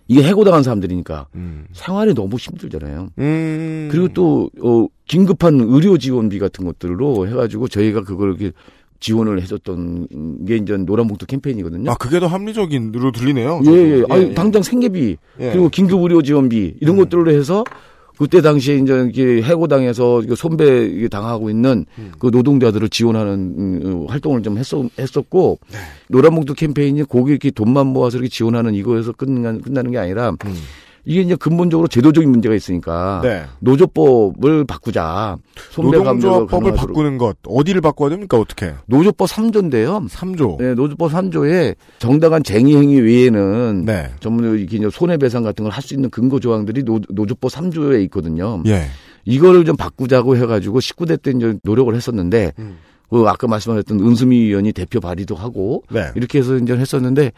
이게 0.09 0.21
해고당한 0.21 0.63
사람들이니까 0.63 1.27
음. 1.35 1.63
생활이 1.71 2.13
너무 2.13 2.35
힘들잖아요. 2.35 3.07
음. 3.19 3.87
그리고 3.89 4.09
또, 4.09 4.49
어, 4.61 4.87
긴급한 5.07 5.61
의료 5.61 5.97
지원비 5.97 6.37
같은 6.37 6.65
것들로 6.65 7.25
해가지고 7.29 7.69
저희가 7.69 8.03
그걸 8.03 8.31
이렇게 8.31 8.51
지원을 8.99 9.41
해줬던 9.43 10.45
게 10.45 10.57
이제 10.57 10.75
노란봉투 10.75 11.25
캠페인이거든요. 11.25 11.89
아 11.89 11.95
그게 11.95 12.19
더 12.19 12.27
합리적인으로 12.27 13.13
들리네요. 13.13 13.61
예, 13.67 13.71
예. 13.71 14.01
저도. 14.01 14.13
아니, 14.13 14.35
당장 14.35 14.61
생계비, 14.61 15.15
예. 15.39 15.51
그리고 15.51 15.69
긴급 15.69 16.01
의료 16.01 16.21
지원비, 16.21 16.75
이런 16.81 16.95
음. 16.95 17.03
것들로 17.03 17.31
해서 17.31 17.63
그때 18.17 18.41
당시에 18.41 18.77
이제 18.77 18.93
이렇게 18.93 19.41
해고당해서 19.41 20.21
이게 20.21 20.35
손배 20.35 20.85
이게 20.85 21.07
당하고 21.07 21.49
있는 21.49 21.85
음. 21.97 22.11
그 22.19 22.27
노동자들을 22.27 22.89
지원하는 22.89 23.33
음, 23.57 24.05
활동을 24.07 24.43
좀 24.43 24.57
했었, 24.57 24.85
했었고, 24.99 25.59
네. 25.71 25.77
노란봉투 26.09 26.53
캠페인이 26.53 27.03
거기 27.05 27.31
이렇게 27.31 27.51
돈만 27.51 27.87
모아서 27.87 28.17
이렇게 28.17 28.29
지원하는 28.29 28.75
이거에서 28.75 29.11
끝난, 29.13 29.61
끝나는 29.61 29.91
게 29.91 29.97
아니라, 29.97 30.31
음. 30.45 30.53
이게 31.03 31.21
이제 31.21 31.35
근본적으로 31.35 31.87
제도적인 31.87 32.29
문제가 32.29 32.53
있으니까 32.55 33.21
네. 33.23 33.43
노조법을 33.59 34.65
바꾸자. 34.65 35.37
노동조합법을. 35.77 36.73
바꾸는 36.75 37.17
것 37.17 37.37
어디를 37.45 37.81
바꿔야 37.81 38.09
됩니까? 38.09 38.37
어떻게? 38.39 38.73
노조법 38.85 39.27
3조인데요. 39.27 40.07
3조. 40.09 40.57
네, 40.59 40.73
노조법 40.75 41.11
3조에 41.11 41.75
정당한 41.99 42.43
쟁의 42.43 42.75
행위 42.75 42.99
외에는 42.99 43.85
네. 43.85 44.11
전문 44.19 44.57
이렇게 44.59 44.89
손해배상 44.89 45.43
같은 45.43 45.63
걸 45.63 45.71
할 45.71 45.81
수 45.81 45.93
있는 45.95 46.09
근거 46.11 46.39
조항들이 46.39 46.83
노, 46.83 46.99
노조법 47.09 47.49
3조에 47.51 48.03
있거든요. 48.03 48.61
예. 48.67 48.83
이거를 49.25 49.65
좀 49.65 49.75
바꾸자고 49.75 50.37
해가지고 50.37 50.79
19대 50.79 51.21
때 51.21 51.31
이제 51.35 51.55
노력을 51.63 51.93
했었는데 51.95 52.53
음. 52.59 52.77
그 53.09 53.23
아까 53.27 53.47
말씀하셨던 53.47 53.99
은수미 53.99 54.37
의원이 54.37 54.71
대표 54.73 54.99
발의도 54.99 55.35
하고 55.35 55.83
네. 55.91 56.11
이렇게 56.15 56.39
해서 56.39 56.55
이제 56.57 56.73
했었는데 56.73 57.31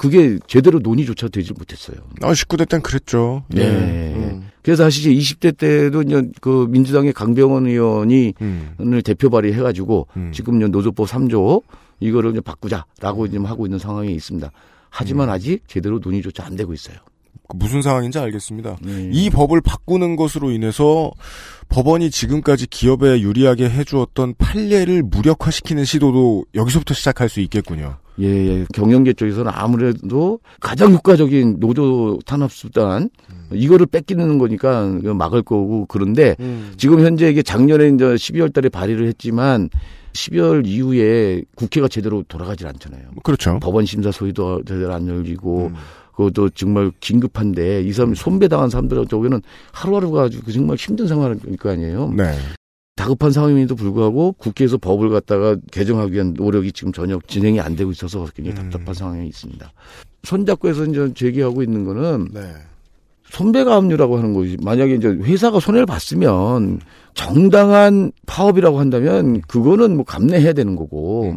그게 0.00 0.38
제대로 0.46 0.78
논의조차 0.78 1.28
되질 1.28 1.54
못했어요. 1.58 1.98
아, 2.22 2.32
19대 2.32 2.66
땐 2.66 2.80
그랬죠. 2.80 3.44
네. 3.48 3.68
음. 3.68 4.48
그래서 4.62 4.84
사실 4.84 5.12
이제 5.12 5.34
20대 5.34 5.58
때도 5.58 6.00
이제 6.00 6.22
그 6.40 6.66
민주당의 6.70 7.12
강병원 7.12 7.66
의원이 7.66 8.32
음. 8.40 8.70
오늘 8.78 9.02
대표 9.02 9.28
발의해가지고 9.28 10.06
음. 10.16 10.32
지금 10.32 10.56
이제 10.56 10.68
노조법 10.68 11.06
3조 11.06 11.62
이거를 12.00 12.30
이제 12.30 12.40
바꾸자라고 12.40 13.28
지금 13.28 13.44
하고 13.44 13.66
있는 13.66 13.78
상황에 13.78 14.10
있습니다. 14.10 14.50
하지만 14.88 15.28
음. 15.28 15.34
아직 15.34 15.60
제대로 15.66 15.98
논의조차 15.98 16.46
안 16.46 16.56
되고 16.56 16.72
있어요. 16.72 16.96
그 17.46 17.58
무슨 17.58 17.82
상황인지 17.82 18.18
알겠습니다. 18.18 18.78
네. 18.80 19.10
이 19.12 19.28
법을 19.28 19.60
바꾸는 19.60 20.16
것으로 20.16 20.50
인해서 20.50 21.10
법원이 21.68 22.10
지금까지 22.10 22.68
기업에 22.68 23.20
유리하게 23.20 23.68
해주었던 23.68 24.36
판례를 24.38 25.02
무력화시키는 25.02 25.84
시도도 25.84 26.46
여기서부터 26.54 26.94
시작할 26.94 27.28
수 27.28 27.40
있겠군요. 27.40 27.98
예, 28.20 28.26
예. 28.26 28.66
경영계 28.72 29.14
쪽에서는 29.14 29.50
아무래도 29.54 30.40
가장 30.60 30.92
효과적인 30.92 31.58
노조 31.58 32.18
탄압 32.26 32.52
수단 32.52 33.10
이거를 33.52 33.86
뺏기는 33.86 34.38
거니까 34.38 34.86
막을 35.14 35.42
거고 35.42 35.86
그런데 35.86 36.36
지금 36.76 37.00
현재 37.00 37.30
이게 37.30 37.42
작년에 37.42 37.88
이제 37.88 38.04
12월 38.04 38.52
달에 38.52 38.68
발의를 38.68 39.06
했지만 39.08 39.70
12월 40.12 40.66
이후에 40.66 41.42
국회가 41.54 41.88
제대로 41.88 42.22
돌아가질 42.28 42.66
않잖아요. 42.66 43.02
그렇죠. 43.22 43.58
법원 43.60 43.86
심사 43.86 44.10
소위도 44.10 44.64
제대로 44.64 44.92
안 44.92 45.06
열리고 45.06 45.68
음. 45.68 45.74
그것도 46.14 46.50
정말 46.50 46.90
긴급한데 47.00 47.82
이 47.82 47.92
사람이 47.92 48.14
손배당한 48.16 48.68
사람들 48.68 49.06
쪽에는 49.06 49.40
하루하루가 49.72 50.24
아주 50.24 50.42
그 50.42 50.52
정말 50.52 50.76
힘든 50.76 51.06
상황일 51.06 51.56
거 51.56 51.70
아니에요. 51.70 52.12
네. 52.16 52.34
다급한 53.00 53.32
상황임에도 53.32 53.76
불구하고 53.76 54.32
국회에서 54.32 54.76
법을 54.76 55.08
갖다가 55.08 55.56
개정하기 55.72 56.12
위한 56.12 56.34
노력이 56.36 56.70
지금 56.72 56.92
전혀 56.92 57.18
진행이 57.26 57.58
안 57.58 57.74
되고 57.74 57.90
있어서 57.90 58.26
굉장히 58.36 58.58
음. 58.60 58.68
답답한 58.70 58.92
상황에 58.94 59.24
있습니다. 59.26 59.72
손잡고 60.24 60.68
해서 60.68 60.84
이제 60.84 61.10
제기하고 61.14 61.62
있는 61.62 61.86
거는 61.86 62.28
네. 62.34 62.52
손배가 63.30 63.74
압류라고 63.76 64.18
하는 64.18 64.34
거지. 64.34 64.58
만약에 64.62 64.96
이제 64.96 65.08
회사가 65.08 65.60
손해를 65.60 65.86
봤으면 65.86 66.80
정당한 67.14 68.12
파업이라고 68.26 68.78
한다면 68.78 69.40
그거는 69.48 69.96
뭐 69.96 70.04
감내해야 70.04 70.52
되는 70.52 70.76
거고. 70.76 71.36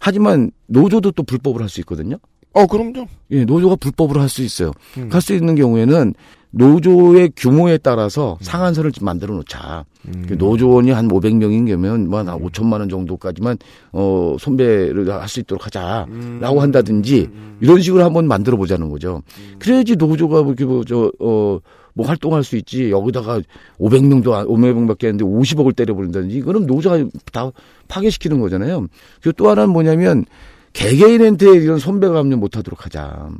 하지만 0.00 0.52
노조도 0.68 1.10
또 1.12 1.24
불법을 1.24 1.60
할 1.60 1.68
수 1.68 1.80
있거든요. 1.80 2.18
어, 2.52 2.66
그럼요. 2.66 3.06
예, 3.32 3.44
노조가 3.44 3.76
불법으로 3.76 4.20
할 4.20 4.28
수 4.28 4.42
있어요. 4.42 4.70
음. 4.98 5.08
할수 5.10 5.34
있는 5.34 5.56
경우에는 5.56 6.14
노조의 6.52 7.32
규모에 7.36 7.78
따라서 7.78 8.36
상한선을 8.40 8.92
좀 8.92 9.04
만들어 9.04 9.34
놓자. 9.34 9.84
음. 10.08 10.24
그 10.28 10.34
노조원이 10.34 10.90
한 10.90 11.08
500명인 11.08 11.66
경우면 11.66 12.08
뭐한 12.08 12.26
5천만 12.26 12.80
원 12.80 12.88
정도까지만 12.88 13.58
어 13.92 14.36
손배를 14.38 15.08
할 15.10 15.28
수 15.28 15.40
있도록 15.40 15.66
하자라고 15.66 16.08
음. 16.10 16.58
한다든지 16.58 17.28
이런 17.60 17.80
식으로 17.80 18.02
한번 18.02 18.26
만들어 18.26 18.56
보자는 18.56 18.90
거죠. 18.90 19.22
그래야지 19.60 19.94
노조가 19.96 20.42
뭐 20.42 20.52
이렇게 20.52 20.64
뭐저어 20.64 21.60
뭐 21.94 22.06
활동할 22.06 22.42
수 22.42 22.56
있지. 22.56 22.90
여기다가 22.90 23.40
500명도 23.78 24.32
안 24.32 24.46
500명밖에 24.46 25.08
안 25.08 25.16
되는데 25.16 25.24
50억을 25.24 25.76
때려 25.76 25.94
버린다든지 25.94 26.36
이거는 26.36 26.66
노조가 26.66 27.04
다 27.32 27.50
파괴시키는 27.88 28.40
거잖아요. 28.40 28.86
그리고 29.22 29.36
또 29.36 29.50
하나는 29.50 29.70
뭐냐면 29.72 30.24
개개인한테 30.72 31.46
이런 31.56 31.78
손배가 31.78 32.18
압류 32.18 32.36
못 32.36 32.56
하도록 32.56 32.84
하자. 32.84 33.30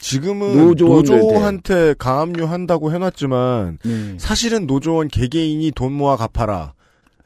지금은. 0.00 0.74
노조한테 0.74 1.94
가압류한다고 1.98 2.92
해놨지만 2.92 3.78
네. 3.84 4.14
사실은 4.18 4.66
노조원 4.66 5.08
개개인이 5.08 5.70
돈 5.72 5.92
모아 5.92 6.16
갚아라. 6.16 6.72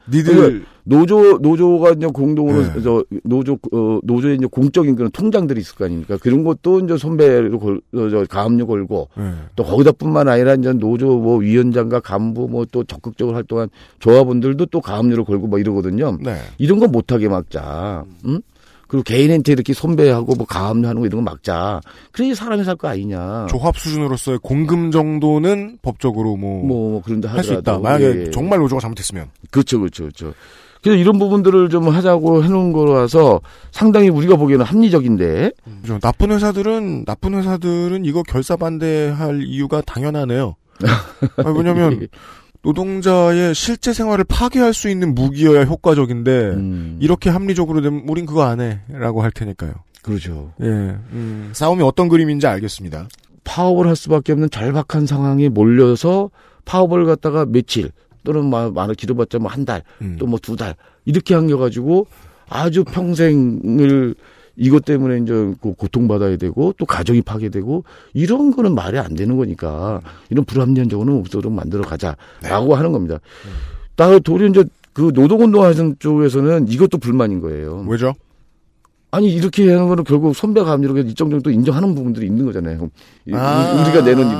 니들 0.07 0.35
그러니까 0.35 0.65
노조 0.83 1.39
노조가 1.39 1.93
이제 1.93 2.05
공동으로 2.05 2.61
네. 2.61 2.81
저 2.83 3.03
노조 3.23 3.53
어 3.71 3.99
노조에 4.03 4.35
이제 4.35 4.45
공적인 4.45 4.95
그런 4.95 5.09
통장들이 5.09 5.59
있을 5.59 5.75
거 5.75 5.85
아닙니까? 5.85 6.17
그런 6.21 6.43
것도 6.43 6.81
이제 6.81 6.95
선배로 6.95 7.57
걸, 7.59 7.81
어, 7.95 8.09
저 8.11 8.23
가압류 8.29 8.67
걸고 8.67 9.09
네. 9.17 9.31
또 9.55 9.63
거기다뿐만 9.63 10.27
아니라 10.27 10.53
이제 10.53 10.73
노조 10.73 11.17
뭐 11.17 11.37
위원장과 11.39 12.01
간부 12.01 12.47
뭐 12.49 12.65
또 12.71 12.83
적극적으로 12.83 13.35
활동한 13.35 13.69
조합원들도 13.99 14.67
또 14.67 14.79
가압류를 14.79 15.23
걸고 15.23 15.47
뭐 15.47 15.57
이러거든요. 15.57 16.17
네. 16.21 16.35
이런 16.59 16.79
거 16.79 16.87
못하게 16.87 17.27
막자. 17.29 18.03
응? 18.27 18.41
그리고 18.87 19.03
개인한테 19.03 19.51
이렇게 19.53 19.73
손배하고 19.73 20.35
뭐 20.35 20.45
가압류하는 20.45 21.01
거 21.01 21.07
이런 21.07 21.23
거 21.23 21.31
막자. 21.31 21.81
그래야 22.11 22.35
사람이 22.35 22.63
살 22.63 22.75
거 22.75 22.87
아니냐. 22.89 23.47
조합 23.49 23.77
수준으로서의 23.77 24.39
공금 24.43 24.91
정도는 24.91 25.77
법적으로 25.81 26.35
뭐할수 26.35 26.67
뭐, 26.67 26.89
뭐 26.91 27.01
그런데 27.03 27.27
하더라도 27.29 27.59
있다. 27.59 27.79
만약에 27.79 28.25
예. 28.27 28.31
정말 28.31 28.59
노조가 28.59 28.81
잘못했으면. 28.81 29.29
그렇죠, 29.49 29.79
그렇죠, 29.79 30.03
그렇죠. 30.03 30.33
그래서 30.83 30.99
이런 30.99 31.17
부분들을 31.17 31.69
좀 31.69 31.87
하자고 31.89 32.43
해놓은 32.43 32.71
거라서 32.71 33.41
상당히 33.71 34.09
우리가 34.09 34.35
보기에는 34.35 34.65
합리적인데 34.65 35.51
그죠. 35.81 35.99
나쁜 35.99 36.31
회사들은 36.31 37.05
나쁜 37.05 37.33
회사들은 37.33 38.05
이거 38.05 38.21
결사 38.21 38.55
반대할 38.55 39.41
이유가 39.43 39.81
당연하네요. 39.81 40.55
아니, 41.43 41.57
왜냐면 41.57 42.07
노동자의 42.65 43.53
실제 43.53 43.93
생활을 43.93 44.25
파괴할 44.25 44.73
수 44.73 44.89
있는 44.89 45.13
무기여야 45.13 45.63
효과적인데 45.65 46.31
음, 46.55 46.97
이렇게 46.99 47.29
합리적으로 47.29 47.81
되면 47.81 48.03
우린 48.07 48.25
그거 48.25 48.43
안 48.43 48.59
해라고 48.59 49.21
할 49.21 49.31
테니까요. 49.31 49.73
그렇죠. 50.01 50.51
예. 50.61 50.65
음, 50.65 51.51
싸움이 51.53 51.83
어떤 51.83 52.09
그림인지 52.09 52.47
알겠습니다. 52.47 53.07
파업을 53.43 53.87
할 53.87 53.95
수밖에 53.95 54.31
없는 54.33 54.49
절박한 54.49 55.05
상황에 55.05 55.49
몰려서 55.49 56.31
파업을 56.65 57.05
갖다가 57.05 57.45
며칠 57.45 57.91
또는 58.23 58.49
마- 58.49 58.71
많은 58.71 58.95
길어봤자 58.95 59.37
뭐 59.39 59.49
한 59.49 59.65
달, 59.65 59.83
음. 60.01 60.15
또뭐 60.19 60.39
두 60.41 60.55
달 60.55 60.75
이렇게 61.05 61.35
한겨가지고 61.35 62.07
아주 62.49 62.83
평생을 62.83 64.15
이것 64.57 64.85
때문에 64.85 65.17
이제 65.19 65.33
그 65.61 65.73
고통받아야 65.73 66.37
되고 66.37 66.73
또 66.77 66.85
가정이 66.85 67.21
파괴되고 67.21 67.83
이런 68.13 68.55
거는 68.55 68.73
말이 68.75 68.97
안 68.97 69.13
되는 69.15 69.35
거니까 69.37 70.01
이런 70.29 70.45
불합리한 70.45 70.89
적은 70.89 71.09
없도록 71.19 71.51
만들어 71.51 71.83
가자라고 71.83 72.75
하는 72.75 72.91
겁니다. 72.91 73.19
나 73.97 74.17
도리어 74.19 74.47
이제 74.47 74.63
그 74.93 75.11
노동운동 75.13 75.63
하는 75.63 75.95
쪽에서는 75.99 76.67
이것도 76.69 76.97
불만인 76.99 77.41
거예요. 77.41 77.85
왜죠? 77.87 78.13
아니 79.11 79.33
이렇게 79.33 79.71
하는 79.71 79.87
거는 79.87 80.03
결국 80.03 80.35
선배가 80.35 80.71
합리로 80.71 80.97
일정 80.97 81.29
정도 81.29 81.49
인정하는 81.49 81.95
부분들이 81.95 82.25
있는 82.25 82.45
거잖아요. 82.45 82.89
이- 83.25 83.33
아. 83.33 83.81
우리가 83.81 84.01
내놓은 84.05 84.27
이름. 84.27 84.39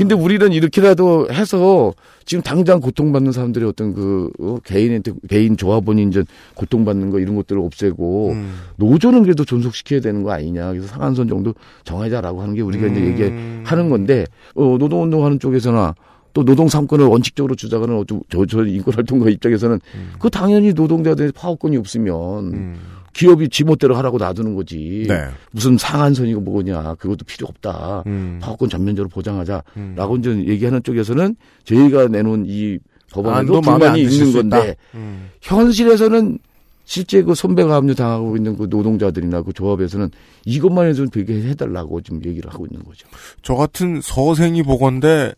근데 0.00 0.14
우리는 0.14 0.50
이렇게라도 0.50 1.28
해서 1.30 1.92
지금 2.24 2.40
당장 2.40 2.80
고통받는 2.80 3.32
사람들의 3.32 3.68
어떤 3.68 3.92
그 3.92 4.30
어, 4.40 4.56
개인한테 4.64 5.12
개인 5.28 5.58
조합원이 5.58 6.04
이제 6.04 6.24
고통받는 6.54 7.10
거 7.10 7.20
이런 7.20 7.36
것들을 7.36 7.60
없애고 7.60 8.30
음. 8.30 8.54
노조는 8.76 9.24
그래도 9.24 9.44
존속시켜야 9.44 10.00
되는 10.00 10.22
거 10.22 10.32
아니냐. 10.32 10.70
그래서 10.70 10.86
상한선 10.86 11.28
정도 11.28 11.54
정하자라고 11.84 12.40
하는 12.40 12.54
게 12.54 12.62
우리가 12.62 12.86
이제 12.86 12.98
음. 12.98 13.08
얘기하는 13.08 13.90
건데 13.90 14.24
어, 14.54 14.78
노동운동하는 14.78 15.38
쪽에서나 15.38 15.94
또 16.32 16.46
노동 16.46 16.68
삼권을 16.68 17.04
원칙적으로 17.04 17.54
주장하는 17.54 17.98
어떤 17.98 18.22
저, 18.30 18.46
저 18.46 18.64
인권활동가 18.64 19.28
입장에서는 19.28 19.80
그 20.18 20.30
당연히 20.30 20.72
노동자들의 20.72 21.32
파업권이 21.32 21.76
없으면 21.76 22.14
음. 22.54 22.76
기업이 23.12 23.48
지멋대로 23.48 23.96
하라고 23.96 24.18
놔두는 24.18 24.54
거지. 24.54 25.04
네. 25.08 25.26
무슨 25.50 25.76
상한선이고 25.76 26.40
뭐냐. 26.40 26.94
그것도 26.94 27.24
필요 27.26 27.46
없다. 27.48 28.04
음. 28.06 28.38
파업권 28.40 28.68
전면적으로 28.68 29.08
보장하자라고 29.08 29.64
음. 29.76 30.18
이제 30.18 30.44
얘기하는 30.46 30.82
쪽에서는 30.82 31.36
저희가 31.64 32.08
내놓은 32.08 32.44
이 32.46 32.78
법안도 33.12 33.56
안 33.56 33.62
불만이 33.62 34.02
있는 34.02 34.26
수 34.26 34.32
건데. 34.32 34.76
음. 34.94 35.30
현실에서는 35.42 36.38
실제 36.84 37.22
그 37.22 37.36
선배가 37.36 37.76
압류 37.76 37.94
당하고 37.94 38.36
있는 38.36 38.56
그 38.56 38.66
노동자들이나 38.68 39.42
그 39.42 39.52
조합에서는 39.52 40.10
이것만 40.44 40.88
해도 40.88 41.06
되게 41.06 41.34
해달라고 41.42 42.00
지금 42.00 42.20
얘기를 42.24 42.52
하고 42.52 42.66
있는 42.66 42.84
거죠. 42.84 43.06
저 43.42 43.54
같은 43.54 44.00
서생이 44.02 44.64
보건데 44.64 45.32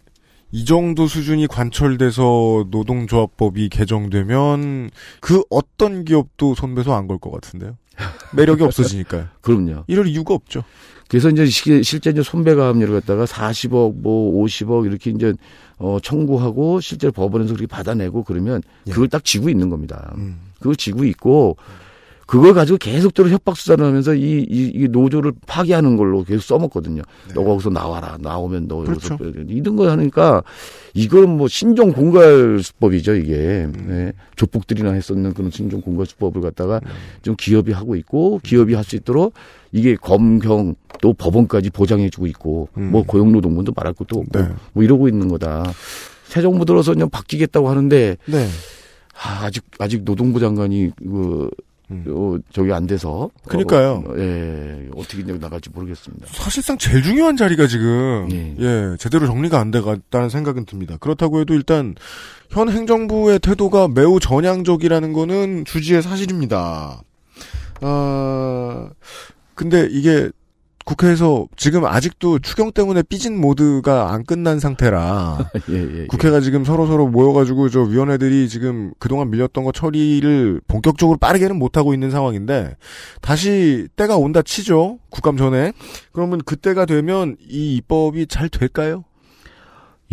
이 0.55 0.65
정도 0.67 1.07
수준이 1.07 1.47
관철돼서 1.47 2.67
노동조합법이 2.71 3.69
개정되면 3.71 4.91
그 5.21 5.43
어떤 5.51 6.05
기업도 6.05 6.55
손배소 6.55 6.93
안 6.93 7.07
걸 7.09 7.19
것 7.19 7.31
같은데요. 7.31 7.77
매력이 8.35 8.63
없어지니까요. 8.63 9.27
그럼요. 9.41 9.85
이럴 9.87 10.07
이유가 10.07 10.35
없죠. 10.35 10.63
그래서 11.09 11.29
이제 11.31 11.47
시- 11.47 11.83
실제 11.83 12.11
이제 12.11 12.23
손배가 12.23 12.69
압류를 12.69 13.01
갖다가 13.01 13.25
40억 13.25 13.95
뭐 13.97 14.45
50억 14.45 14.87
이렇게 14.87 15.11
이제 15.11 15.35
어 15.79 15.99
청구하고 16.03 16.81
실제로 16.81 17.13
법원에서 17.13 17.55
그렇게 17.55 17.67
받아내고 17.67 18.25
그러면 18.25 18.63
예. 18.87 18.91
그걸 18.93 19.09
딱 19.09 19.25
지고 19.25 19.49
있는 19.49 19.69
겁니다. 19.71 20.13
음. 20.17 20.39
그걸 20.59 20.77
지고 20.77 21.05
있고 21.05 21.57
그걸 22.27 22.55
가지고 22.55 22.79
계속적으로 22.79 23.33
협박 23.33 23.57
수사를 23.57 23.85
하면서 23.85 24.15
이, 24.15 24.47
이, 24.49 24.73
이 24.75 24.89
노조를 24.89 25.33
파괴하는 25.47 25.97
걸로 25.97 26.25
계속 26.25 26.43
써먹거든요. 26.43 27.03
너 27.35 27.45
거기서 27.45 27.71
나와라. 27.71 28.17
나오면 28.21 28.69
너 28.69 28.79
그렇죠. 28.79 29.15
여기서 29.21 29.41
이런 29.49 29.77
거 29.77 29.91
하니까 29.91 30.43
이건 30.95 31.37
뭐 31.37 31.49
신종 31.49 31.93
공갈 31.93 32.61
수법이죠 32.63 33.15
이게 33.17 33.67
네. 33.87 34.13
조폭들이나 34.37 34.93
했었는 34.93 35.35
그런 35.35 35.51
신종 35.51 35.81
공갈 35.81 36.07
수법을 36.07 36.41
갖다가 36.41 36.81
좀 37.23 37.35
기업이 37.39 37.73
하고 37.73 37.97
있고 37.97 38.41
기업이 38.43 38.75
할 38.75 38.83
수 38.85 38.97
있도록 38.97 39.35
이게 39.71 39.95
검경 39.97 40.75
또 41.01 41.13
법원까지 41.15 41.71
보장해주고 41.71 42.27
있고 42.29 42.69
뭐 42.75 43.05
고용노동부도 43.05 43.73
말할 43.77 43.95
것도 43.95 44.19
없고 44.21 44.39
네. 44.39 44.49
뭐 44.73 44.83
이러고 44.85 45.09
있는 45.09 45.29
거다. 45.29 45.65
새 46.27 46.43
정부 46.43 46.65
들어서 46.65 46.93
그냥 46.93 47.09
바뀌겠다고 47.11 47.69
하는데 47.69 48.17
네. 48.27 48.47
아, 49.15 49.45
아직 49.45 49.65
아직 49.79 50.05
노동부 50.05 50.41
장관이 50.41 50.91
그 50.99 51.49
어, 51.91 52.37
저기 52.53 52.73
안 52.73 52.87
돼서 52.87 53.31
그러니까요. 53.47 54.05
어, 54.07 54.15
예 54.19 54.89
어떻게 54.97 55.23
나갈지 55.25 55.71
모르겠습니다. 55.71 56.27
사실상 56.29 56.79
제일 56.79 57.03
중요한 57.03 57.37
자리가 57.37 57.67
지금 57.67 58.29
예. 58.31 58.57
예 58.59 58.97
제대로 58.99 59.27
정리가 59.27 59.59
안 59.59 59.71
돼갔다는 59.71 60.29
생각은 60.29 60.65
듭니다. 60.65 60.97
그렇다고 60.99 61.41
해도 61.41 61.55
일단 61.55 61.95
현 62.51 62.69
행정부의 62.69 63.41
태도가 63.41 63.89
매우 63.89 64.21
전향적이라는 64.21 65.13
거는 65.13 65.65
주지의 65.65 66.03
사실입니다. 66.03 67.03
아 67.81 68.89
근데 69.55 69.87
이게 69.91 70.31
국회에서 70.85 71.47
지금 71.57 71.85
아직도 71.85 72.41
추경 72.41 72.73
때문에 72.73 73.03
삐진 73.03 73.41
모드가 73.41 74.13
안 74.13 74.25
끝난 74.25 74.59
상태라 74.59 75.51
예, 75.71 75.75
예, 75.75 76.01
예. 76.03 76.07
국회가 76.07 76.41
지금 76.41 76.65
서로 76.65 76.87
서로 76.87 77.09
모여가지고 77.09 77.69
저 77.69 77.81
위원회들이 77.83 78.49
지금 78.49 78.93
그동안 78.99 79.31
밀렸던 79.31 79.65
거 79.65 79.73
처리를 79.73 80.61
본격적으로 80.67 81.19
빠르게는 81.19 81.57
못 81.57 81.77
하고 81.77 81.95
있는 81.95 82.11
상황인데 82.11 82.77
다시 83.21 83.89
때가 83.97 84.17
온다 84.17 84.43
치죠 84.43 84.99
국감 85.11 85.37
전에 85.37 85.73
그러면 86.13 86.41
그때가 86.43 86.87
되면 86.87 87.37
이 87.49 87.77
입법이 87.77 88.27
잘 88.27 88.49
될까요? 88.49 89.05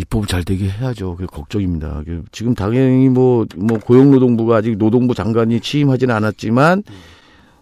입법 0.00 0.26
잘 0.28 0.44
되게 0.44 0.68
해야죠. 0.68 1.16
그 1.16 1.26
걱정입니다. 1.26 2.02
그 2.06 2.24
지금 2.32 2.54
당연히 2.54 3.08
뭐, 3.10 3.44
뭐 3.56 3.78
고용노동부가 3.78 4.56
아직 4.56 4.78
노동부 4.78 5.14
장관이 5.14 5.60
취임하지는 5.60 6.14
않았지만 6.14 6.82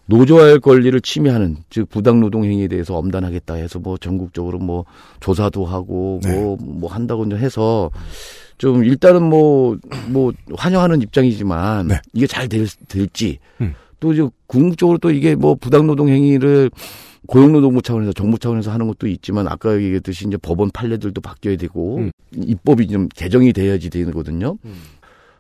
노조할 0.08 0.58
권리를 0.58 0.98
침해하는 1.02 1.58
즉 1.68 1.88
부당 1.90 2.20
노동 2.20 2.44
행위에 2.44 2.66
대해서 2.66 2.96
엄단하겠다 2.96 3.54
해서 3.54 3.78
뭐 3.78 3.98
전국적으로 3.98 4.58
뭐 4.58 4.86
조사도 5.20 5.66
하고 5.66 6.20
뭐뭐 6.26 6.88
한다고 6.90 7.24
이제 7.26 7.36
해서 7.36 7.90
좀 8.56 8.84
일단은 8.84 9.22
뭐뭐 9.22 10.32
환영하는 10.56 11.02
입장이지만 11.02 11.88
이게 12.14 12.26
잘 12.26 12.48
될, 12.48 12.66
될지 12.88 13.38
또 14.00 14.12
이제 14.14 14.26
궁극적으로 14.46 14.96
또 14.98 15.10
이게 15.10 15.34
뭐 15.34 15.54
부당 15.54 15.86
노동 15.86 16.08
행위를 16.08 16.70
고용노동부 17.26 17.82
차원에서 17.82 18.12
정부 18.14 18.38
차원에서 18.38 18.70
하는 18.70 18.86
것도 18.86 19.06
있지만 19.08 19.46
아까 19.46 19.74
얘기했듯이 19.76 20.26
이제 20.26 20.38
법원 20.38 20.70
판례들도 20.70 21.20
바뀌어야 21.20 21.56
되고 21.56 21.98
입법이 22.34 22.88
좀 22.88 23.08
개정이 23.14 23.52
돼야지 23.52 23.90
되거든요. 23.90 24.56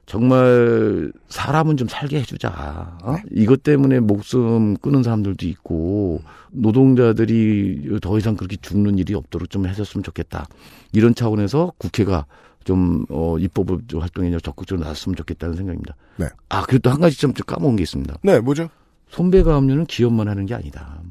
정말 0.08 1.12
사람은 1.28 1.76
좀 1.76 1.86
살게 1.86 2.18
해주자. 2.20 2.98
어? 3.02 3.16
이것 3.30 3.62
때문에 3.62 4.00
목숨 4.00 4.74
끊은 4.78 5.02
사람들도 5.02 5.46
있고 5.48 6.22
노동자들이 6.50 7.98
더 8.00 8.16
이상 8.16 8.34
그렇게 8.34 8.56
죽는 8.56 8.96
일이 8.98 9.12
없도록 9.14 9.50
좀 9.50 9.66
해줬으면 9.66 10.02
좋겠다. 10.02 10.48
이런 10.92 11.14
차원에서 11.14 11.72
국회가 11.76 12.24
좀 12.64 13.04
어, 13.10 13.36
입법을 13.38 13.80
좀 13.86 14.00
활동에 14.00 14.30
적극적으로 14.38 14.86
나섰으면 14.88 15.14
좋겠다는 15.14 15.56
생각입니다. 15.56 15.94
네. 16.16 16.26
아 16.48 16.62
그리고 16.62 16.80
또 16.80 16.90
한 16.90 17.00
가지 17.00 17.18
좀 17.18 17.34
까먹은 17.34 17.76
게 17.76 17.82
있습니다. 17.82 18.16
네, 18.22 18.40
뭐죠? 18.40 18.70
손배가 19.10 19.56
합류는 19.56 19.84
기업만 19.84 20.26
하는 20.26 20.46
게 20.46 20.54
아니다. 20.54 21.02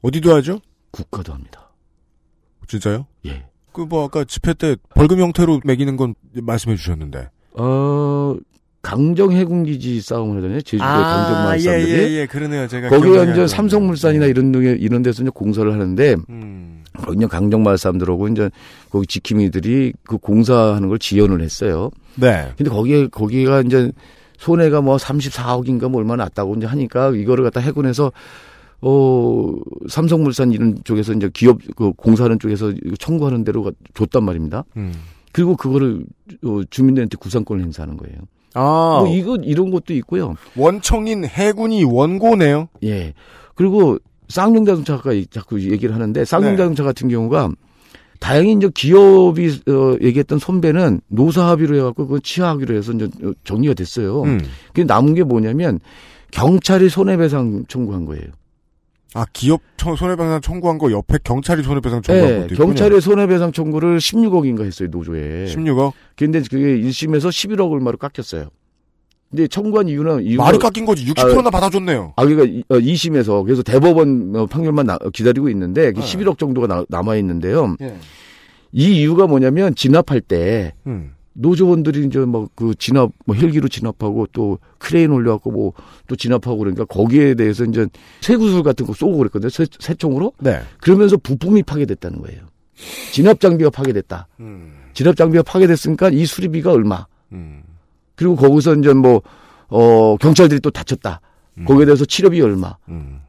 어디도 0.00 0.34
하죠? 0.36 0.58
국가도 0.90 1.34
합니다. 1.34 1.70
진짜요? 2.66 3.06
예. 3.26 3.46
그 3.72 3.82
뭐 3.82 4.04
아까 4.06 4.24
집회 4.24 4.54
때 4.54 4.76
벌금 4.94 5.20
형태로 5.20 5.60
매기는 5.64 5.98
건 5.98 6.14
말씀해 6.32 6.76
주셨는데. 6.76 7.28
어 7.54 8.36
강정 8.82 9.32
해군기지 9.32 10.00
싸움을 10.02 10.36
하잖아요. 10.38 10.60
제주도의 10.60 10.90
강정 10.90 11.36
아, 11.36 11.40
예, 11.40 11.44
마을사들이. 11.68 11.90
예, 11.90 12.20
예, 12.20 12.26
그러네요. 12.26 12.68
제가 12.68 12.88
거기가 12.90 13.24
이제. 13.24 13.46
삼성물산이나 13.46 14.26
이런 14.26 14.52
등에 14.52 14.76
이런 14.78 15.02
데서 15.02 15.22
이제 15.22 15.30
공사를 15.32 15.72
하는데 15.72 16.16
음. 16.28 16.82
거기 16.98 17.26
강정 17.26 17.62
마을 17.62 17.78
사람들하고 17.78 18.28
이제 18.28 18.50
거기 18.90 19.06
지킴이들이 19.06 19.94
그 20.06 20.18
공사하는 20.18 20.88
걸 20.88 20.98
지원을 20.98 21.40
했어요. 21.40 21.90
네. 22.16 22.52
근데 22.58 22.70
거기에 22.70 23.06
거기가 23.08 23.62
이제 23.62 23.90
손해가 24.36 24.80
뭐 24.82 24.96
34억인가 24.96 25.88
뭐 25.88 26.00
얼마 26.00 26.16
났다고 26.16 26.54
이제 26.56 26.66
하니까 26.66 27.10
이거를 27.10 27.42
갖다 27.44 27.60
해군에서 27.60 28.12
어 28.82 29.52
삼성물산 29.88 30.52
이런 30.52 30.76
쪽에서 30.84 31.14
이제 31.14 31.30
기업 31.32 31.58
그 31.74 31.92
공사하는 31.92 32.38
쪽에서 32.38 32.72
청구하는 32.98 33.44
대로 33.44 33.62
가- 33.64 33.70
줬단 33.94 34.22
말입니다. 34.24 34.64
음. 34.76 34.92
그리고 35.34 35.56
그거를 35.56 36.04
어, 36.44 36.60
주민들한테 36.70 37.16
구상권을 37.16 37.64
행사하는 37.64 37.96
거예요. 37.96 38.16
아, 38.54 39.00
뭐 39.00 39.12
이거 39.12 39.34
이런 39.42 39.72
것도 39.72 39.92
있고요. 39.94 40.36
원청인 40.54 41.24
해군이 41.24 41.82
원고네요. 41.82 42.68
예. 42.84 43.14
그리고 43.56 43.98
쌍용 44.28 44.64
자동차가 44.64 45.10
자꾸 45.30 45.60
얘기를 45.60 45.92
하는데 45.92 46.24
쌍용 46.24 46.52
네. 46.52 46.56
자동차 46.56 46.84
같은 46.84 47.08
경우가 47.08 47.50
다행히 48.20 48.52
이제 48.52 48.70
기업이 48.72 49.62
어, 49.68 49.96
얘기했던 50.00 50.38
손배는 50.38 51.00
노사 51.08 51.48
합의로 51.48 51.76
해갖고 51.78 52.06
그 52.06 52.20
치하하기로 52.20 52.76
해서 52.76 52.92
이제 52.92 53.06
어, 53.24 53.32
정리가 53.42 53.74
됐어요. 53.74 54.22
음. 54.22 54.40
근데 54.72 54.84
남은 54.86 55.14
게 55.14 55.24
뭐냐면 55.24 55.80
경찰이 56.30 56.90
손해배상 56.90 57.64
청구한 57.66 58.04
거예요. 58.04 58.26
아, 59.14 59.24
기업 59.32 59.60
청- 59.76 59.94
손해배상 59.96 60.40
청구한 60.40 60.78
거 60.78 60.90
옆에 60.90 61.18
경찰이 61.22 61.62
손해배상 61.62 62.02
청구한 62.02 62.28
네, 62.28 62.40
것도 62.40 62.54
있군요. 62.54 62.66
경찰의 62.66 63.00
손해배상 63.00 63.52
청구를 63.52 63.98
16억인가 63.98 64.64
했어요 64.64 64.88
노조에. 64.90 65.46
16억? 65.46 65.92
근데 66.16 66.40
그게 66.40 66.78
1심에서 66.80 67.28
11억 67.30 67.70
얼마로 67.70 67.96
깎였어요. 67.96 68.48
근데 69.30 69.46
청구한 69.48 69.88
이유는 69.88 70.22
이유가 70.24 70.44
말이 70.44 70.58
깎인 70.58 70.84
거지. 70.84 71.04
60%나 71.06 71.50
받아줬네요. 71.50 72.12
아, 72.16 72.24
그러니까 72.24 72.44
이- 72.44 72.62
어, 72.68 72.78
2심에서 72.78 73.44
그래서 73.44 73.62
대법원 73.62 74.32
어, 74.36 74.46
판결만 74.46 74.86
나- 74.86 74.98
기다리고 75.12 75.48
있는데 75.48 75.92
그 75.92 76.00
네. 76.00 76.06
11억 76.06 76.38
정도가 76.38 76.84
남, 76.88 77.08
아 77.08 77.16
있는데요. 77.16 77.76
예. 77.80 77.96
이 78.72 79.00
이유가 79.00 79.26
뭐냐면 79.28 79.74
진압할 79.76 80.20
때 80.20 80.72
음. 80.86 81.12
노조원들이 81.34 82.06
이제 82.06 82.18
막 82.20 82.48
그 82.54 82.74
진압 82.78 83.10
뭐 83.26 83.34
헬기로 83.36 83.68
진압하고 83.68 84.26
또 84.32 84.58
크레인 84.78 85.10
올려갖고 85.10 85.50
뭐 85.50 85.72
또 86.06 86.16
진압하고 86.16 86.58
그러니까 86.58 86.84
거기에 86.84 87.34
대해서 87.34 87.64
이제 87.64 87.86
쇠구슬 88.20 88.62
같은 88.62 88.86
거 88.86 88.92
쏘고 88.92 89.16
그랬거든요. 89.18 89.48
쇠, 89.48 89.66
새총으로. 89.78 90.32
네. 90.38 90.60
그러면서 90.80 91.16
부품이 91.16 91.62
파괴됐다는 91.62 92.20
거예요. 92.20 92.42
진압 93.12 93.40
장비가 93.40 93.70
파괴됐다. 93.70 94.28
음. 94.40 94.72
진압 94.92 95.16
장비가 95.16 95.42
파괴됐으니까 95.42 96.10
이 96.10 96.26
수리비가 96.26 96.72
얼마. 96.72 97.06
음. 97.32 97.62
그리고 98.16 98.36
거기서 98.36 98.74
이제 98.76 98.92
뭐, 98.92 99.22
어, 99.68 100.16
경찰들이 100.18 100.60
또 100.60 100.70
다쳤다. 100.70 101.20
거기에 101.66 101.86
대해서 101.86 102.04
치료비 102.04 102.40
얼마. 102.42 102.76
음. 102.88 103.20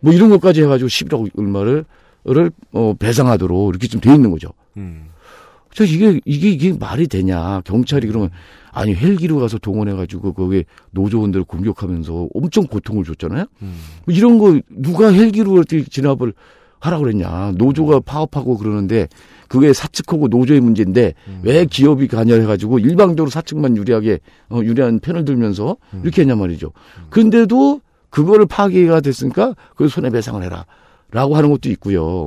뭐 0.00 0.12
이런 0.12 0.30
것까지 0.30 0.62
해가지고 0.62 0.88
11억 0.88 1.38
얼마를, 1.38 1.84
를, 2.24 2.50
어, 2.72 2.94
배상하도록 2.98 3.68
이렇게 3.70 3.88
좀 3.88 4.00
돼 4.00 4.14
있는 4.14 4.30
거죠. 4.30 4.48
음. 4.78 5.10
저 5.74 5.84
이게, 5.84 6.20
이게, 6.24 6.50
이게 6.50 6.72
말이 6.72 7.06
되냐. 7.08 7.62
경찰이 7.64 8.06
그러면, 8.06 8.30
아니, 8.72 8.94
헬기로 8.94 9.38
가서 9.38 9.58
동원해가지고 9.58 10.32
거기에 10.34 10.64
노조원들을 10.90 11.44
공격하면서 11.44 12.28
엄청 12.34 12.66
고통을 12.66 13.04
줬잖아요? 13.04 13.46
음. 13.62 13.80
뭐 14.04 14.14
이런 14.14 14.38
거 14.38 14.60
누가 14.70 15.12
헬기로 15.12 15.64
진압을 15.64 16.34
하라 16.78 16.98
그랬냐. 16.98 17.52
노조가 17.56 18.00
파업하고 18.00 18.58
그러는데 18.58 19.08
그게 19.48 19.72
사측하고 19.72 20.26
노조의 20.26 20.60
문제인데 20.60 21.14
왜 21.42 21.64
기업이 21.64 22.08
관여해가지고 22.08 22.80
일방적으로 22.80 23.30
사측만 23.30 23.76
유리하게 23.76 24.18
어, 24.48 24.60
유리한 24.64 24.98
편을 24.98 25.24
들면서 25.24 25.76
이렇게 26.02 26.22
했냐 26.22 26.34
말이죠. 26.34 26.72
근데도 27.08 27.80
그거를 28.10 28.46
파괴가 28.46 29.00
됐으니까 29.00 29.54
그 29.76 29.86
손해배상을 29.88 30.42
해라. 30.42 30.66
라고 31.12 31.36
하는 31.36 31.50
것도 31.50 31.70
있고요. 31.70 32.26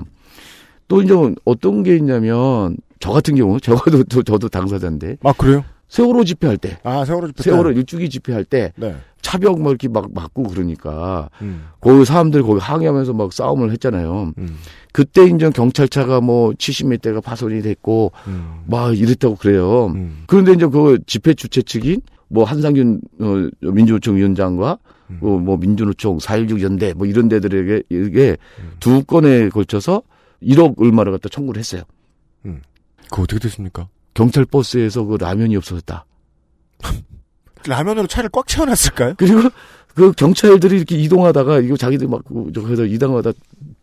또 0.87 1.01
이제 1.01 1.13
어떤 1.45 1.83
게 1.83 1.95
있냐면 1.95 2.77
저 2.99 3.11
같은 3.11 3.35
경우 3.35 3.59
저도 3.59 4.03
저- 4.05 4.23
저도 4.23 4.49
당사자인데 4.49 5.17
아, 5.23 5.33
그래요? 5.33 5.63
세월호 5.87 6.23
집회할 6.23 6.57
때 6.57 6.77
아, 6.83 7.05
세월호 7.05 7.27
집회 7.27 7.37
때. 7.37 7.43
세월호 7.43 7.71
일주기 7.71 8.09
집회할 8.09 8.43
때 8.43 8.73
네. 8.75 8.95
차벽 9.21 9.59
뭐 9.61 9.71
이렇게 9.71 9.87
막 9.87 10.13
맞고 10.13 10.43
그러니까 10.43 11.29
음. 11.41 11.65
거기 11.81 12.05
사람들 12.05 12.43
거기 12.43 12.59
항의하면서 12.59 13.13
막 13.13 13.33
싸움을 13.33 13.71
했잖아요. 13.71 14.33
음. 14.37 14.57
그때 14.91 15.25
인제 15.25 15.49
경찰차가 15.49 16.21
뭐 16.21 16.51
70몇 16.53 17.01
대가 17.01 17.21
파손이 17.21 17.61
됐고 17.61 18.11
음. 18.27 18.61
막 18.67 18.97
이랬다고 18.97 19.35
그래요. 19.35 19.87
음. 19.87 20.23
그런데 20.27 20.53
이제 20.53 20.67
그 20.67 20.99
집회 21.07 21.33
주최 21.33 21.61
측인 21.63 22.01
뭐 22.27 22.43
한상균 22.43 23.01
어, 23.21 23.49
민주노총 23.61 24.15
위원장과 24.17 24.77
음. 25.11 25.19
어, 25.21 25.27
뭐 25.37 25.57
민주노총 25.57 26.17
4.16 26.19 26.61
연대 26.61 26.93
뭐 26.93 27.05
이런 27.07 27.27
데들에게 27.27 27.83
이게 27.89 28.37
음. 28.59 28.71
두 28.79 29.03
건에 29.03 29.49
걸쳐서 29.49 30.01
1억 30.45 30.79
얼마를 30.79 31.11
갖다 31.11 31.29
청구를 31.29 31.59
했어요. 31.59 31.83
그거 33.09 33.23
어떻게 33.23 33.39
됐습니까? 33.39 33.87
경찰 34.13 34.45
버스에서 34.45 35.03
그 35.03 35.17
라면이 35.19 35.55
없어졌다. 35.57 36.05
라면으로 37.67 38.07
차를 38.07 38.29
꽉 38.29 38.47
채워놨을까요? 38.47 39.15
그리고 39.17 39.49
그 39.95 40.11
경찰들이 40.11 40.75
이렇게 40.75 40.95
이동하다가 40.97 41.59
이거 41.59 41.77
자기들 41.77 42.07
막 42.07 42.21
그래서 42.53 42.85
이동하다 42.85 43.31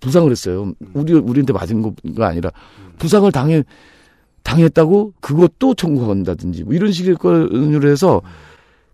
부상을 0.00 0.30
했어요. 0.30 0.72
우리 0.92 1.14
우리한테 1.14 1.52
맞은 1.52 1.82
거가 1.82 2.28
아니라 2.28 2.50
부상을 2.98 3.30
당해 3.32 3.64
당했다고 4.42 5.14
그것도 5.20 5.74
청구한다든지 5.74 6.64
뭐 6.64 6.74
이런 6.74 6.92
식의 6.92 7.14
건으로 7.14 7.88
해서 7.88 8.20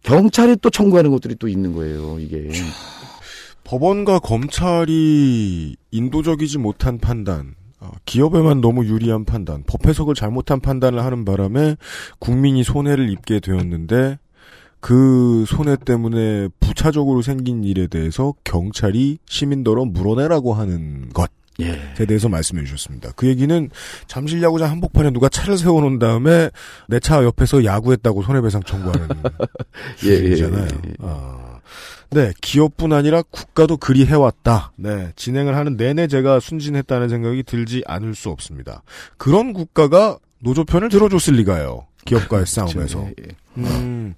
경찰이 0.03 0.57
또 0.63 0.71
청구하는 0.71 1.11
것들이 1.11 1.35
또 1.37 1.49
있는 1.49 1.73
거예요. 1.75 2.19
이게 2.21 2.51
법원과 3.65 4.21
검찰이 4.21 5.77
인도적이지 5.91 6.59
못한 6.59 6.99
판단, 6.99 7.55
어, 7.57 7.58
기업에만 8.05 8.61
너무 8.61 8.85
유리한 8.87 9.25
판단, 9.25 9.63
법 9.67 9.87
해석을 9.87 10.15
잘못한 10.15 10.61
판단을 10.61 11.05
하는 11.05 11.25
바람에 11.25 11.77
국민이 12.19 12.65
손해를 12.65 13.11
입게 13.11 13.41
되었는데 13.41 14.19
그 14.81 15.45
손해 15.47 15.77
때문에 15.77 16.49
부차적으로 16.61 17.23
생긴 17.23 17.65
일에 17.65 17.87
대해서 17.89 18.35
경찰이 18.45 19.19
시민더러 19.27 19.85
물어내라고 19.85 20.55
하는 20.55 21.09
것에 21.13 21.29
예. 21.61 22.05
대해서 22.07 22.29
말씀해 22.29 22.63
주셨습니다. 22.65 23.11
그 23.17 23.27
얘기는 23.27 23.69
잠실 24.07 24.41
야구장 24.43 24.71
한복판에 24.71 25.11
누가 25.11 25.29
차를 25.29 25.59
세워놓은 25.59 25.99
다음에 25.99 26.51
내 26.89 27.01
차 27.01 27.25
옆에서 27.25 27.65
야구했다고 27.65 28.23
손해배상 28.23 28.63
청구하는 28.63 29.09
예, 30.07 30.11
예. 30.11 30.31
예, 30.31 30.43
예. 30.43 30.69
아, 31.01 31.48
네, 32.11 32.33
기업뿐 32.41 32.93
아니라 32.93 33.23
국가도 33.23 33.77
그리 33.77 34.07
해왔다. 34.07 34.73
네, 34.77 35.13
진행을 35.17 35.57
하는 35.57 35.77
내내 35.77 36.07
제가 36.07 36.41
순진했다는 36.41 37.09
생각이 37.09 37.43
들지 37.43 37.83
않을 37.87 38.15
수 38.15 38.31
없습니다. 38.31 38.83
그런 39.17 39.53
국가가 39.53 40.19
노조 40.39 40.65
편을 40.65 40.89
들어줬을 40.89 41.35
리가요. 41.35 41.87
기업과의 42.05 42.47
싸움에서. 42.47 43.05
예, 43.05 43.13
예. 43.23 43.37
음, 43.59 44.15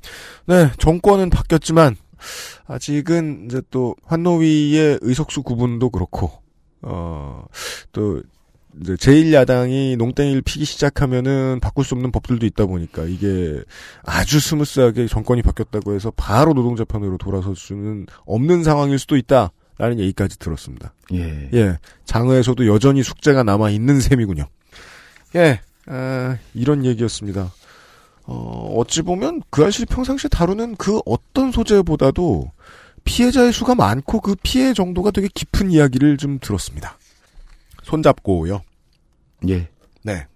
네, 0.46 0.70
정권은 0.78 1.30
바뀌었지만 1.30 1.96
아직은 2.66 3.46
이제 3.46 3.62
또 3.70 3.96
환노위의 4.04 4.98
의석수 5.02 5.42
구분도 5.42 5.90
그렇고 5.90 6.30
어, 6.82 7.44
또 7.92 8.22
이제 8.80 8.94
제1야당이 8.94 9.96
농땡이를 9.98 10.40
피기 10.42 10.64
시작하면은 10.64 11.60
바꿀 11.60 11.84
수 11.84 11.94
없는 11.94 12.12
법들도 12.12 12.46
있다 12.46 12.64
보니까 12.66 13.04
이게 13.04 13.62
아주 14.02 14.40
스무스하게 14.40 15.06
정권이 15.06 15.42
바뀌었다고 15.42 15.94
해서 15.94 16.10
바로 16.16 16.54
노동자 16.54 16.84
편으로 16.84 17.18
돌아설 17.18 17.56
수는 17.56 18.06
없는 18.24 18.64
상황일 18.64 18.98
수도 18.98 19.16
있다 19.16 19.50
라는 19.76 19.98
얘기까지 20.00 20.38
들었습니다. 20.38 20.94
예. 21.12 21.50
예, 21.52 21.78
장외에서도 22.04 22.66
여전히 22.66 23.02
숙제가 23.02 23.42
남아 23.42 23.70
있는 23.70 24.00
셈이군요. 24.00 24.46
예, 25.36 25.60
아, 25.86 26.38
이런 26.54 26.84
얘기였습니다. 26.84 27.52
어, 28.24 28.74
어찌 28.76 29.02
보면 29.02 29.42
그 29.50 29.64
아실이 29.64 29.86
평상시에 29.86 30.28
다루는 30.28 30.76
그 30.76 31.00
어떤 31.04 31.52
소재보다도 31.52 32.50
피해자의 33.04 33.52
수가 33.52 33.74
많고 33.74 34.20
그 34.20 34.36
피해 34.42 34.72
정도가 34.72 35.10
되게 35.10 35.28
깊은 35.34 35.70
이야기를 35.70 36.16
좀 36.16 36.38
들었습니다. 36.40 36.98
손잡고요. 37.82 38.62
예. 39.48 39.68
네. 40.02 40.26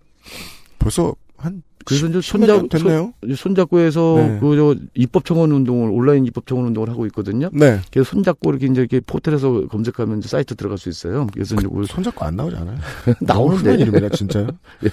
벌써 0.79 1.15
한 1.37 1.63
그래서 1.85 2.07
이제 2.07 2.18
10여 2.18 2.22
손잡 2.22 2.47
년 2.57 2.68
됐네요. 2.68 3.12
손, 3.26 3.35
손잡고 3.35 3.78
해서 3.78 4.14
네. 4.18 4.39
그저 4.41 4.74
입법 4.95 5.24
청원 5.24 5.53
운동을 5.53 5.91
온라인 5.91 6.24
입법 6.26 6.47
청원 6.47 6.66
운동을 6.68 6.89
하고 6.89 7.07
있거든요. 7.07 7.51
네. 7.53 7.78
그래서 7.93 8.11
손잡고 8.11 8.51
이렇게 8.51 8.66
이제 8.66 8.80
이렇게 8.80 9.01
포털에서 9.01 9.66
검색하면 9.68 10.18
이제 10.18 10.28
사이트 10.28 10.55
들어갈 10.55 10.78
수 10.78 10.89
있어요. 10.89 11.26
그래서 11.32 11.55
이제 11.57 11.66
그걸 11.66 11.87
손잡고 11.87 12.24
안 12.24 12.37
나오지 12.37 12.57
않아요? 12.57 12.76
나오는데. 13.20 13.74
이름이라 13.76 14.09
진짜요? 14.11 14.49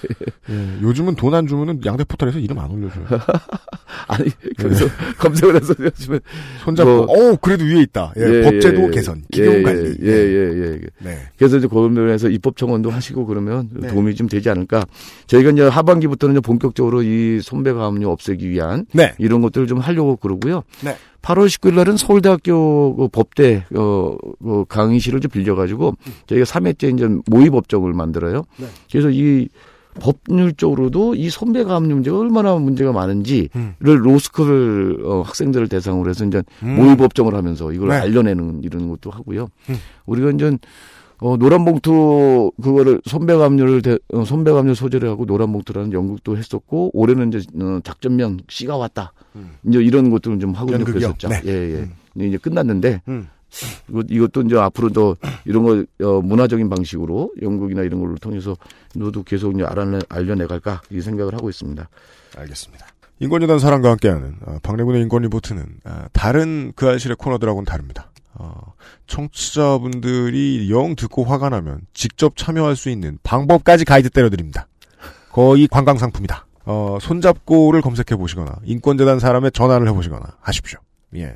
예, 0.49 0.81
요즘은 0.81 1.15
돈 1.15 1.31
안 1.33 1.47
주면은 1.47 1.79
양대 1.85 2.03
포털에서 2.03 2.39
이름 2.39 2.59
안 2.59 2.69
올려줘요. 2.71 3.05
아니 4.07 4.29
그래서 4.57 4.85
검색을 5.17 5.55
해서 5.55 5.73
요즘에 5.79 6.19
손잡고, 6.63 7.05
뭐- 7.05 7.31
어 7.31 7.35
그래도 7.37 7.63
위에 7.63 7.81
있다. 7.83 8.13
예, 8.17 8.41
법제도 8.41 8.89
개선, 8.91 9.21
기경 9.31 9.63
관리. 9.63 9.95
예예예 10.01 10.53
예, 10.55 10.71
예. 10.73 10.79
네. 10.99 11.17
그래서 11.37 11.57
이제 11.57 11.67
고면에서 11.67 12.29
입법 12.29 12.57
청원도 12.57 12.89
하시고 12.89 13.25
그러면 13.25 13.69
네. 13.73 13.87
도움이 13.87 14.15
좀 14.15 14.27
되지 14.27 14.49
않을까. 14.49 14.85
저희가 15.27 15.51
이제 15.51 15.61
하반기부터는 15.67 16.35
이제 16.35 16.41
본격적으로 16.41 16.80
이 17.03 17.39
손배 17.41 17.73
가압류 17.73 18.09
없애기 18.09 18.49
위한 18.49 18.85
네. 18.93 19.13
이런 19.17 19.41
것들을 19.41 19.67
좀 19.67 19.79
하려고 19.79 20.15
그러고요. 20.15 20.63
네. 20.83 20.95
8월 21.21 21.47
19일 21.47 21.75
날은 21.75 21.97
서울대학교 21.97 22.95
그 22.95 23.07
법대 23.09 23.65
어, 23.75 24.15
그 24.43 24.65
강의실을 24.67 25.19
좀 25.19 25.29
빌려가지고 25.29 25.95
저희가 26.27 26.45
3회째 26.45 26.93
이제 26.93 27.07
모의 27.27 27.49
법정을 27.49 27.93
만들어요. 27.93 28.43
네. 28.57 28.67
그래서 28.89 29.09
이 29.11 29.47
법률적으로도 29.99 31.15
이 31.15 31.29
손배가압류 31.29 31.93
문제가 31.95 32.17
얼마나 32.17 32.55
문제가 32.55 32.91
많은지를 32.91 33.49
음. 33.55 33.75
로스쿨 33.81 35.01
어, 35.03 35.21
학생들을 35.21 35.67
대상으로 35.67 36.09
해서 36.09 36.25
이제 36.25 36.41
음. 36.63 36.75
모의 36.75 36.95
법정을 36.97 37.35
하면서 37.35 37.71
이걸 37.71 37.89
네. 37.89 37.95
알려내는 37.95 38.63
이런 38.63 38.89
것도 38.89 39.11
하고요. 39.11 39.49
음. 39.69 39.75
우리가 40.05 40.31
이제 40.31 40.57
어, 41.21 41.37
노란 41.37 41.63
봉투, 41.65 42.51
그거를, 42.61 42.99
손배감류를, 43.05 43.81
대- 43.83 43.99
어, 44.11 44.25
손배감류 44.25 44.73
소재를 44.73 45.07
하고 45.07 45.27
노란 45.27 45.51
봉투라는 45.53 45.93
연극도 45.93 46.35
했었고, 46.35 46.89
올해는 46.93 47.31
이제, 47.31 47.45
어, 47.63 47.79
작전명, 47.83 48.39
씨가 48.49 48.75
왔다. 48.75 49.13
음. 49.35 49.51
이제 49.67 49.79
이런 49.83 50.09
것들을 50.09 50.39
좀 50.39 50.53
하고? 50.53 50.71
그랬었죠. 50.83 51.27
네. 51.29 51.41
예, 51.45 51.51
예. 51.51 51.75
음. 51.77 51.93
이제 52.21 52.37
끝났는데, 52.37 53.01
음. 53.07 53.27
이것, 53.89 54.05
이것도 54.09 54.41
이제 54.41 54.57
앞으로 54.57 54.89
더 54.89 55.15
이런 55.45 55.63
거, 55.63 55.85
어, 56.07 56.21
문화적인 56.21 56.69
방식으로 56.69 57.31
연극이나 57.41 57.83
이런 57.83 57.99
걸로 57.99 58.15
통해서 58.15 58.57
너도 58.95 59.21
계속 59.23 59.53
이제 59.53 59.63
알아내, 59.63 59.99
알려내 60.09 60.47
갈까, 60.47 60.81
이 60.89 61.01
생각을 61.01 61.35
하고 61.35 61.49
있습니다. 61.51 61.87
알겠습니다. 62.35 62.87
인권재단 63.19 63.59
사람과 63.59 63.91
함께하는 63.91 64.35
어, 64.47 64.57
박래군의 64.63 65.03
인권 65.03 65.21
리포트는 65.21 65.63
아, 65.83 66.07
다른 66.11 66.71
그 66.75 66.87
알실의 66.87 67.17
코너들하고는 67.17 67.65
다릅니다. 67.65 68.09
어, 68.41 68.73
청취자분들이 69.05 70.71
영 70.71 70.95
듣고 70.95 71.23
화가 71.23 71.49
나면 71.49 71.81
직접 71.93 72.35
참여할 72.35 72.75
수 72.75 72.89
있는 72.89 73.19
방법까지 73.21 73.85
가이드 73.85 74.09
때려드립니다. 74.09 74.67
거의 75.31 75.67
관광 75.67 75.97
상품이다. 75.97 76.47
어, 76.65 76.97
손잡고를 76.99 77.81
검색해 77.81 78.17
보시거나 78.17 78.57
인권재단 78.63 79.19
사람의 79.19 79.51
전화를 79.51 79.87
해 79.87 79.93
보시거나 79.93 80.37
하십시오. 80.41 80.79
예. 81.15 81.35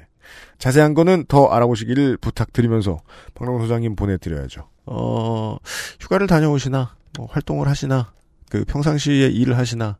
자세한 0.57 0.95
거는 0.95 1.25
더 1.27 1.45
알아보시기를 1.47 2.17
부탁드리면서 2.17 2.97
박남호 3.35 3.61
소장님 3.61 3.95
보내드려야죠. 3.95 4.67
어, 4.87 5.57
휴가를 5.99 6.25
다녀오시나, 6.25 6.95
뭐 7.17 7.27
활동을 7.29 7.67
하시나, 7.67 8.13
그 8.49 8.65
평상시에 8.65 9.27
일을 9.27 9.57
하시나, 9.57 9.97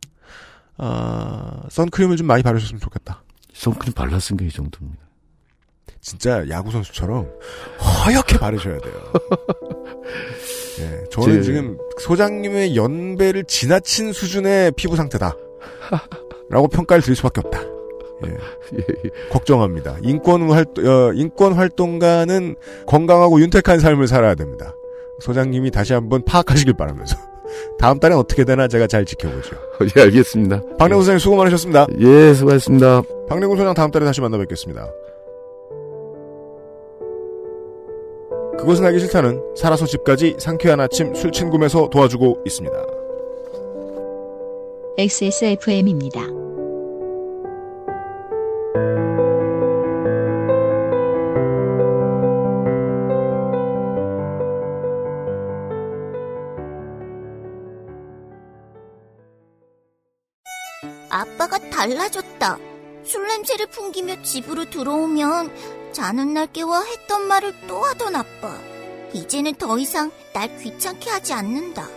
아, 0.78 1.64
선크림을 1.70 2.18
좀 2.18 2.28
많이 2.28 2.42
바르셨으면 2.42 2.80
좋겠다. 2.80 3.24
선크림 3.54 3.94
발랐으니까 3.94 4.46
이 4.46 4.50
정도입니다. 4.50 5.05
진짜 6.06 6.44
야구 6.50 6.70
선수처럼 6.70 7.28
허옇게 8.06 8.38
바르셔야 8.38 8.78
돼요. 8.78 8.94
예, 10.80 11.04
저는 11.10 11.36
제- 11.38 11.42
지금 11.42 11.78
소장님의 12.00 12.76
연배를 12.76 13.44
지나친 13.46 14.14
수준의 14.14 14.74
피부 14.76 14.96
상태다. 14.96 15.36
라고 16.50 16.68
평가를 16.68 17.02
드릴 17.02 17.16
수밖에 17.16 17.42
없다. 17.44 17.60
예, 18.28 18.30
예, 18.78 18.86
예. 19.06 19.10
걱정합니다. 19.32 19.98
인권 20.04 20.52
활 20.52 20.66
어, 20.78 21.12
인권 21.16 21.54
활동가는 21.54 22.56
건강하고 22.86 23.42
윤택한 23.42 23.80
삶을 23.80 24.08
살아야 24.08 24.36
됩니다. 24.36 24.76
소장님이 25.22 25.72
다시 25.72 25.94
한번 25.94 26.24
파악하시길 26.24 26.76
바라면서 26.76 27.18
다음 27.80 28.00
달엔 28.00 28.16
어떻게 28.16 28.44
되나 28.44 28.68
제가 28.68 28.86
잘 28.86 29.06
지켜보죠. 29.06 29.56
예, 29.98 30.02
알겠습니다. 30.04 30.62
박래훈 30.78 31.02
소장님 31.02 31.18
수고 31.20 31.36
많으셨습니다. 31.38 31.88
예, 32.00 32.34
수고하셨습니다. 32.36 33.02
박래훈 33.28 33.58
소장 33.58 33.74
다음 33.74 33.90
달에 33.90 34.06
다시 34.06 34.22
만나 34.22 34.38
뵙겠습니다. 34.38 34.88
그것은 38.66 38.84
알기 38.84 39.00
싫다는 39.00 39.54
살아서 39.56 39.86
집까지 39.86 40.38
상쾌한 40.40 40.80
아침 40.80 41.14
술친구에서 41.14 41.88
도와주고 41.92 42.42
있습니다. 42.48 42.76
XSFM입니다. 44.98 46.22
아빠가 61.12 61.60
달라졌다. 61.70 62.58
술 63.04 63.28
냄새를 63.28 63.68
풍기며 63.68 64.24
집으로 64.24 64.68
들어오면 64.72 65.85
자는 65.96 66.34
날 66.34 66.48
깨워 66.48 66.84
했던 66.84 67.26
말을 67.26 67.54
또 67.70 67.82
하던 67.82 68.18
아빠. 68.18 68.54
이제는 69.14 69.56
더 69.56 69.78
이상 69.78 70.12
날 70.34 70.58
귀찮게 70.58 71.10
하지 71.10 71.32
않는다. 71.32 71.88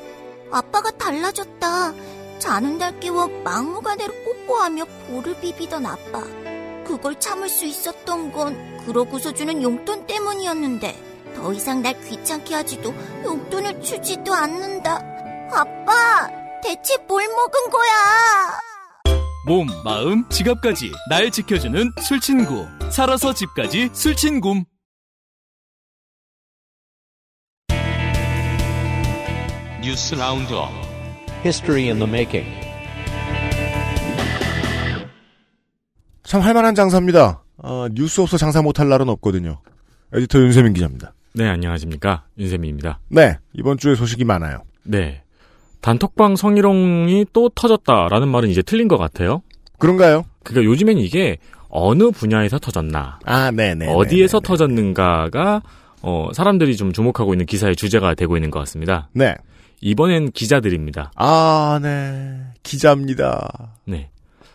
아빠가 0.52 0.92
달라졌다. 0.92 1.94
자는 2.38 2.78
날 2.78 3.00
깨워 3.00 3.26
막무가내로 3.26 4.14
뽀뽀하며 4.24 4.84
볼을 4.84 5.40
비비던 5.40 5.84
아빠. 5.84 6.22
그걸 6.86 7.18
참을 7.18 7.48
수 7.48 7.64
있었던 7.64 8.30
건 8.30 8.84
그러고서 8.86 9.32
주는 9.34 9.60
용돈 9.64 10.06
때문이었는데 10.06 11.32
더 11.34 11.52
이상 11.52 11.82
날 11.82 12.00
귀찮게 12.00 12.54
하지도 12.54 12.94
용돈을 13.24 13.82
주지도 13.82 14.32
않는다. 14.32 15.02
아빠, 15.50 16.30
대체 16.62 16.98
뭘 17.08 17.26
먹은 17.26 17.70
거야? 17.70 18.60
몸, 19.48 19.66
마음, 19.82 20.28
지갑까지 20.28 20.92
날 21.08 21.30
지켜주는 21.30 21.92
술친구 22.02 22.66
살아서 22.90 23.32
집까지 23.32 23.88
술친굼. 23.94 24.66
News 29.82 30.14
Roundup 30.14 30.68
History 31.46 31.84
in 31.84 31.98
the 31.98 32.06
making. 32.06 32.46
참 36.24 36.42
할만한 36.42 36.74
장사입니다. 36.74 37.42
어, 37.56 37.86
뉴스 37.90 38.20
없어 38.20 38.36
장사 38.36 38.60
못할 38.60 38.90
날은 38.90 39.08
없거든요. 39.08 39.62
에디터 40.12 40.40
윤세민 40.40 40.74
기자입니다. 40.74 41.14
네, 41.32 41.48
안녕하십니까. 41.48 42.26
윤세민입니다. 42.36 43.00
네, 43.08 43.38
이번 43.54 43.78
주에 43.78 43.94
소식이 43.94 44.24
많아요. 44.24 44.64
네. 44.82 45.22
단톡방 45.80 46.36
성희롱이 46.36 47.26
또 47.32 47.48
터졌다라는 47.48 48.28
말은 48.28 48.48
이제 48.48 48.62
틀린 48.62 48.88
것 48.88 48.98
같아요. 48.98 49.42
그런가요? 49.78 50.24
그러니까 50.42 50.70
요즘엔 50.70 50.98
이게 50.98 51.38
어느 51.68 52.10
분야에서 52.10 52.58
터졌나, 52.58 53.18
아, 53.24 53.50
네네. 53.50 53.92
어디에서 53.94 54.40
터졌는가가 54.40 55.62
어, 56.02 56.28
사람들이 56.32 56.76
좀 56.76 56.92
주목하고 56.92 57.34
있는 57.34 57.46
기사의 57.46 57.76
주제가 57.76 58.14
되고 58.14 58.36
있는 58.36 58.50
것 58.50 58.58
같습니다. 58.60 59.08
네. 59.12 59.34
이번엔 59.80 60.32
기자들입니다. 60.32 61.12
아, 61.16 61.78
네. 61.82 62.38
기자입니다. 62.62 63.76
네. 63.84 64.10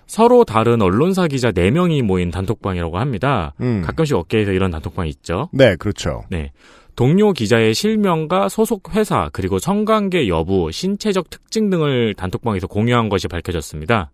서로 0.06 0.44
다른 0.44 0.82
언론사 0.82 1.28
기자 1.28 1.52
4명이 1.52 2.02
모인 2.04 2.30
단톡방이라고 2.30 2.98
합니다. 3.00 3.54
음. 3.62 3.82
가끔씩 3.86 4.16
업계에서 4.16 4.52
이런 4.52 4.70
단톡방이 4.72 5.10
있죠. 5.10 5.50
네, 5.52 5.76
그렇죠. 5.76 6.24
네. 6.30 6.52
동료 6.96 7.34
기자의 7.34 7.74
실명과 7.74 8.50
소속 8.50 8.96
회사, 8.96 9.30
그리고 9.34 9.60
성관계 9.60 10.28
여부, 10.28 10.72
신체적 10.72 11.30
특징 11.30 11.70
등을 11.70 12.14
단톡방에서 12.16 12.68
공유한 12.68 13.10
것이 13.10 13.28
밝혀졌습니다. 13.28 14.12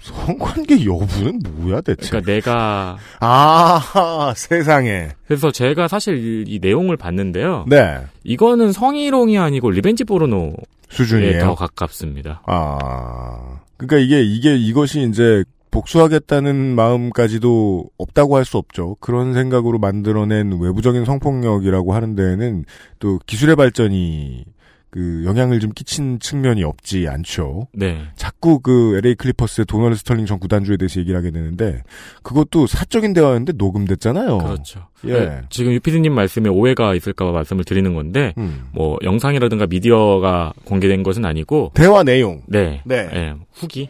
성관계 0.00 0.84
여부는 0.84 1.40
뭐야, 1.44 1.80
대체? 1.82 2.08
그러니까 2.08 2.32
내가 2.32 2.96
아, 3.20 4.32
세상에. 4.36 5.10
그래서 5.26 5.52
제가 5.52 5.86
사실 5.88 6.44
이 6.48 6.58
내용을 6.60 6.96
봤는데요. 6.96 7.66
네. 7.68 8.00
이거는 8.24 8.72
성희롱이 8.72 9.38
아니고 9.38 9.70
revenge 9.70 10.04
포르노에 10.04 10.54
수준이에요. 10.88 11.40
더 11.44 11.54
가깝습니다. 11.54 12.42
아. 12.46 13.60
그러니까 13.76 13.98
이게 13.98 14.22
이게 14.22 14.56
이것이 14.56 15.02
이제 15.08 15.44
복수하겠다는 15.72 16.76
마음까지도 16.76 17.86
없다고 17.98 18.36
할 18.36 18.44
수 18.44 18.58
없죠. 18.58 18.96
그런 19.00 19.34
생각으로 19.34 19.78
만들어낸 19.78 20.58
외부적인 20.60 21.04
성폭력이라고 21.04 21.94
하는 21.94 22.14
데에는 22.14 22.64
또 22.98 23.18
기술의 23.26 23.56
발전이 23.56 24.44
그 24.90 25.22
영향을 25.24 25.58
좀 25.58 25.70
끼친 25.70 26.18
측면이 26.18 26.64
없지 26.64 27.08
않죠. 27.08 27.68
네. 27.72 28.02
자꾸 28.14 28.60
그 28.60 28.98
LA 29.02 29.14
클리퍼스의 29.14 29.64
도널드 29.64 29.96
스털링 29.96 30.26
전 30.26 30.38
구단주에 30.38 30.76
대해서 30.76 31.00
얘기를 31.00 31.18
하게 31.18 31.30
되는데 31.30 31.82
그것도 32.22 32.66
사적인 32.66 33.14
대화였는데 33.14 33.54
녹음됐잖아요. 33.56 34.36
그렇죠. 34.36 34.88
예. 35.06 35.12
네, 35.12 35.40
지금 35.48 35.72
유피디님 35.72 36.12
말씀에 36.12 36.50
오해가 36.50 36.94
있을까봐 36.94 37.32
말씀을 37.32 37.64
드리는 37.64 37.94
건데, 37.94 38.34
음. 38.36 38.66
뭐 38.72 38.98
영상이라든가 39.02 39.66
미디어가 39.66 40.52
공개된 40.64 41.02
것은 41.02 41.24
아니고, 41.24 41.70
대화 41.74 42.02
내용. 42.02 42.42
네, 42.46 42.82
네. 42.84 43.08
예, 43.14 43.34
후기. 43.54 43.88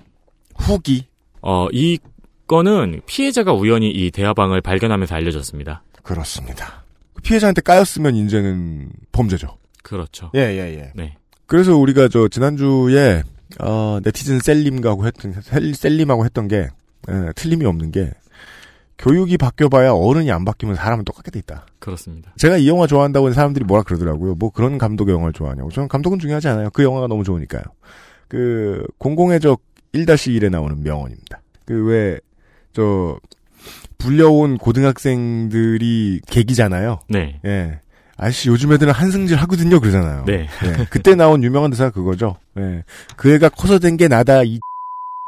후기. 0.57 1.07
어, 1.43 1.67
이 1.73 1.99
건은 2.47 3.03
피해자가 3.07 3.53
우연히 3.53 3.91
이 3.91 4.11
대화방을 4.11 4.61
발견하면서 4.61 5.15
알려졌습니다. 5.15 5.83
그렇습니다. 6.03 6.85
피해자한테 7.23 7.61
까였으면 7.61 8.17
이제는 8.17 8.91
범죄죠. 9.13 9.57
그렇죠. 9.83 10.31
예, 10.35 10.41
예, 10.41 10.79
예. 10.79 10.93
네. 10.95 11.17
그래서 11.47 11.77
우리가 11.77 12.09
저 12.09 12.29
지난주에 12.29 13.23
어, 13.61 13.99
네티즌 14.03 14.41
셀림하고 14.41 15.07
했던 15.07 15.35
셀, 15.43 15.75
셀림하고 15.75 16.25
했던 16.25 16.49
게 16.49 16.69
에, 17.09 17.33
틀림이 17.35 17.65
없는 17.67 17.91
게 17.91 18.11
교육이 18.99 19.37
바뀌어봐야 19.37 19.93
어른이 19.93 20.31
안 20.31 20.45
바뀌면 20.45 20.77
사람은 20.77 21.05
똑같게 21.05 21.31
돼 21.31 21.41
있다. 21.41 21.67
그렇습니다. 21.81 22.33
제가 22.37 22.57
이 22.57 22.69
영화 22.69 22.87
좋아한다고 22.87 23.33
사람들이 23.33 23.65
뭐라 23.65 23.83
그러더라고요. 23.83 24.37
뭐 24.37 24.51
그런 24.51 24.79
감독의 24.79 25.13
영화를 25.13 25.33
좋아하냐고. 25.33 25.71
저는 25.71 25.89
감독은 25.89 26.21
중요하지 26.21 26.49
않아요. 26.49 26.71
그 26.71 26.85
영화가 26.85 27.09
너무 27.09 27.25
좋으니까요. 27.25 27.63
그 28.29 28.87
공공의 28.99 29.41
적 29.41 29.61
1-1에 29.95 30.51
나오는 30.51 30.83
명언입니다. 30.83 31.41
그 31.67 31.89
왜 31.89 32.19
저 32.75 33.19
불려온 33.99 34.57
고등학생들이 34.59 36.21
계기잖아요. 36.27 37.01
네. 37.09 37.39
예. 37.45 37.81
아저씨 38.17 38.49
요즘 38.49 38.73
애들은 38.73 38.93
한승질 38.93 39.37
하거든요 39.37 39.79
그러잖아요. 39.79 40.25
네. 40.27 40.49
예. 40.65 40.87
그때 40.91 41.15
나온 41.15 41.45
유명한 41.45 41.71
대사가 41.71 41.91
그거죠. 41.91 42.37
예. 42.59 42.83
그 43.17 43.33
애가 43.35 43.51
커서 43.51 43.79
된 43.79 43.97
게 43.97 44.09
나다 44.09 44.43
이 44.43 44.59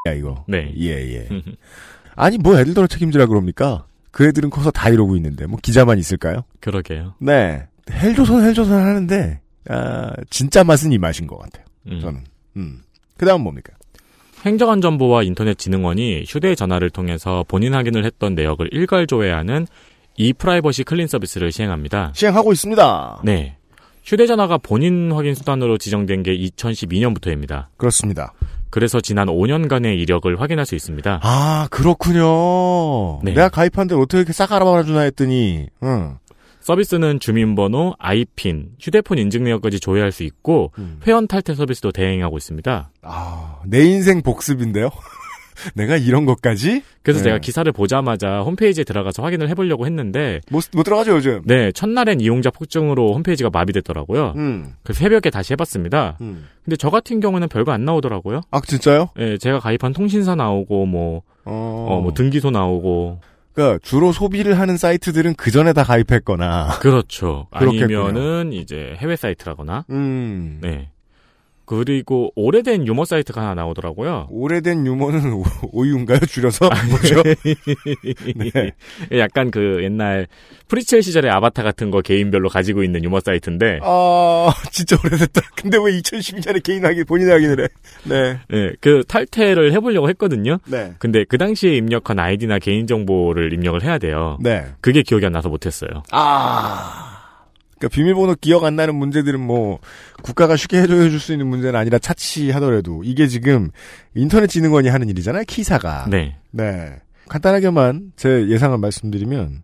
야 0.08 0.12
이거. 0.14 0.44
네. 0.48 0.72
예 0.78 0.88
예. 1.16 1.28
아니 2.16 2.38
뭐 2.38 2.58
애들더러 2.58 2.86
책임지라 2.86 3.26
그럽니까? 3.26 3.86
그 4.10 4.26
애들은 4.26 4.48
커서 4.50 4.70
다 4.70 4.88
이러고 4.88 5.16
있는데 5.16 5.46
뭐 5.46 5.58
기자만 5.62 5.98
있을까요? 5.98 6.44
그러게요. 6.60 7.14
네. 7.18 7.66
헬조선 7.90 8.42
헬조선 8.42 8.82
하는데 8.82 9.40
아, 9.68 10.12
진짜 10.30 10.64
맛은 10.64 10.92
이 10.92 10.98
맛인 10.98 11.26
것 11.26 11.38
같아요. 11.38 11.64
음. 11.90 12.00
저는. 12.00 12.20
음. 12.56 12.82
그 13.18 13.26
다음 13.26 13.42
뭡니까? 13.42 13.72
행정안전부와 14.44 15.22
인터넷진흥원이 15.22 16.24
휴대전화를 16.28 16.90
통해서 16.90 17.44
본인 17.48 17.74
확인을 17.74 18.04
했던 18.04 18.34
내역을 18.34 18.68
일괄 18.72 19.06
조회하는 19.06 19.66
e프라이버시 20.16 20.84
clean 20.84 21.06
서비스를 21.06 21.50
시행합니다. 21.50 22.12
시행하고 22.14 22.52
있습니다. 22.52 23.22
네. 23.24 23.56
휴대전화가 24.04 24.58
본인 24.58 25.12
확인 25.12 25.34
수단으로 25.34 25.78
지정된 25.78 26.22
게 26.22 26.36
2012년부터입니다. 26.36 27.66
그렇습니다. 27.78 28.34
그래서 28.68 29.00
지난 29.00 29.28
5년간의 29.28 29.98
이력을 29.98 30.40
확인할 30.40 30.66
수 30.66 30.74
있습니다. 30.74 31.20
아 31.22 31.68
그렇군요. 31.70 33.20
네. 33.22 33.32
내가 33.32 33.48
가입한 33.48 33.86
데를 33.86 34.02
어떻게 34.02 34.18
이렇게 34.18 34.32
싹 34.32 34.52
알아봐주나 34.52 35.00
했더니 35.00 35.68
응. 35.84 36.18
서비스는 36.64 37.20
주민번호, 37.20 37.94
아이핀, 37.98 38.70
휴대폰 38.80 39.18
인증 39.18 39.44
내역까지 39.44 39.80
조회할 39.80 40.12
수 40.12 40.22
있고 40.22 40.72
음. 40.78 40.98
회원 41.06 41.28
탈퇴 41.28 41.54
서비스도 41.54 41.92
대행하고 41.92 42.38
있습니다. 42.38 42.90
아, 43.02 43.58
내 43.66 43.84
인생 43.84 44.22
복습인데요. 44.22 44.88
내가 45.76 45.98
이런 45.98 46.24
것까지? 46.24 46.82
그래서 47.02 47.20
네. 47.20 47.24
제가 47.24 47.38
기사를 47.38 47.70
보자마자 47.70 48.40
홈페이지에 48.40 48.82
들어가서 48.82 49.22
확인을 49.22 49.50
해보려고 49.50 49.84
했는데 49.84 50.40
못, 50.50 50.64
못 50.72 50.84
들어가죠 50.84 51.16
요즘. 51.16 51.42
네, 51.44 51.70
첫날엔 51.70 52.22
이용자 52.22 52.50
폭증으로 52.50 53.12
홈페이지가 53.12 53.50
마비됐더라고요. 53.52 54.32
음. 54.36 54.72
그래서 54.82 55.00
새벽에 55.00 55.28
다시 55.28 55.52
해봤습니다. 55.52 56.16
음. 56.22 56.46
근데 56.64 56.76
저 56.76 56.88
같은 56.88 57.20
경우는 57.20 57.48
별거 57.48 57.72
안 57.72 57.84
나오더라고요. 57.84 58.40
아 58.50 58.62
진짜요? 58.62 59.10
네, 59.18 59.36
제가 59.36 59.60
가입한 59.60 59.92
통신사 59.92 60.34
나오고 60.34 60.86
뭐, 60.86 61.20
어. 61.44 61.86
어, 61.90 62.00
뭐 62.00 62.14
등기소 62.14 62.50
나오고. 62.50 63.20
그러니까 63.54 63.78
주로 63.82 64.12
소비를 64.12 64.58
하는 64.58 64.76
사이트들은 64.76 65.34
그 65.36 65.50
전에 65.50 65.72
다 65.72 65.84
가입했거나. 65.84 66.78
그렇죠. 66.80 67.46
그렇겠군요. 67.56 68.04
아니면은 68.06 68.52
이제 68.52 68.96
해외 68.98 69.16
사이트라거나. 69.16 69.86
음. 69.90 70.58
네. 70.60 70.90
그리고 71.66 72.30
오래된 72.36 72.86
유머 72.86 73.04
사이트가 73.04 73.40
하나 73.40 73.54
나오더라고요. 73.54 74.28
오래된 74.30 74.86
유머는 74.86 75.32
오- 75.32 75.44
오유인가요? 75.72 76.18
줄여서 76.20 76.68
뭐죠? 76.90 77.22
네. 78.52 78.72
약간 79.18 79.50
그 79.50 79.82
옛날 79.82 80.26
프리첼 80.68 81.02
시절의 81.02 81.30
아바타 81.30 81.62
같은 81.62 81.90
거 81.90 82.00
개인별로 82.02 82.48
가지고 82.48 82.82
있는 82.82 83.02
유머 83.04 83.20
사이트인데. 83.20 83.80
아 83.82 84.52
진짜 84.70 84.96
오래됐다. 85.04 85.40
근데 85.56 85.78
왜 85.78 85.98
2012년에 86.00 86.62
개인 86.62 86.84
확인 86.84 87.04
본인 87.06 87.30
확인을 87.30 87.64
해? 87.64 87.68
네. 88.04 88.38
네, 88.48 88.72
그 88.80 89.02
탈퇴를 89.08 89.72
해보려고 89.72 90.08
했거든요. 90.10 90.58
네. 90.66 90.92
근데 90.98 91.24
그 91.24 91.38
당시에 91.38 91.76
입력한 91.76 92.18
아이디나 92.18 92.58
개인 92.58 92.86
정보를 92.86 93.52
입력을 93.52 93.82
해야 93.82 93.98
돼요. 93.98 94.38
네. 94.40 94.64
그게 94.80 95.02
기억이 95.02 95.24
안 95.26 95.32
나서 95.32 95.48
못했어요. 95.48 96.02
아. 96.10 97.13
그러니까 97.84 97.88
비밀번호 97.88 98.36
기억 98.40 98.64
안 98.64 98.76
나는 98.76 98.94
문제들은 98.96 99.40
뭐 99.40 99.78
국가가 100.22 100.56
쉽게 100.56 100.80
해줘야 100.80 101.08
줄수 101.08 101.32
있는 101.32 101.46
문제는 101.46 101.78
아니라 101.78 101.98
차치하더라도 101.98 103.02
이게 103.04 103.26
지금 103.26 103.70
인터넷진흥원이 104.14 104.88
하는 104.88 105.08
일이잖아요. 105.08 105.44
KISA가. 105.46 106.06
네. 106.10 106.36
네. 106.50 106.96
간단하게만 107.28 108.12
제 108.16 108.48
예상을 108.48 108.76
말씀드리면 108.78 109.62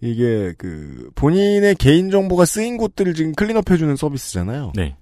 이게 0.00 0.54
그 0.58 1.10
본인의 1.14 1.76
개인 1.76 2.10
정보가 2.10 2.44
쓰인 2.44 2.76
곳들을 2.76 3.14
지금 3.14 3.32
clean 3.32 3.59
up 3.59 3.70
해주는 3.70 3.94
서비스잖아요. 3.96 4.72
네. 4.74 4.96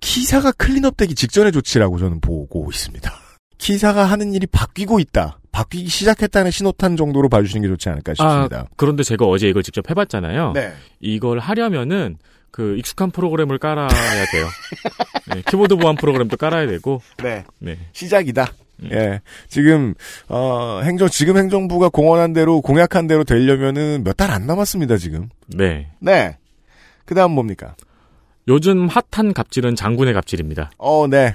KISA가 0.00 0.52
clean 0.52 0.83
up 0.83 0.96
되기 0.96 1.14
직전의 1.14 1.52
조치라고 1.52 1.98
저는 1.98 2.20
보고 2.20 2.68
있습니다. 2.70 3.10
KISA가 3.58 4.04
하는 4.04 4.32
일이 4.34 4.46
바뀌고 4.46 5.00
있다. 5.00 5.38
바뀌기 5.52 5.88
시작했다는 5.88 6.50
신호탄 6.50 6.96
정도로 6.96 7.28
봐주시는 7.28 7.62
게 7.62 7.68
좋지 7.68 7.88
않을까 7.88 8.14
싶습니다. 8.14 8.58
아, 8.60 8.64
그런데 8.76 9.02
제가 9.02 9.24
어제 9.26 9.48
이걸 9.48 9.62
직접 9.62 9.88
해봤잖아요. 9.90 10.52
네. 10.52 10.72
이걸 11.00 11.38
하려면은 11.40 12.16
그 12.50 12.76
익숙한 12.78 13.10
프로그램을 13.10 13.58
깔아야 13.58 13.88
돼요. 13.88 14.46
네, 15.34 15.42
키보드 15.46 15.76
보안 15.76 15.96
프로그램도 15.96 16.36
깔아야 16.36 16.66
되고. 16.66 17.02
네. 17.22 17.44
네. 17.58 17.78
시작이다. 17.92 18.46
음. 18.84 18.90
예. 18.92 19.20
지금, 19.48 19.94
어, 20.28 20.80
행정, 20.84 21.08
지금 21.08 21.36
행정부가 21.36 21.88
공언한 21.88 22.32
대로, 22.32 22.60
공약한 22.60 23.06
대로 23.08 23.24
되려면은 23.24 24.04
몇 24.04 24.16
달 24.16 24.30
안 24.30 24.46
남았습니다, 24.46 24.96
지금. 24.98 25.28
네. 25.48 25.90
네. 26.00 26.36
그 27.04 27.14
다음 27.14 27.32
뭡니까? 27.32 27.74
요즘 28.46 28.88
핫한 28.88 29.34
갑질은 29.34 29.74
장군의 29.76 30.14
갑질입니다. 30.14 30.70
어, 30.78 31.06
네. 31.08 31.34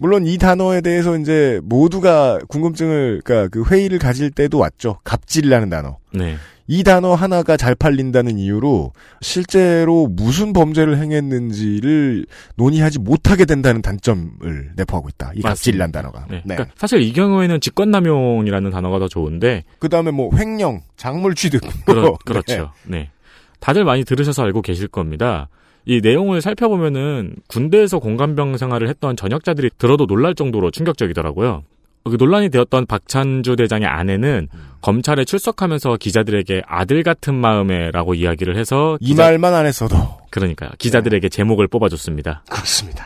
물론 0.00 0.26
이 0.26 0.38
단어에 0.38 0.80
대해서 0.80 1.16
이제 1.16 1.60
모두가 1.62 2.38
궁금증을 2.48 3.20
그러니까 3.22 3.48
그 3.48 3.64
회의를 3.70 3.98
가질 3.98 4.30
때도 4.30 4.58
왔죠. 4.58 4.98
갑질이라는 5.04 5.68
단어. 5.68 5.98
네. 6.12 6.36
이 6.66 6.84
단어 6.84 7.14
하나가 7.14 7.56
잘 7.56 7.74
팔린다는 7.74 8.38
이유로 8.38 8.92
실제로 9.20 10.06
무슨 10.06 10.52
범죄를 10.52 10.98
행했는지를 10.98 12.26
논의하지 12.54 13.00
못하게 13.00 13.44
된다는 13.44 13.82
단점을 13.82 14.72
내포하고 14.76 15.08
있다. 15.08 15.32
이 15.34 15.42
갑질이라는 15.42 15.90
단어가. 15.92 16.26
네. 16.30 16.42
네. 16.46 16.54
그러니까 16.54 16.74
사실 16.78 17.02
이 17.02 17.12
경우에는 17.12 17.60
직권남용이라는 17.60 18.70
단어가 18.70 19.00
더 19.00 19.08
좋은데 19.08 19.64
그 19.80 19.88
다음에 19.88 20.12
뭐 20.12 20.30
횡령, 20.34 20.80
작물 20.96 21.34
취득. 21.34 21.60
그렇, 21.84 22.16
그렇죠. 22.24 22.72
네. 22.84 23.10
다들 23.58 23.84
많이 23.84 24.04
들으셔서 24.04 24.44
알고 24.44 24.62
계실 24.62 24.88
겁니다. 24.88 25.48
이 25.90 26.00
내용을 26.00 26.40
살펴보면은 26.40 27.34
군대에서 27.48 27.98
공간병 27.98 28.58
생활을 28.58 28.88
했던 28.88 29.16
전역자들이 29.16 29.70
들어도 29.76 30.06
놀랄 30.06 30.36
정도로 30.36 30.70
충격적이더라고요. 30.70 31.64
그 32.04 32.16
논란이 32.16 32.48
되었던 32.50 32.86
박찬주 32.86 33.56
대장의 33.56 33.88
아내는 33.88 34.46
검찰에 34.82 35.24
출석하면서 35.24 35.96
기자들에게 35.96 36.62
아들 36.64 37.02
같은 37.02 37.34
마음에라고 37.34 38.14
이야기를 38.14 38.56
해서 38.56 38.98
이 39.00 39.16
말만 39.16 39.52
안 39.52 39.66
했어도 39.66 39.96
그러니까 40.30 40.70
기자들에게 40.78 41.28
제목을 41.28 41.66
뽑아줬습니다. 41.66 42.44
그렇습니다. 42.48 43.04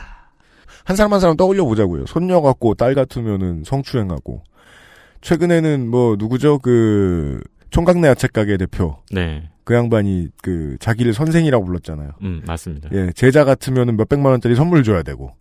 한 0.85 0.95
사람 0.95 1.15
한 1.15 1.21
사람 1.21 1.39
떠올려 1.39 1.65
보자고요. 1.65 2.05
손녀 2.05 2.43
같고 2.43 2.75
딸 2.75 2.95
같으면은 2.95 3.63
성추행하고 3.65 4.43
최근에는 5.23 5.89
뭐 5.89 6.17
누구죠 6.19 6.59
그 6.59 7.41
총각내 7.75 8.07
야채 8.09 8.29
가게 8.29 8.57
대표 8.57 8.97
네. 9.11 9.51
그 9.65 9.75
양반이 9.75 10.29
그 10.43 10.77
자기를 10.79 11.13
선생이라고 11.13 11.65
불렀잖아요. 11.65 12.11
음, 12.23 12.43
맞습니다. 12.47 12.89
예, 12.93 13.11
제자 13.17 13.45
같으면은 13.45 13.97
몇 13.97 14.09
백만 14.09 14.31
원짜리 14.31 14.55
선물 14.55 14.85
줘야 14.85 15.03
되고 15.03 15.33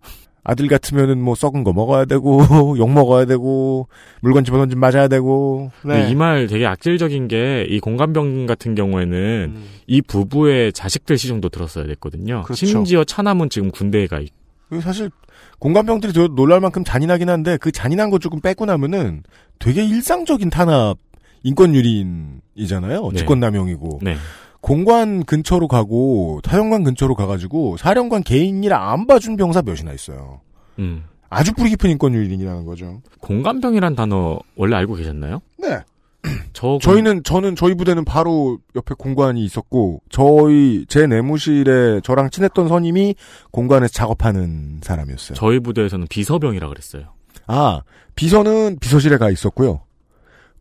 아들 0.43 0.67
같으면은 0.67 1.21
뭐 1.21 1.35
썩은 1.35 1.63
거 1.63 1.73
먹어야 1.73 2.05
되고 2.05 2.39
욕 2.79 2.89
먹어야 2.91 3.25
되고 3.25 3.87
물건 4.21 4.43
집어 4.43 4.57
던진 4.57 4.79
맞아야 4.79 5.07
되고 5.07 5.71
네. 5.85 6.09
이말 6.09 6.47
되게 6.47 6.65
악질적인 6.65 7.27
게 7.27 7.65
이 7.69 7.79
공간병 7.79 8.45
같은 8.47 8.73
경우에는 8.75 9.55
이 9.87 10.01
부부의 10.01 10.73
자식들 10.73 11.17
시중도 11.17 11.49
들었어야 11.49 11.85
됐거든요. 11.85 12.39
음. 12.39 12.43
그렇죠. 12.43 12.65
심지어 12.65 13.03
차남은 13.03 13.49
지금 13.49 13.69
군대에 13.71 14.07
가 14.07 14.19
있고 14.19 14.35
그 14.69 14.81
사실 14.81 15.11
공간병들이 15.59 16.13
더 16.13 16.27
놀랄 16.29 16.59
만큼 16.61 16.83
잔인하긴 16.83 17.29
한데 17.29 17.57
그 17.57 17.71
잔인한 17.71 18.09
거 18.09 18.17
조금 18.17 18.41
빼고 18.41 18.65
나면은 18.65 19.21
되게 19.59 19.85
일상적인 19.85 20.49
탄압 20.49 20.97
인권 21.43 21.75
유린이잖아요. 21.75 23.09
네. 23.11 23.17
직권 23.19 23.39
남용이고 23.39 23.99
네. 24.01 24.15
공관 24.61 25.25
근처로 25.25 25.67
가고 25.67 26.39
사령관 26.45 26.83
근처로 26.83 27.15
가가지고 27.15 27.77
사령관 27.77 28.23
개인 28.23 28.63
일 28.63 28.71
안 28.73 29.05
봐준 29.07 29.35
병사 29.35 29.61
몇이나 29.61 29.91
있어요. 29.93 30.39
음. 30.79 31.03
아주 31.29 31.53
뿌리 31.53 31.69
깊은 31.71 31.89
인권 31.89 32.13
유린이라는 32.13 32.65
거죠. 32.65 33.01
공간병이란 33.19 33.95
단어 33.95 34.39
원래 34.55 34.75
알고 34.77 34.95
계셨나요? 34.95 35.41
네. 35.57 35.79
저 36.53 36.77
저희는 36.81 37.23
저는 37.23 37.55
저희 37.57 37.73
부대는 37.73 38.05
바로 38.05 38.57
옆에 38.75 38.95
공관이 38.97 39.43
있었고 39.43 40.01
저희 40.09 40.85
제 40.87 41.05
내무실에 41.07 41.99
저랑 42.01 42.29
친했던 42.29 42.69
선임이 42.69 43.15
공관에서 43.51 43.91
작업하는 43.91 44.79
사람이었어요. 44.81 45.35
저희 45.35 45.59
부대에서는 45.59 46.07
비서병이라 46.09 46.69
그랬어요. 46.69 47.07
아 47.47 47.81
비서는 48.15 48.77
비서실에 48.79 49.17
가 49.17 49.29
있었고요. 49.29 49.81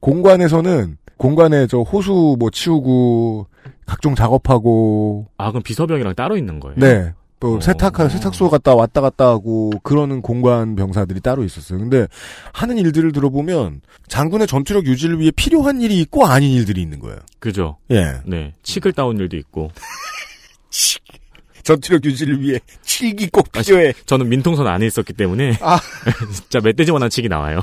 공관에서는 0.03 0.99
공관에 1.17 1.67
저 1.69 1.79
호수 1.79 2.37
뭐 2.39 2.51
치우고 2.51 3.47
각종 3.87 4.15
작업하고 4.15 5.29
아 5.39 5.51
그럼 5.51 5.63
비서병이랑 5.63 6.15
따로 6.15 6.37
있는 6.37 6.61
거예요? 6.61 6.77
네. 6.77 7.13
또 7.39 7.61
세탁하 7.61 8.09
세탁소 8.09 8.51
갔다 8.51 8.75
왔다 8.75 9.01
갔다 9.01 9.27
하고 9.27 9.71
그러는 9.83 10.23
공관 10.23 10.77
병사들이 10.77 11.21
따로 11.21 11.43
있었어요. 11.43 11.79
근데 11.79 12.07
하는 12.53 12.79
일들을 12.79 13.11
들어보면 13.11 13.81
장군의 14.07 14.47
전투력 14.47 14.87
유지를 14.87 15.19
위해 15.19 15.33
필요한 15.33 15.81
일이 15.81 16.01
있고 16.01 16.27
아닌 16.27 16.53
일들이 16.53 16.81
있는 16.83 17.01
거예요. 17.01 17.19
그죠? 17.41 17.79
예. 17.91 18.21
네. 18.25 18.55
칙을 18.63 18.93
따온 18.93 19.19
일도 19.19 19.37
있고. 19.37 19.71
전투력 21.65 22.05
유지를 22.05 22.41
위해 22.41 22.61
칙이 22.83 23.29
꼭 23.31 23.51
필요해. 23.51 23.89
아, 23.91 23.93
저는 24.07 24.29
민통선 24.29 24.67
안에 24.67 24.87
있었기 24.87 25.13
때문에 25.13 25.59
아. 25.61 25.81
진짜 26.33 26.61
멧돼지만한 26.61 27.11
칙이 27.11 27.29
나와요. 27.29 27.61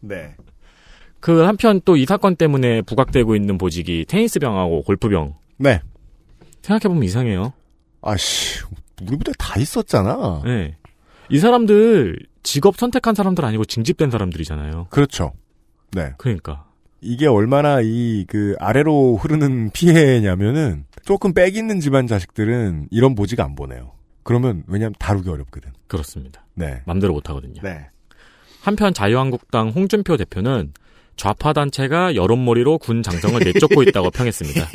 네. 0.00 0.34
그 1.20 1.40
한편 1.42 1.80
또 1.84 1.96
이 1.96 2.06
사건 2.06 2.36
때문에 2.36 2.82
부각되고 2.82 3.36
있는 3.36 3.58
보직이 3.58 4.04
테니스병하고 4.08 4.82
골프병. 4.82 5.34
네. 5.58 5.80
생각해보면 6.62 7.02
이상해요. 7.04 7.52
아씨, 8.02 8.60
우리 9.02 9.16
부대 9.16 9.32
다 9.38 9.58
있었잖아. 9.60 10.42
네. 10.44 10.76
이 11.28 11.38
사람들 11.38 12.18
직업 12.42 12.76
선택한 12.76 13.14
사람들 13.14 13.44
아니고 13.44 13.64
징집된 13.66 14.10
사람들이잖아요. 14.10 14.86
그렇죠. 14.90 15.32
네. 15.92 16.12
그러니까. 16.18 16.66
이게 17.02 17.26
얼마나 17.26 17.80
이 17.82 18.24
그 18.28 18.54
아래로 18.58 19.16
흐르는 19.16 19.70
피해냐면은 19.72 20.84
조금 21.04 21.32
빽 21.32 21.56
있는 21.56 21.80
집안 21.80 22.06
자식들은 22.06 22.88
이런 22.90 23.14
보직 23.14 23.40
안 23.40 23.54
보내요. 23.54 23.92
그러면 24.22 24.64
왜냐면 24.66 24.94
다루기 24.98 25.28
어렵거든. 25.30 25.72
그렇습니다. 25.86 26.44
네. 26.54 26.82
맘대로 26.86 27.12
못 27.14 27.28
하거든요. 27.30 27.60
네. 27.62 27.88
한편 28.62 28.92
자유한국당 28.92 29.70
홍준표 29.70 30.16
대표는 30.18 30.72
좌파 31.20 31.52
단체가 31.52 32.14
여론몰이로 32.14 32.78
군 32.78 33.02
장성을 33.02 33.38
내쫓고 33.44 33.82
있다고 33.82 34.08
평했습니다. 34.10 34.70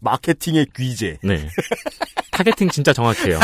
마케팅의 0.00 0.68
귀재. 0.76 1.18
네. 1.20 1.48
targeting 2.30 2.68
진짜 2.70 2.92
정확해요. 2.92 3.40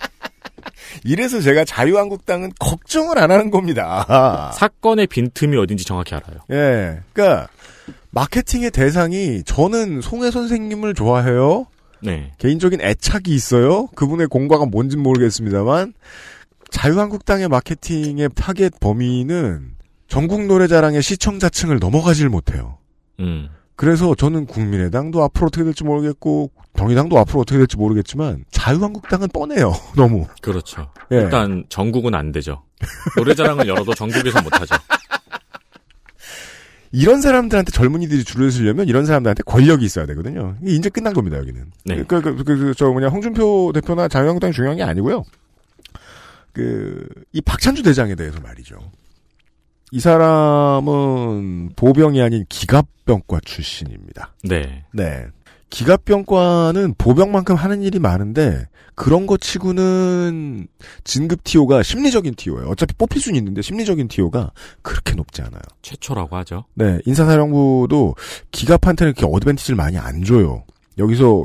이래서 1.04 1.42
제가 1.42 1.66
자유한국당은 1.66 2.52
걱정을 2.58 3.18
안 3.18 3.30
하는 3.30 3.50
겁니다. 3.50 4.50
사건의 4.54 5.08
빈틈이 5.08 5.58
어딘지 5.58 5.84
정확히 5.84 6.14
알아요. 6.14 6.38
예. 6.50 7.02
그러니까 7.12 7.48
마케팅의 8.12 8.70
대상이 8.70 9.42
저는 9.44 10.00
송해 10.00 10.30
선생님을 10.30 10.94
좋아해요. 10.94 11.66
네. 12.00 12.32
개인적인 12.38 12.80
애착이 12.80 13.24
있어요. 13.26 13.88
그분의 13.88 14.28
공과가 14.28 14.64
뭔진 14.64 15.02
모르겠습니다만 15.02 15.92
자유한국당의 16.70 17.48
마케팅의 17.48 18.30
타겟 18.34 18.70
범위는 18.80 19.76
전국 20.08 20.46
노래자랑의 20.46 21.02
시청자층을 21.02 21.78
넘어가질 21.78 22.28
못해요. 22.28 22.78
음. 23.20 23.48
그래서 23.74 24.14
저는 24.14 24.46
국민의당도 24.46 25.22
앞으로 25.24 25.48
어떻게 25.48 25.64
될지 25.64 25.84
모르겠고 25.84 26.50
정의당도 26.76 27.18
앞으로 27.18 27.40
어떻게 27.40 27.58
될지 27.58 27.76
모르겠지만 27.76 28.44
자유한국당은 28.50 29.28
뻔해요. 29.28 29.74
너무. 29.96 30.26
그렇죠. 30.40 30.90
예. 31.12 31.16
일단 31.16 31.64
전국은 31.68 32.14
안 32.14 32.32
되죠. 32.32 32.62
노래자랑을 33.16 33.66
열어도 33.68 33.94
전국에서 33.94 34.42
못하죠. 34.42 34.76
이런 36.92 37.20
사람들한테 37.20 37.72
젊은이들이 37.72 38.24
줄을 38.24 38.50
서려면 38.50 38.88
이런 38.88 39.04
사람들한테 39.04 39.42
권력이 39.42 39.84
있어야 39.84 40.06
되거든요. 40.06 40.56
이게 40.62 40.72
이제 40.72 40.88
끝난 40.88 41.12
겁니다, 41.12 41.36
여기는. 41.36 41.64
네. 41.84 41.96
그, 42.04 42.22
그, 42.22 42.36
그, 42.36 42.44
그, 42.44 42.74
저, 42.74 42.90
뭐냐, 42.90 43.08
홍준표 43.08 43.72
대표나 43.74 44.08
자유한국당이 44.08 44.52
중요한 44.52 44.76
게 44.78 44.82
아니고요. 44.82 45.24
그, 46.56 47.06
이 47.34 47.42
박찬주 47.42 47.82
대장에 47.82 48.14
대해서 48.14 48.40
말이죠. 48.40 48.78
이 49.92 50.00
사람은 50.00 51.72
보병이 51.76 52.22
아닌 52.22 52.46
기갑병과 52.48 53.40
출신입니다. 53.44 54.32
네. 54.42 54.86
네. 54.94 55.26
기갑병과는 55.68 56.94
보병만큼 56.96 57.56
하는 57.56 57.82
일이 57.82 57.98
많은데 57.98 58.68
그런 58.94 59.26
거 59.26 59.36
치고는 59.36 60.66
진급 61.04 61.44
티오가 61.44 61.82
심리적인 61.82 62.36
티오예요. 62.36 62.68
어차피 62.70 62.94
뽑힐 62.94 63.20
수는 63.20 63.36
있는데 63.36 63.60
심리적인 63.60 64.08
티오가 64.08 64.50
그렇게 64.80 65.12
높지 65.14 65.42
않아요. 65.42 65.60
최초라고 65.82 66.36
하죠. 66.36 66.64
네, 66.72 67.00
인사사령부도 67.04 68.14
기갑한테는 68.50 69.12
이렇게 69.14 69.30
어드밴티지를 69.30 69.76
많이 69.76 69.98
안 69.98 70.24
줘요. 70.24 70.64
여기서 70.96 71.44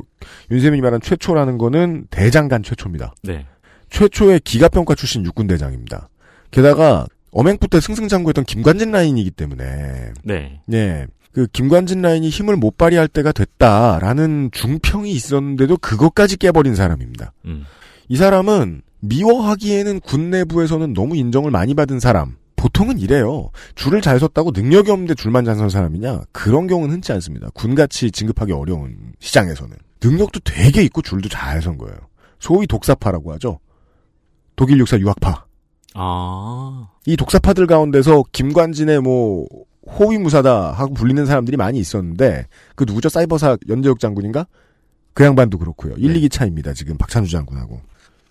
윤세민이 0.52 0.82
말한 0.82 1.02
최초라는 1.02 1.58
거는 1.58 2.08
대장간 2.12 2.64
최초입니다. 2.64 3.14
네. 3.24 3.46
최초의 3.92 4.40
기갑병과 4.44 4.96
출신 4.96 5.24
육군대장입니다. 5.26 6.10
게다가 6.50 7.06
어맹부 7.32 7.68
때 7.68 7.80
승승장구했던 7.80 8.46
김관진 8.46 8.92
라인이기 8.92 9.32
때문에 9.32 10.14
네. 10.24 10.62
네. 10.66 11.06
그 11.34 11.48
김관진 11.54 12.02
라인이 12.02 12.28
힘을 12.28 12.58
못 12.58 12.78
발휘할 12.78 13.08
때가 13.08 13.32
됐다라는 13.32 14.50
중평이 14.52 15.12
있었는데도 15.12 15.78
그것까지 15.78 16.36
깨버린 16.38 16.76
사람입니다. 16.76 17.32
음. 17.46 17.66
이 18.10 18.18
사람은 18.18 18.82
미워하기에는 19.00 20.02
군 20.02 20.30
내부에서는 20.30 20.94
너무 20.94 21.16
인정을 21.16 21.52
많이 21.52 21.74
받은 21.74 22.00
사람. 22.00 22.36
보통은 22.58 23.00
이래요. 23.00 23.50
줄을 23.76 24.02
잘 24.02 24.20
섰다고 24.20 24.52
능력이 24.54 24.92
없는데 24.92 25.16
줄만 25.16 25.46
잘 25.46 25.56
선 25.56 25.70
사람이냐? 25.70 26.22
그런 26.32 26.68
경우는 26.68 26.96
흔치 26.96 27.12
않습니다. 27.14 27.50
군같이 27.54 28.12
진급하기 28.12 28.52
어려운 28.52 28.96
시장에서는. 29.20 29.76
능력도 30.04 30.42
되게 30.44 30.84
있고 30.84 31.02
줄도 31.02 31.30
잘 31.30 31.62
선 31.62 31.78
거예요. 31.78 31.96
소위 32.40 32.68
독사파라고 32.68 33.34
하죠. 33.34 33.60
독일 34.62 34.78
육사 34.78 35.00
유학파. 35.00 35.46
아. 35.96 36.88
이 37.08 37.18
독사파들 37.18 37.66
가운데서 37.66 38.26
김관진의 38.32 39.02
뭐 39.02 39.48
호위무사다 39.90 40.74
하고 40.74 40.94
불리는 40.94 41.26
사람들이 41.26 41.58
많이 41.58 41.80
있었는데 41.80 42.46
그 42.76 42.84
누구죠? 42.84 43.10
사이버사 43.10 43.58
연재혁 43.70 44.00
장군인가? 44.00 44.46
그 45.16 45.24
양반도 45.24 45.58
그렇고요. 45.58 45.96
1, 45.98 46.14
2기 46.14 46.32
차입니다. 46.32 46.74
지금 46.74 46.96
박찬주 47.00 47.32
장군하고. 47.32 47.82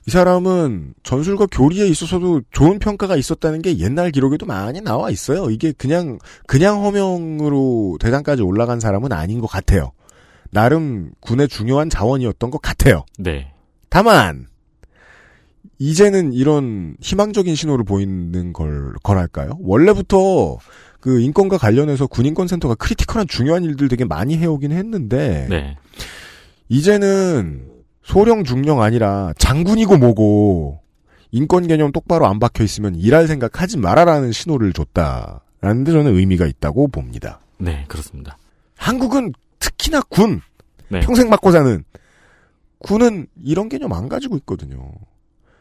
이 0.06 0.10
사람은 0.12 0.94
전술과 1.02 1.48
교리에 1.50 1.88
있어서도 1.88 2.42
좋은 2.52 2.78
평가가 2.78 3.16
있었다는 3.16 3.60
게 3.60 3.78
옛날 3.78 4.12
기록에도 4.12 4.46
많이 4.46 4.80
나와 4.80 5.10
있어요. 5.10 5.50
이게 5.50 5.72
그냥 5.72 6.20
그냥 6.46 6.84
허명으로 6.84 7.98
대장까지 7.98 8.42
올라간 8.42 8.78
사람은 8.78 9.10
아닌 9.10 9.40
것 9.40 9.48
같아요. 9.48 9.90
나름 10.52 11.10
군의 11.18 11.48
중요한 11.48 11.90
자원이었던 11.90 12.52
것 12.52 12.62
같아요. 12.62 13.04
네. 13.18 13.52
다만 13.88 14.46
이제는 15.80 16.34
이런 16.34 16.94
희망적인 17.00 17.54
신호를 17.54 17.86
보이는 17.86 18.52
걸 18.52 18.92
거랄까요? 19.02 19.52
원래부터 19.60 20.58
그 21.00 21.20
인권과 21.20 21.56
관련해서 21.56 22.06
군인권센터가 22.06 22.74
critical한 22.74 23.26
중요한 23.26 23.64
일들 23.64 23.88
되게 23.88 24.04
많이 24.04 24.36
해오긴 24.36 24.72
했는데 24.72 25.46
네. 25.48 25.78
이제는 26.68 27.70
소령 28.02 28.44
중령 28.44 28.82
아니라 28.82 29.32
장군이고 29.38 29.96
뭐고 29.96 30.80
인권 31.30 31.66
개념 31.66 31.92
똑바로 31.92 32.26
안 32.26 32.38
박혀 32.38 32.62
있으면 32.62 32.94
일할 32.94 33.26
생각 33.26 33.62
하지 33.62 33.78
말아라는 33.78 34.32
신호를 34.32 34.74
줬다라는 34.74 35.84
데 35.84 35.92
저는 35.92 36.14
의미가 36.14 36.44
있다고 36.44 36.88
봅니다. 36.88 37.40
네, 37.56 37.86
그렇습니다. 37.88 38.36
한국은 38.76 39.32
특히나 39.58 40.02
군 40.02 40.42
네. 40.88 41.00
평생 41.00 41.30
맞고 41.30 41.52
사는 41.52 41.84
군은 42.80 43.28
이런 43.42 43.70
개념 43.70 43.94
안 43.94 44.10
가지고 44.10 44.36
있거든요. 44.38 44.92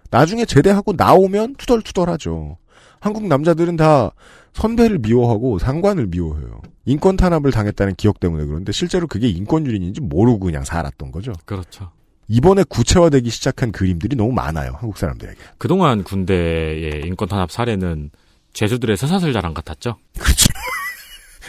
나중에 0.09 0.45
제대하고 0.45 0.93
나오면 0.95 1.55
투덜투덜하죠. 1.55 2.57
한국 2.99 3.27
남자들은 3.27 3.77
다 3.77 4.11
선배를 4.53 4.99
미워하고 4.99 5.59
상관을 5.59 6.07
미워해요. 6.07 6.61
인권 6.85 7.15
탄압을 7.15 7.51
당했다는 7.51 7.95
기억 7.95 8.19
때문에 8.19 8.45
그런데 8.45 8.71
실제로 8.71 9.07
그게 9.07 9.27
인권 9.29 9.65
유린인지 9.65 10.01
모르고 10.01 10.39
그냥 10.39 10.63
살았던 10.63 11.11
거죠. 11.11 11.33
그렇죠. 11.45 11.91
이번에 12.27 12.63
구체화되기 12.63 13.29
시작한 13.29 13.71
그림들이 13.71 14.15
너무 14.15 14.31
많아요. 14.33 14.73
한국 14.77 14.97
사람들에게. 14.97 15.37
그동안 15.57 16.03
군대의 16.03 17.03
인권 17.05 17.27
탄압 17.27 17.51
사례는 17.51 18.11
죄수들의 18.53 18.97
서사슬 18.97 19.33
자랑 19.33 19.53
같았죠. 19.53 19.97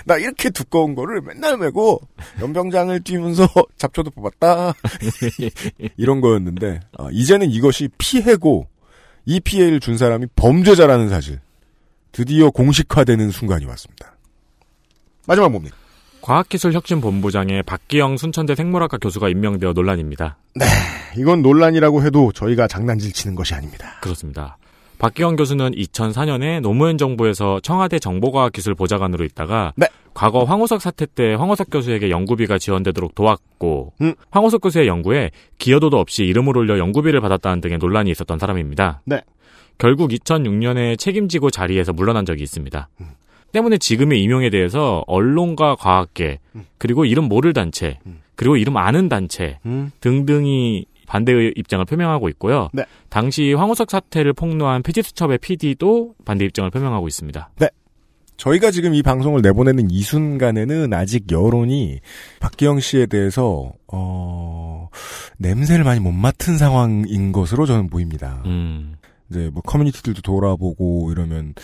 나 0.05 0.17
이렇게 0.17 0.51
두꺼운 0.51 0.95
거를 0.95 1.21
맨날 1.21 1.57
메고 1.57 2.01
연병장을 2.41 2.99
뛰면서 3.01 3.49
잡초도 3.77 4.11
뽑았다. 4.11 4.75
이런 5.97 6.21
거였는데 6.21 6.81
어, 6.99 7.11
이제는 7.11 7.51
이것이 7.51 7.89
피해고 7.99 8.67
이 9.27 9.41
피해를 9.41 9.81
준 9.81 9.99
사람이 9.99 10.27
범죄자라는 10.37 11.09
사실 11.09 11.41
드디어 12.13 12.51
공식화되는 12.51 13.31
순간이 13.31 13.65
왔습니다. 13.67 14.17
마지막 15.27 15.51
뭡니까? 15.51 15.77
과학기술혁신본부장에 16.23 17.63
박기영 17.63 18.17
순천대 18.17 18.55
생물학과 18.55 18.99
교수가 18.99 19.29
임명되어 19.29 19.73
논란입니다. 19.73 20.37
네, 20.55 20.67
이건 21.17 21.43
논란이라고 21.43 22.03
해도 22.03 22.31
저희가 22.33 22.69
장난질 22.69 23.13
치는 23.13 23.35
것이 23.35 23.55
아닙니다. 23.55 23.99
그렇습니다. 24.03 24.59
박기영 25.01 25.37
교수는 25.37 25.71
2004년에 25.73 26.61
노무현 26.61 26.99
정부에서 26.99 27.59
청와대 27.61 27.99
정보과학기술 27.99 28.75
보좌관으로 28.75 29.25
있다가 29.25 29.73
네. 29.77 29.87
과거 30.13 30.45
황우석 30.45 30.83
사태 30.83 31.07
때 31.07 31.33
황우석 31.35 31.71
교수에게 31.71 32.11
연구비가 32.11 32.59
지원되도록 32.59 33.15
도왔고 33.15 33.95
음. 34.03 34.15
황우석 34.31 34.61
교수의 34.61 34.87
연구에 34.89 35.31
기여도도 35.57 35.99
없이 35.99 36.25
이름을 36.25 36.57
올려 36.57 36.79
연구비를 36.79 37.23
받았다는 37.23 37.63
등의 37.63 37.79
논란이 37.79 38.11
있었던 38.11 38.39
사람입니다. 38.39 39.01
네. 39.07 39.23
결국 39.79 40.11
2006년에 40.11 40.99
책임지고 40.99 41.51
자리에서 41.51 41.95
물러난 41.95 42.27
적이 42.27 42.43
있습니다. 42.43 42.89
음. 43.01 43.07
때문에 43.53 43.79
지금의 43.79 44.23
임용에 44.23 44.51
대해서 44.51 45.03
언론과 45.07 45.77
과학계 45.77 46.41
음. 46.55 46.67
그리고 46.77 47.07
이름 47.07 47.25
모를 47.25 47.55
단체 47.55 47.99
그리고 48.37 48.59
이름 48.59 48.77
아는 48.77 49.09
단체 49.09 49.59
음. 49.65 49.93
등등이 50.01 50.85
반대의 51.11 51.55
입장을 51.57 51.85
표명하고 51.85 52.29
있고요. 52.31 52.69
네. 52.73 52.85
당시 53.09 53.53
황우석 53.53 53.91
사태를 53.91 54.33
폭로한 54.33 54.85
피지수첩의 54.85 55.39
PD도 55.39 56.15
반대 56.25 56.45
입장을 56.45 56.71
표명하고 56.71 57.09
있습니다. 57.09 57.51
네. 57.59 57.69
저희가 58.37 58.71
지금 58.71 58.95
이 58.95 59.03
방송을 59.03 59.43
내보내는 59.43 59.91
이 59.91 60.03
순간에는 60.03 60.95
아직 60.95 61.31
여론이 61.31 61.99
박기영 62.39 62.79
씨에 62.79 63.07
대해서 63.07 63.73
어 63.93 64.89
냄새를 65.39 65.85
많이 65.85 65.99
못 65.99 66.13
맡은 66.13 66.57
상황인 66.57 67.33
것으로 67.33 67.67
저는 67.67 67.91
보입니다. 67.91 68.43
음. 68.47 68.95
이제 69.31 69.51
뭐 69.53 69.63
커뮤니티들도 69.63 70.23
돌아보고 70.23 71.11
이러면 71.11 71.55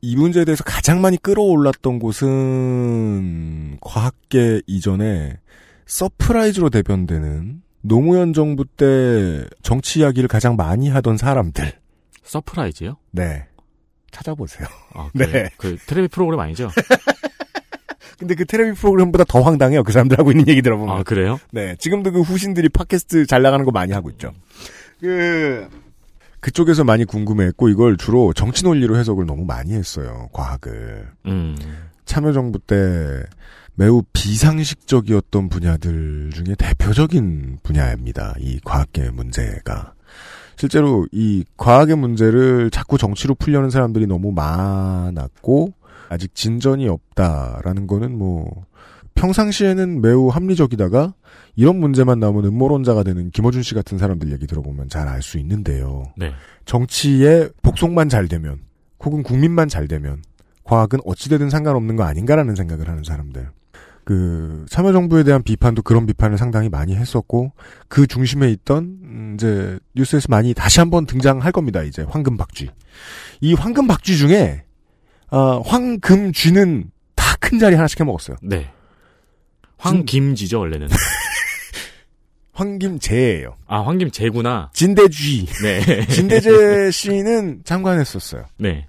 이 0.00 0.16
문제에 0.16 0.46
대해서 0.46 0.64
가장 0.64 1.02
많이 1.02 1.18
끌어올랐던 1.18 1.98
곳은 1.98 3.76
과학계 3.80 4.62
이전에 4.66 5.38
서프라이즈로 5.86 6.70
대변되는 6.70 7.63
노무현 7.86 8.32
정부 8.32 8.64
때 8.64 9.44
정치 9.62 10.00
이야기를 10.00 10.26
가장 10.26 10.56
많이 10.56 10.88
하던 10.88 11.18
사람들. 11.18 11.72
서프라이즈요? 12.22 12.96
네. 13.10 13.44
찾아보세요. 14.10 14.66
아, 14.94 15.10
네. 15.14 15.50
그, 15.58 15.76
그 15.76 15.84
텔레비 15.86 16.08
프로그램 16.08 16.40
아니죠? 16.40 16.70
근데 18.18 18.34
그 18.34 18.46
텔레비 18.46 18.72
프로그램보다 18.72 19.24
더 19.24 19.42
황당해요. 19.42 19.84
그 19.84 19.92
사람들 19.92 20.18
하고 20.18 20.30
있는 20.30 20.48
얘기 20.48 20.62
들어보면. 20.62 20.96
아, 20.96 21.02
그래요? 21.02 21.38
네. 21.50 21.76
지금도 21.78 22.12
그 22.12 22.22
후신들이 22.22 22.70
팟캐스트 22.70 23.26
잘 23.26 23.42
나가는 23.42 23.62
거 23.66 23.70
많이 23.70 23.92
하고 23.92 24.08
있죠. 24.10 24.32
그, 25.00 25.68
그쪽에서 26.40 26.84
많이 26.84 27.04
궁금해했고, 27.04 27.68
이걸 27.68 27.98
주로 27.98 28.32
정치 28.32 28.64
논리로 28.64 28.96
해석을 28.96 29.26
너무 29.26 29.44
많이 29.44 29.74
했어요. 29.74 30.30
과학을. 30.32 31.08
음. 31.26 31.56
참여정부 32.06 32.60
때 32.60 33.24
매우 33.76 34.02
비상식적이었던 34.12 35.48
분야들 35.48 36.30
중에 36.32 36.54
대표적인 36.56 37.58
분야입니다. 37.62 38.34
이 38.38 38.60
과학계 38.64 39.10
문제가. 39.10 39.94
실제로 40.56 41.06
이 41.10 41.44
과학의 41.56 41.96
문제를 41.96 42.70
자꾸 42.70 42.98
정치로 42.98 43.34
풀려는 43.34 43.70
사람들이 43.70 44.06
너무 44.06 44.30
많았고, 44.30 45.74
아직 46.08 46.34
진전이 46.34 46.86
없다라는 46.88 47.88
거는 47.88 48.16
뭐, 48.16 48.64
평상시에는 49.16 50.00
매우 50.00 50.28
합리적이다가, 50.28 51.14
이런 51.56 51.76
문제만 51.76 52.20
나오면 52.20 52.44
음모론자가 52.44 53.02
되는 53.02 53.30
김어준 53.30 53.62
씨 53.62 53.74
같은 53.74 53.98
사람들 53.98 54.30
얘기 54.32 54.46
들어보면 54.46 54.88
잘 54.88 55.08
알 55.08 55.22
수 55.22 55.38
있는데요. 55.38 56.04
네. 56.16 56.30
정치의 56.64 57.50
복속만 57.62 58.08
잘 58.08 58.28
되면, 58.28 58.60
혹은 59.04 59.24
국민만 59.24 59.68
잘 59.68 59.88
되면, 59.88 60.22
과학은 60.62 61.00
어찌되든 61.04 61.50
상관없는 61.50 61.96
거 61.96 62.04
아닌가라는 62.04 62.54
생각을 62.54 62.88
하는 62.88 63.02
사람들. 63.02 63.50
그 64.04 64.66
참여정부에 64.68 65.22
대한 65.24 65.42
비판도 65.42 65.82
그런 65.82 66.06
비판을 66.06 66.36
상당히 66.38 66.68
많이 66.68 66.94
했었고 66.94 67.52
그 67.88 68.06
중심에 68.06 68.50
있던 68.50 68.84
음, 69.02 69.32
이제 69.34 69.78
뉴스에서 69.94 70.26
많이 70.30 70.54
다시 70.54 70.80
한번 70.80 71.06
등장할 71.06 71.52
겁니다. 71.52 71.82
이제 71.82 72.04
황금 72.08 72.36
박쥐. 72.36 72.68
이 73.40 73.54
황금 73.54 73.86
박쥐 73.86 74.16
중에 74.18 74.64
아, 75.30 75.60
황금 75.64 76.32
쥐는 76.32 76.90
다 77.14 77.34
큰 77.44 77.58
자리 77.58 77.74
하나씩 77.76 78.00
해 78.00 78.04
먹었어요. 78.04 78.36
네. 78.42 78.70
황김지죠, 79.76 80.60
원래는. 80.60 80.88
황김재예요. 82.52 83.56
아, 83.66 83.80
황김재구나. 83.82 84.70
진대쥐. 84.72 85.46
네. 85.62 86.06
진대재 86.08 86.90
씨는 86.90 87.62
장관했었어요. 87.64 88.44
네. 88.58 88.86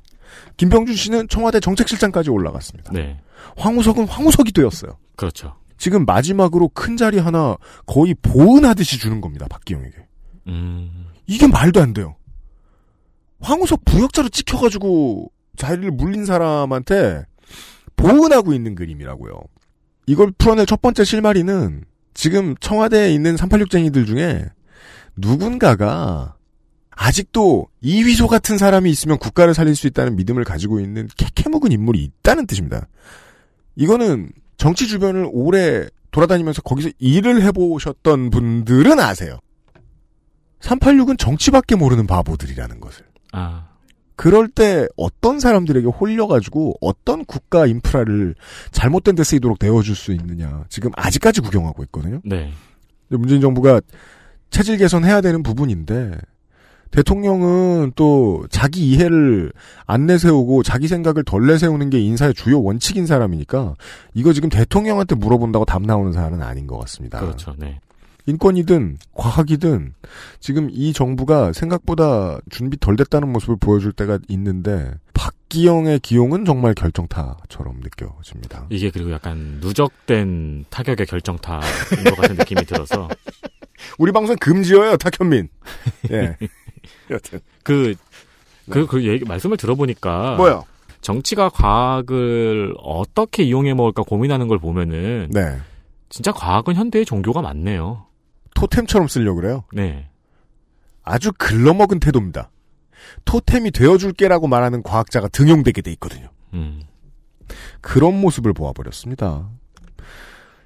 김병준 0.57 0.95
씨는 0.95 1.27
청와대 1.27 1.59
정책실장까지 1.59 2.29
올라갔습니다. 2.29 2.91
네. 2.93 3.19
황우석은 3.57 4.07
황우석이 4.07 4.51
되었어요. 4.53 4.97
그렇죠. 5.15 5.55
지금 5.77 6.05
마지막으로 6.05 6.69
큰 6.69 6.97
자리 6.97 7.19
하나 7.19 7.57
거의 7.85 8.15
보은하듯이 8.21 8.97
주는 8.99 9.21
겁니다. 9.21 9.47
박기영에게. 9.49 9.95
음. 10.47 11.07
이게 11.27 11.47
말도 11.47 11.81
안 11.81 11.93
돼요. 11.93 12.15
황우석 13.41 13.83
부역자로 13.85 14.29
찍혀가지고 14.29 15.31
자리를 15.57 15.91
물린 15.91 16.25
사람한테 16.25 17.25
보은하고 17.95 18.53
있는 18.53 18.75
그림이라고요. 18.75 19.33
이걸 20.07 20.31
풀어낼 20.37 20.65
첫 20.65 20.81
번째 20.81 21.03
실마리는 21.03 21.83
지금 22.13 22.55
청와대에 22.59 23.13
있는 23.13 23.35
386쟁이들 23.35 24.05
중에 24.05 24.45
누군가가 25.15 26.35
아직도 26.91 27.67
이휘소 27.81 28.27
같은 28.27 28.57
사람이 28.57 28.89
있으면 28.89 29.17
국가를 29.17 29.53
살릴 29.53 29.75
수 29.75 29.87
있다는 29.87 30.15
믿음을 30.15 30.43
가지고 30.43 30.79
있는 30.79 31.09
캐캐묵은 31.17 31.71
인물이 31.71 32.01
있다는 32.01 32.47
뜻입니다. 32.47 32.87
이거는 33.75 34.31
정치 34.57 34.87
주변을 34.87 35.29
오래 35.31 35.87
돌아다니면서 36.11 36.61
거기서 36.61 36.89
일을 36.99 37.41
해보셨던 37.43 38.29
분들은 38.29 38.99
아세요. 38.99 39.39
386은 40.61 41.17
정치밖에 41.19 41.75
모르는 41.75 42.07
바보들이라는 42.07 42.79
것을. 42.79 43.05
아. 43.31 43.67
그럴 44.15 44.47
때 44.47 44.87
어떤 44.95 45.39
사람들에게 45.39 45.87
홀려가지고 45.87 46.75
어떤 46.79 47.25
국가 47.25 47.65
인프라를 47.65 48.33
잘못된 48.71 49.15
데 49.15 49.23
쓰이도록 49.23 49.57
내어줄 49.59 49.95
수 49.95 50.13
있느냐. 50.13 50.63
지금 50.69 50.91
아직까지 50.95 51.41
구경하고 51.41 51.83
있거든요. 51.83 52.21
네. 52.23 52.51
문재인 53.09 53.41
정부가 53.41 53.81
체질 54.49 54.77
개선해야 54.77 55.19
되는 55.19 55.43
부분인데 55.43 56.17
대통령은 56.95 57.91
또 57.95 58.45
자기 58.49 58.89
이해를 58.89 59.51
안 59.85 60.05
내세우고 60.05 60.63
자기 60.63 60.87
생각을 60.87 61.23
덜 61.23 61.45
내세우는 61.45 61.89
게 61.89 61.99
인사의 61.99 62.33
주요 62.33 62.61
원칙인 62.61 63.05
사람이니까 63.05 63.75
이거 64.13 64.31
지금 64.33 64.49
대통령한테 64.49 65.15
물어본다고 65.15 65.65
답 65.65 65.81
나오는 65.81 66.13
사안은 66.13 66.41
아닌 66.41 66.67
것 66.67 66.77
같습니다. 66.79 67.19
그렇죠. 67.19 67.53
네. 67.57 67.79
인권이든 68.27 68.97
과학이든 69.13 69.93
지금 70.39 70.69
이 70.71 70.93
정부가 70.93 71.53
생각보다 71.53 72.39
준비 72.49 72.77
덜 72.79 72.95
됐다는 72.95 73.31
모습을 73.31 73.57
보여줄 73.57 73.91
때가 73.91 74.17
있는데 74.29 74.91
박기영의 75.13 75.99
기용은 75.99 76.45
정말 76.45 76.73
결정타처럼 76.73 77.81
느껴집니다. 77.81 78.65
이게 78.69 78.89
그리고 78.89 79.11
약간 79.11 79.59
누적된 79.61 80.65
타격의 80.69 81.05
결정타인 81.05 81.61
것 82.05 82.15
같은 82.15 82.35
느낌이 82.35 82.65
들어서 82.65 83.07
우리 83.99 84.11
방송 84.11 84.35
금지어요 84.37 84.97
탁현민. 84.97 85.49
예. 86.11 86.37
여튼 87.09 87.39
그, 87.63 87.95
그, 88.69 88.85
그 88.85 89.05
얘기, 89.05 89.25
말씀을 89.25 89.57
들어보니까. 89.57 90.35
뭐요? 90.35 90.65
정치가 91.01 91.49
과학을 91.49 92.73
어떻게 92.81 93.43
이용해 93.43 93.73
먹을까 93.73 94.03
고민하는 94.03 94.47
걸 94.47 94.57
보면은. 94.57 95.29
네. 95.31 95.57
진짜 96.09 96.31
과학은 96.31 96.75
현대의 96.75 97.05
종교가 97.05 97.41
많네요. 97.41 98.05
토템처럼 98.55 99.07
쓰려고 99.07 99.41
그래요? 99.41 99.63
네. 99.73 100.09
아주 101.03 101.31
글러먹은 101.37 101.99
태도입니다. 101.99 102.49
토템이 103.25 103.71
되어줄게라고 103.71 104.47
말하는 104.47 104.81
과학자가 104.81 105.27
등용되게 105.27 105.81
돼 105.81 105.91
있거든요. 105.91 106.29
음. 106.53 106.81
그런 107.81 108.19
모습을 108.19 108.53
보아버렸습니다. 108.53 109.49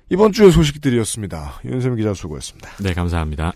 이번 0.10 0.32
주의 0.32 0.52
소식들이었습니다. 0.52 1.62
윤세민 1.66 1.98
기자 1.98 2.14
수고했습니다. 2.14 2.70
네, 2.82 2.94
감사합니다. 2.94 3.52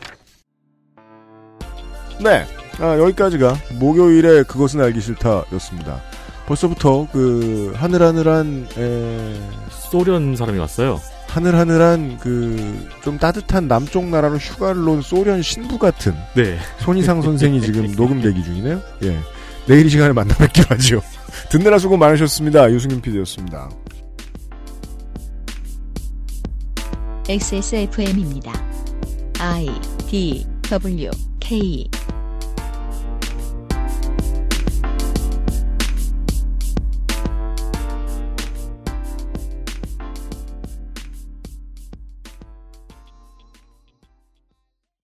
네. 2.21 2.45
아, 2.79 2.97
여기까지가 2.97 3.55
목요일에 3.79 4.43
그것은 4.43 4.81
알기 4.81 4.99
싫다였습니다. 5.01 6.01
벌써부터 6.47 7.07
그 7.11 7.73
하늘하늘한 7.75 8.67
에... 8.77 9.39
소련 9.69 10.35
사람이 10.35 10.59
왔어요. 10.59 10.99
하늘하늘한 11.27 12.17
그 12.19 12.93
좀 13.03 13.17
따뜻한 13.17 13.67
남쪽 13.67 14.05
나라로 14.05 14.37
휴가를 14.37 14.87
온 14.87 15.01
소련 15.01 15.41
신부 15.41 15.77
같은 15.77 16.15
네. 16.35 16.57
손희상 16.79 17.21
선생이 17.23 17.61
지금 17.61 17.91
녹음 17.95 18.21
대기 18.21 18.41
중이네요. 18.43 18.81
예. 19.03 19.19
내일 19.67 19.85
이 19.85 19.89
시간에 19.89 20.13
만나 20.13 20.33
뵙기로 20.35 20.67
하죠. 20.69 21.01
듣느라 21.49 21.77
수고 21.77 21.97
많으셨습니다. 21.97 22.71
유승균 22.71 23.01
PD였습니다. 23.01 23.69
XSFM입니다. 27.27 28.51
I 29.39 29.69
D 30.07 30.45
W 30.69 31.09
K 31.43 31.89